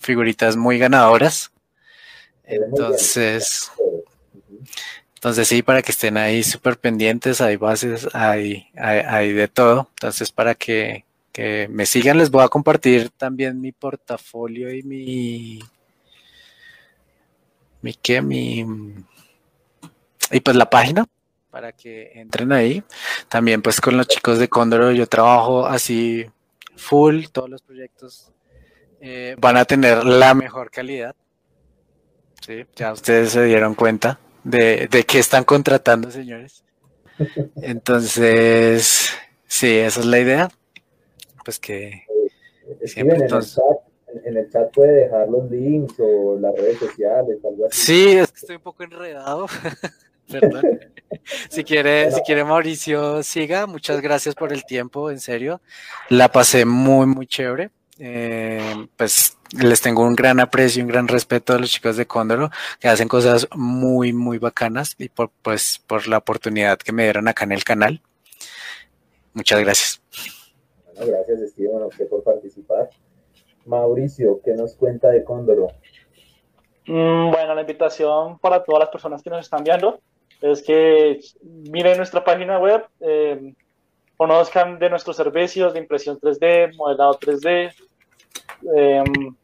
figuritas 0.00 0.56
muy 0.56 0.80
ganadoras. 0.80 1.52
Entonces, 2.42 3.70
entonces 5.24 5.48
sí, 5.48 5.62
para 5.62 5.80
que 5.80 5.90
estén 5.90 6.18
ahí 6.18 6.42
súper 6.42 6.78
pendientes, 6.78 7.40
hay 7.40 7.56
bases, 7.56 8.06
hay, 8.12 8.66
hay, 8.76 9.32
de 9.32 9.48
todo. 9.48 9.88
Entonces, 9.94 10.30
para 10.30 10.54
que, 10.54 11.06
que 11.32 11.66
me 11.70 11.86
sigan, 11.86 12.18
les 12.18 12.30
voy 12.30 12.44
a 12.44 12.48
compartir 12.48 13.08
también 13.08 13.58
mi 13.58 13.72
portafolio 13.72 14.70
y 14.70 14.82
mi 14.82 15.60
mi 17.80 17.94
qué, 17.94 18.20
mi 18.20 18.66
y 20.30 20.40
pues 20.40 20.56
la 20.56 20.68
página 20.68 21.06
para 21.50 21.72
que 21.72 22.12
entren 22.16 22.52
ahí. 22.52 22.84
También 23.30 23.62
pues 23.62 23.80
con 23.80 23.96
los 23.96 24.06
chicos 24.06 24.38
de 24.38 24.50
Cóndoro 24.50 24.92
yo 24.92 25.06
trabajo 25.06 25.64
así 25.64 26.26
full, 26.76 27.28
todos 27.32 27.48
los 27.48 27.62
proyectos 27.62 28.30
eh, 29.00 29.36
van 29.38 29.56
a 29.56 29.64
tener 29.64 30.04
la 30.04 30.34
mejor 30.34 30.70
calidad. 30.70 31.16
Sí, 32.42 32.66
ya 32.76 32.92
ustedes 32.92 33.30
se 33.30 33.44
dieron 33.44 33.74
cuenta 33.74 34.18
de, 34.44 34.88
de 34.88 35.04
que 35.04 35.18
están 35.18 35.44
contratando, 35.44 36.10
señores. 36.10 36.62
Entonces, 37.56 39.10
sí, 39.46 39.76
esa 39.76 40.00
es 40.00 40.06
la 40.06 40.20
idea. 40.20 40.50
Pues 41.44 41.58
que 41.58 42.04
siempre, 42.84 43.16
entonces, 43.16 43.62
en 44.24 44.36
el 44.36 44.50
chat 44.50 44.72
puede 44.72 45.04
dejar 45.04 45.28
los 45.28 45.50
links 45.50 45.94
o 45.98 46.38
las 46.38 46.54
redes 46.54 46.78
sociales, 46.78 47.38
algo 47.44 47.66
así. 47.66 47.80
Sí, 47.80 48.12
es 48.12 48.32
que 48.32 48.38
estoy 48.38 48.56
un 48.56 48.62
poco 48.62 48.82
enredado. 48.82 49.46
Perdón. 50.30 50.80
si 51.50 51.64
quiere, 51.64 52.10
si 52.10 52.20
quiere 52.22 52.44
Mauricio, 52.44 53.22
siga. 53.22 53.66
Muchas 53.66 54.00
gracias 54.00 54.34
por 54.34 54.52
el 54.52 54.64
tiempo, 54.64 55.10
en 55.10 55.20
serio. 55.20 55.60
La 56.08 56.30
pasé 56.30 56.64
muy, 56.64 57.06
muy 57.06 57.26
chévere. 57.26 57.70
Eh, 57.98 58.86
pues 58.96 59.38
les 59.58 59.80
tengo 59.80 60.02
un 60.02 60.16
gran 60.16 60.40
aprecio, 60.40 60.82
un 60.82 60.88
gran 60.88 61.06
respeto 61.06 61.52
a 61.52 61.58
los 61.58 61.70
chicos 61.70 61.96
de 61.96 62.06
Cóndoro, 62.06 62.50
que 62.80 62.88
hacen 62.88 63.08
cosas 63.08 63.48
muy, 63.54 64.12
muy 64.12 64.38
bacanas 64.38 64.94
y 64.98 65.08
por, 65.08 65.30
pues, 65.42 65.82
por 65.86 66.08
la 66.08 66.18
oportunidad 66.18 66.78
que 66.78 66.92
me 66.92 67.04
dieron 67.04 67.28
acá 67.28 67.44
en 67.44 67.52
el 67.52 67.64
canal. 67.64 68.00
Muchas 69.32 69.60
gracias. 69.60 70.02
Bueno, 70.96 71.12
gracias, 71.12 71.50
Steven, 71.50 71.82
a 71.82 71.86
usted 71.86 72.08
por 72.08 72.22
participar. 72.22 72.90
Mauricio, 73.66 74.40
¿qué 74.44 74.54
nos 74.54 74.74
cuenta 74.74 75.08
de 75.08 75.24
Cóndoro? 75.24 75.68
Mm, 76.86 77.30
bueno, 77.30 77.54
la 77.54 77.62
invitación 77.62 78.38
para 78.38 78.62
todas 78.62 78.80
las 78.80 78.90
personas 78.90 79.22
que 79.22 79.30
nos 79.30 79.40
están 79.40 79.64
viendo 79.64 80.00
es 80.40 80.62
que 80.62 81.20
miren 81.42 81.96
nuestra 81.96 82.22
página 82.22 82.58
web, 82.58 82.84
eh, 83.00 83.54
conozcan 84.16 84.78
de 84.78 84.90
nuestros 84.90 85.16
servicios 85.16 85.72
de 85.72 85.80
impresión 85.80 86.18
3D, 86.18 86.76
modelado 86.76 87.18
3D, 87.18 87.72
em, 88.76 89.34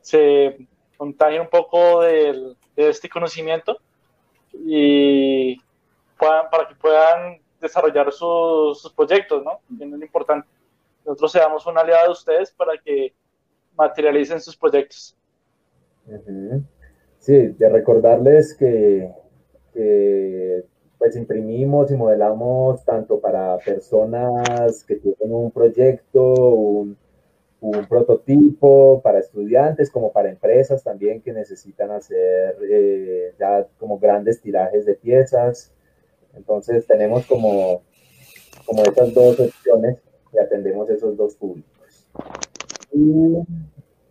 se 0.00 0.66
contagien 0.96 1.42
un 1.42 1.48
poco 1.48 2.02
de 2.02 2.54
este 2.76 3.08
conocimiento 3.08 3.78
y 4.52 5.56
puedan, 6.18 6.50
para 6.50 6.68
que 6.68 6.74
puedan 6.74 7.40
desarrollar 7.60 8.12
sus, 8.12 8.92
proyectos, 8.94 9.42
¿no? 9.44 9.60
Que 9.78 9.84
es 9.84 10.02
importante. 10.02 10.48
Nosotros 11.04 11.32
seamos 11.32 11.66
un 11.66 11.78
aliado 11.78 12.06
de 12.06 12.12
ustedes 12.12 12.50
para 12.52 12.76
que 12.78 13.12
materialicen 13.76 14.40
sus 14.40 14.56
proyectos. 14.56 15.16
Sí, 17.18 17.36
de 17.36 17.68
recordarles 17.68 18.56
que, 18.56 19.10
pues 21.00 21.16
imprimimos 21.16 21.90
y 21.90 21.96
modelamos 21.96 22.84
tanto 22.84 23.20
para 23.20 23.56
personas 23.56 24.84
que 24.84 24.96
tienen 24.96 25.34
un 25.34 25.50
proyecto, 25.50 26.34
un, 26.34 26.98
prototipo, 27.88 29.00
para 29.02 29.18
estudiantes 29.18 29.90
como 29.90 30.12
para 30.12 30.28
empresas 30.28 30.84
también 30.84 31.22
que 31.22 31.32
necesitan 31.32 31.90
hacer 31.90 32.54
eh, 32.70 33.32
ya 33.38 33.66
como 33.78 33.98
grandes 33.98 34.42
tirajes 34.42 34.84
de 34.84 34.94
piezas. 34.94 35.72
Entonces 36.34 36.86
tenemos 36.86 37.24
como, 37.24 37.80
como 38.66 38.82
esas 38.82 39.14
dos 39.14 39.40
opciones 39.40 39.96
y 40.34 40.38
atendemos 40.38 40.90
esos 40.90 41.16
dos 41.16 41.34
públicos. 41.34 42.06
Y 42.92 43.38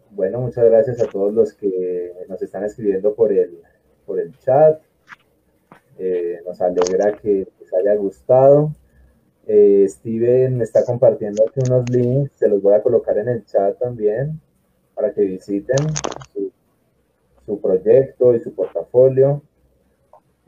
bueno, 0.10 0.42
muchas 0.42 0.66
gracias 0.66 1.00
a 1.04 1.06
todos 1.08 1.32
los 1.36 1.54
que 1.54 2.14
nos 2.28 2.42
están 2.42 2.64
escribiendo 2.64 3.14
por 3.14 3.32
el, 3.32 3.62
por 4.08 4.20
el 4.20 4.36
chat. 4.40 4.82
Eh, 6.00 6.41
nos 6.45 6.60
alegra 6.62 7.18
que 7.18 7.47
les 7.60 7.74
haya 7.74 7.95
gustado. 7.95 8.74
Eh, 9.45 9.86
Steven 9.88 10.58
me 10.58 10.64
está 10.64 10.84
compartiendo 10.86 11.43
aquí 11.47 11.60
unos 11.68 11.89
links, 11.89 12.32
se 12.38 12.47
los 12.47 12.62
voy 12.62 12.74
a 12.74 12.82
colocar 12.82 13.18
en 13.18 13.28
el 13.30 13.45
chat 13.45 13.78
también 13.78 14.39
para 14.95 15.14
que 15.14 15.22
visiten 15.22 15.78
su, 16.34 16.52
su 17.45 17.60
proyecto 17.60 18.34
y 18.36 18.39
su 18.39 18.54
portafolio 18.54 19.41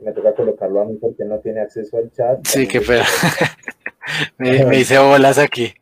me 0.02 0.12
toca 0.12 0.34
colocarlo 0.34 0.80
a 0.80 0.84
mí 0.84 0.96
porque 0.96 1.24
no 1.24 1.38
tiene 1.38 1.60
acceso 1.60 1.96
al 1.96 2.10
chat. 2.12 2.44
Sí, 2.46 2.66
qué 2.66 2.80
feo. 2.80 3.02
me, 4.38 4.78
hice 4.78 4.98
bolas 4.98 5.38
aquí. 5.38 5.72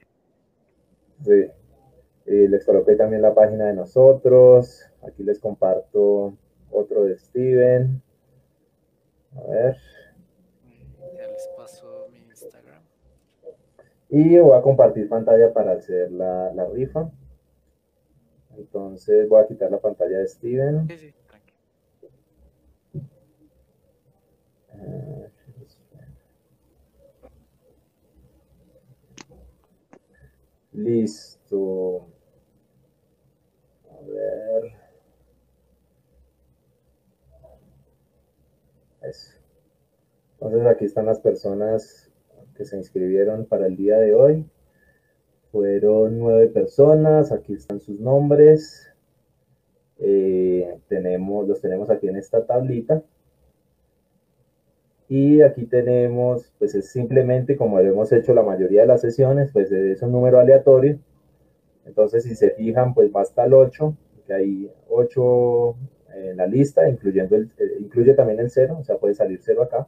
Sí. 1.25 1.47
Les 2.27 2.65
coloqué 2.65 2.95
también 2.95 3.23
la 3.23 3.35
página 3.35 3.67
de 3.67 3.75
nosotros. 3.75 4.87
Aquí 5.07 5.23
les 5.23 5.39
comparto 5.39 6.35
otro 6.71 7.05
de 7.05 7.19
Steven. 7.19 8.03
A 9.37 9.43
ver. 9.43 9.77
Ya 11.17 11.27
les 11.27 11.49
paso 11.57 12.09
mi 12.13 12.19
Instagram. 12.19 12.83
Y 14.09 14.39
voy 14.39 14.59
a 14.59 14.63
compartir 14.63 15.09
pantalla 15.09 15.53
para 15.53 15.73
hacer 15.73 16.11
la, 16.11 16.53
la 16.53 16.67
rifa. 16.67 17.11
Entonces 18.57 19.29
voy 19.29 19.43
a 19.43 19.47
quitar 19.47 19.71
la 19.71 19.79
pantalla 19.79 20.19
de 20.19 20.29
Steven. 20.29 20.89
Sí, 20.89 20.99
sí. 20.99 21.15
Listo. 30.73 32.07
A 33.91 34.01
ver. 34.07 34.73
Eso. 39.03 39.37
Entonces 40.41 40.67
aquí 40.67 40.87
están 40.87 41.05
las 41.05 41.21
personas 41.21 42.11
que 42.55 42.65
se 42.65 42.79
inscribieron 42.79 43.45
para 43.45 43.67
el 43.67 43.77
día 43.77 43.99
de 43.99 44.15
hoy. 44.15 44.47
Fueron 45.53 46.19
nueve 46.19 46.47
personas, 46.47 47.31
aquí 47.31 47.53
están 47.53 47.81
sus 47.81 48.01
nombres. 48.01 48.91
Eh, 49.99 50.79
tenemos, 50.89 51.47
los 51.47 51.61
tenemos 51.61 51.91
aquí 51.91 52.09
en 52.09 52.17
esta 52.17 52.47
tablita. 52.47 53.03
Y 55.09 55.43
aquí 55.43 55.67
tenemos, 55.67 56.51
pues 56.59 56.75
es 56.75 56.91
simplemente 56.91 57.55
como 57.55 57.79
hemos 57.79 58.11
hecho 58.11 58.33
la 58.33 58.43
mayoría 58.43 58.83
de 58.83 58.87
las 58.87 59.03
sesiones, 59.03 59.51
pues 59.53 59.71
es 59.71 60.01
un 60.01 60.13
número 60.13 60.39
aleatorio. 60.39 60.99
Entonces, 61.85 62.23
si 62.23 62.35
se 62.35 62.51
fijan, 62.53 62.95
pues 62.95 63.11
va 63.15 63.21
hasta 63.21 63.45
el 63.45 63.53
8, 63.53 63.95
que 64.27 64.33
hay 64.33 64.73
8 64.89 65.77
en 66.15 66.37
la 66.39 66.47
lista, 66.47 66.89
incluyendo 66.89 67.37
el, 67.37 67.51
eh, 67.59 67.77
incluye 67.81 68.15
también 68.15 68.41
el 68.41 68.51
0, 68.51 68.79
o 68.81 68.85
sea, 68.85 68.97
puede 68.97 69.15
salir 69.15 69.39
0 69.43 69.65
acá. 69.65 69.87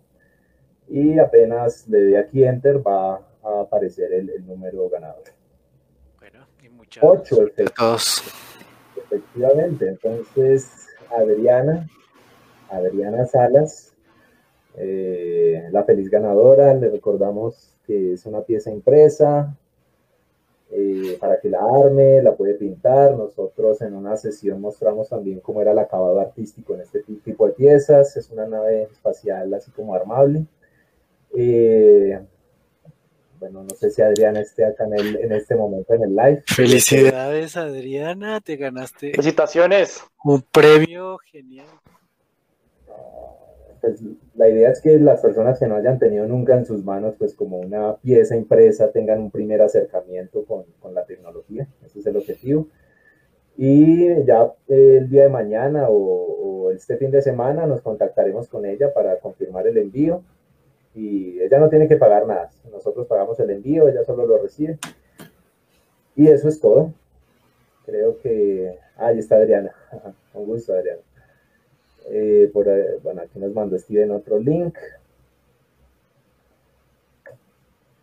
Y 0.92 1.18
apenas 1.18 1.88
le 1.88 2.02
dé 2.02 2.18
aquí 2.18 2.44
Enter, 2.44 2.86
va 2.86 3.14
a 3.42 3.60
aparecer 3.62 4.12
el, 4.12 4.46
número 4.46 4.90
ganador. 4.90 5.24
Bueno, 6.20 6.46
y 6.62 6.68
muchas 6.68 7.02
8, 7.02 7.46
Efectivamente, 8.96 9.88
entonces 9.88 10.88
Adriana, 11.10 11.88
Adriana 12.68 13.24
Salas, 13.24 13.94
eh, 14.76 15.66
la 15.70 15.82
feliz 15.84 16.10
ganadora, 16.10 16.74
le 16.74 16.90
recordamos 16.90 17.74
que 17.86 18.12
es 18.12 18.26
una 18.26 18.42
pieza 18.42 18.70
impresa 18.70 19.56
eh, 20.70 21.16
para 21.18 21.40
que 21.40 21.48
la 21.48 21.60
arme, 21.60 22.22
la 22.22 22.36
puede 22.36 22.52
pintar. 22.52 23.16
Nosotros 23.16 23.80
en 23.80 23.94
una 23.94 24.18
sesión 24.18 24.60
mostramos 24.60 25.08
también 25.08 25.40
cómo 25.40 25.62
era 25.62 25.72
el 25.72 25.78
acabado 25.78 26.20
artístico 26.20 26.74
en 26.74 26.82
este 26.82 27.00
tipo 27.00 27.46
de 27.46 27.54
piezas. 27.54 28.14
Es 28.18 28.30
una 28.30 28.46
nave 28.46 28.82
espacial 28.82 29.54
así 29.54 29.70
como 29.70 29.94
armable. 29.94 30.44
Eh, 31.36 32.20
bueno, 33.38 33.64
no 33.64 33.70
sé 33.70 33.90
si 33.90 34.02
Adriana 34.02 34.40
esté 34.40 34.64
acá 34.64 34.84
en, 34.84 35.16
en, 35.16 35.32
este 35.32 35.56
momento 35.56 35.94
en 35.94 36.02
el 36.04 36.14
live. 36.14 36.42
Felicidades, 36.46 37.56
Adriana, 37.56 38.40
te 38.40 38.56
ganaste. 38.56 39.10
Felicitaciones. 39.12 40.02
Un 40.22 40.42
premio 40.42 41.18
genial 41.18 41.66
pues 43.82 44.00
la 44.36 44.48
idea 44.48 44.70
es 44.70 44.80
que 44.80 44.96
las 44.98 45.20
personas 45.20 45.58
que 45.58 45.66
no 45.66 45.74
hayan 45.74 45.98
tenido 45.98 46.26
nunca 46.26 46.54
en 46.54 46.64
sus 46.64 46.84
manos, 46.84 47.16
pues 47.18 47.34
como 47.34 47.58
una 47.58 47.96
pieza 47.96 48.36
impresa, 48.36 48.92
tengan 48.92 49.18
un 49.18 49.30
primer 49.30 49.60
acercamiento 49.60 50.44
con, 50.44 50.64
con 50.78 50.94
la 50.94 51.04
tecnología. 51.04 51.66
Ese 51.84 51.98
es 51.98 52.06
el 52.06 52.16
objetivo. 52.16 52.68
Y 53.56 54.24
ya 54.24 54.52
el 54.68 55.10
día 55.10 55.24
de 55.24 55.28
mañana 55.28 55.88
o, 55.88 55.96
o, 55.96 56.70
este 56.70 56.96
fin 56.96 57.10
de 57.10 57.20
semana 57.20 57.66
nos 57.66 57.82
contactaremos 57.82 58.48
con 58.48 58.64
ella 58.64 58.94
para 58.94 59.18
confirmar 59.18 59.66
el 59.66 59.76
envío. 59.76 60.22
Y 60.94 61.40
ella 61.40 61.58
no 61.58 61.68
tiene 61.68 61.88
que 61.88 61.96
pagar 61.96 62.26
nada. 62.26 62.50
Nosotros 62.70 63.06
pagamos 63.06 63.38
el 63.40 63.50
envío, 63.50 63.88
ella 63.88 64.04
solo 64.04 64.26
lo 64.26 64.38
recibe. 64.38 64.78
Y 66.14 66.28
eso 66.28 66.48
es 66.48 66.60
todo. 66.60 66.92
Creo 67.86 68.18
que... 68.18 68.78
ahí 68.96 69.18
está 69.18 69.36
Adriana. 69.36 69.74
Un 70.34 70.46
gusto, 70.46 70.74
Adriana. 70.74 71.00
Eh, 72.10 72.50
por, 72.52 72.66
bueno, 73.02 73.22
aquí 73.22 73.38
nos 73.38 73.52
mandó 73.52 73.78
Steven 73.78 74.10
otro 74.10 74.38
link. 74.38 74.76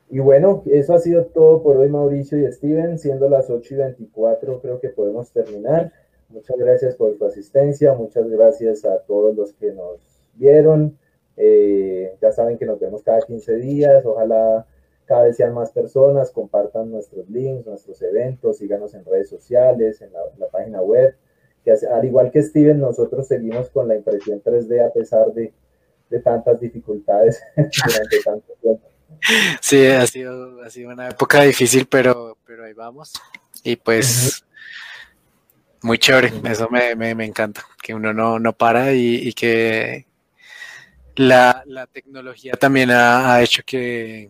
Y 0.09 0.19
bueno, 0.19 0.63
eso 0.65 0.95
ha 0.95 0.99
sido 0.99 1.25
todo 1.25 1.61
por 1.61 1.77
hoy, 1.77 1.89
Mauricio 1.89 2.39
y 2.39 2.51
Steven. 2.51 2.97
Siendo 2.97 3.29
las 3.29 3.49
8 3.49 3.73
y 3.73 3.77
24, 3.77 4.59
creo 4.61 4.79
que 4.79 4.89
podemos 4.89 5.31
terminar. 5.31 5.91
Muchas 6.29 6.57
gracias 6.57 6.95
por 6.95 7.15
su 7.15 7.25
asistencia. 7.25 7.93
Muchas 7.93 8.27
gracias 8.27 8.85
a 8.85 8.99
todos 8.99 9.35
los 9.35 9.53
que 9.53 9.71
nos 9.71 9.99
vieron. 10.33 10.97
Eh, 11.39 12.15
ya 12.21 12.31
saben 12.31 12.59
que 12.59 12.65
nos 12.65 12.79
vemos 12.79 13.01
cada 13.01 13.21
15 13.21 13.55
días. 13.55 14.05
Ojalá 14.05 14.67
cada 15.05 15.23
vez 15.23 15.37
sean 15.37 15.55
más 15.55 15.71
personas. 15.71 16.29
Compartan 16.29 16.91
nuestros 16.91 17.27
links, 17.29 17.65
nuestros 17.65 17.99
eventos. 18.03 18.57
Síganos 18.57 18.93
en 18.93 19.03
redes 19.05 19.29
sociales, 19.29 20.01
en 20.03 20.11
la 20.13 20.47
página 20.51 20.81
web 20.81 21.15
al 21.91 22.05
igual 22.05 22.31
que 22.31 22.41
Steven, 22.41 22.79
nosotros 22.79 23.27
seguimos 23.27 23.69
con 23.69 23.87
la 23.87 23.95
impresión 23.95 24.41
3D 24.41 24.85
a 24.85 24.93
pesar 24.93 25.27
de, 25.33 25.53
tantas 26.23 26.59
dificultades 26.59 27.41
durante 27.55 28.19
tanto 28.23 28.53
tiempo. 28.61 28.87
Sí, 29.61 29.85
ha 29.85 30.07
sido, 30.07 30.61
ha 30.63 30.69
sido 30.69 30.91
una 30.91 31.09
época 31.09 31.43
difícil, 31.43 31.85
pero, 31.87 32.37
pero 32.45 32.65
ahí 32.65 32.73
vamos. 32.73 33.13
Y 33.63 33.75
pues, 33.75 34.43
muy 35.81 35.99
chévere, 35.99 36.31
eso 36.45 36.67
me, 36.69 37.25
encanta, 37.25 37.63
que 37.81 37.93
uno 37.93 38.13
no, 38.13 38.53
para 38.53 38.93
y, 38.93 39.33
que 39.33 40.07
la, 41.19 41.87
tecnología 41.91 42.53
también 42.53 42.89
ha, 42.91 43.41
hecho 43.41 43.63
que, 43.65 44.29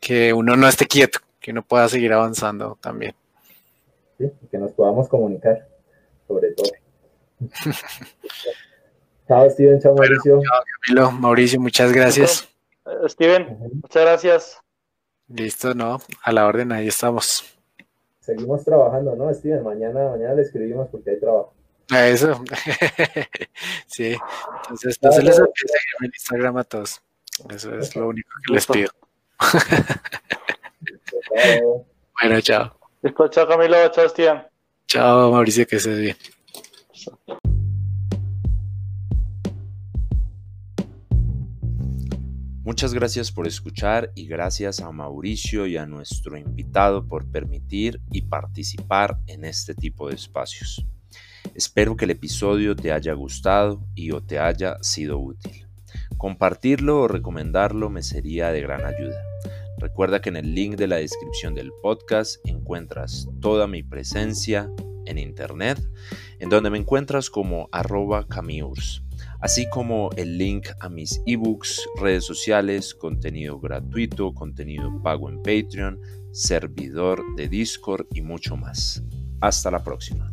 que 0.00 0.32
uno 0.32 0.56
no 0.56 0.68
esté 0.68 0.86
quieto, 0.86 1.18
que 1.40 1.50
uno 1.50 1.62
pueda 1.62 1.88
seguir 1.88 2.12
avanzando 2.12 2.78
también. 2.80 3.14
Sí, 4.18 4.30
que 4.50 4.58
nos 4.58 4.72
podamos 4.72 5.08
comunicar 5.08 5.66
sobre 6.26 6.52
todo. 6.52 6.70
chao, 9.28 9.50
Steven, 9.50 9.80
chao, 9.80 9.94
Mauricio. 9.94 10.40
chao, 10.40 10.62
Camilo, 10.80 11.10
Mauricio, 11.12 11.60
muchas 11.60 11.92
gracias. 11.92 12.48
Eh, 12.86 13.08
Steven, 13.08 13.58
muchas 13.82 14.02
gracias. 14.02 14.60
Listo, 15.28 15.74
no, 15.74 16.00
a 16.22 16.32
la 16.32 16.46
orden, 16.46 16.72
ahí 16.72 16.88
estamos. 16.88 17.44
Seguimos 18.20 18.64
trabajando, 18.64 19.16
¿no, 19.16 19.32
Steven? 19.34 19.64
Mañana, 19.64 20.10
mañana 20.10 20.34
le 20.34 20.42
escribimos 20.42 20.88
porque 20.88 21.10
hay 21.10 21.20
trabajo. 21.20 21.54
A 21.92 22.08
eso. 22.08 22.42
sí. 23.86 24.16
Entonces, 24.62 24.98
no 25.02 25.12
se 25.12 25.22
les 25.22 25.38
olvide 25.38 25.52
seguirme 25.54 26.06
en 26.06 26.12
Instagram 26.14 26.56
a 26.56 26.64
todos. 26.64 27.02
Eso 27.50 27.74
es 27.76 27.94
lo 27.94 28.08
único 28.08 28.30
que 28.46 28.54
les 28.54 28.66
pido. 28.66 28.90
bueno, 32.20 32.40
chao. 32.40 32.78
Listo, 33.02 33.28
chao 33.28 33.46
Camilo, 33.48 33.88
chao 33.90 34.06
Estian. 34.06 34.46
Chao 34.86 35.32
Mauricio, 35.32 35.66
que 35.66 35.76
estés 35.76 35.98
bien. 35.98 36.16
Muchas 42.64 42.94
gracias 42.94 43.32
por 43.32 43.48
escuchar 43.48 44.12
y 44.14 44.28
gracias 44.28 44.80
a 44.80 44.92
Mauricio 44.92 45.66
y 45.66 45.76
a 45.76 45.84
nuestro 45.84 46.38
invitado 46.38 47.06
por 47.06 47.28
permitir 47.30 48.00
y 48.12 48.22
participar 48.22 49.18
en 49.26 49.44
este 49.44 49.74
tipo 49.74 50.08
de 50.08 50.14
espacios. 50.14 50.86
Espero 51.54 51.96
que 51.96 52.04
el 52.04 52.10
episodio 52.12 52.74
te 52.76 52.92
haya 52.92 53.12
gustado 53.14 53.86
y 53.94 54.10
o 54.12 54.22
te 54.22 54.38
haya 54.38 54.76
sido 54.80 55.18
útil. 55.18 55.66
Compartirlo 56.16 57.00
o 57.00 57.08
recomendarlo 57.08 57.90
me 57.90 58.02
sería 58.02 58.52
de 58.52 58.60
gran 58.60 58.84
ayuda. 58.84 59.22
Recuerda 59.78 60.20
que 60.20 60.28
en 60.28 60.36
el 60.36 60.54
link 60.54 60.76
de 60.76 60.86
la 60.86 60.96
descripción 60.96 61.54
del 61.54 61.72
podcast 61.82 62.36
encuentras 62.46 63.28
toda 63.40 63.66
mi 63.66 63.82
presencia 63.82 64.70
en 65.06 65.18
internet, 65.18 65.78
en 66.38 66.48
donde 66.48 66.70
me 66.70 66.78
encuentras 66.78 67.28
como 67.28 67.68
arroba 67.72 68.26
camiurs 68.26 69.02
así 69.42 69.68
como 69.68 70.10
el 70.16 70.38
link 70.38 70.68
a 70.80 70.88
mis 70.88 71.20
ebooks, 71.26 71.82
redes 72.00 72.24
sociales, 72.24 72.94
contenido 72.94 73.58
gratuito, 73.58 74.32
contenido 74.32 75.02
pago 75.02 75.28
en 75.28 75.42
Patreon, 75.42 76.00
servidor 76.32 77.22
de 77.36 77.48
Discord 77.48 78.06
y 78.14 78.22
mucho 78.22 78.56
más. 78.56 79.02
Hasta 79.40 79.70
la 79.70 79.82
próxima. 79.82 80.32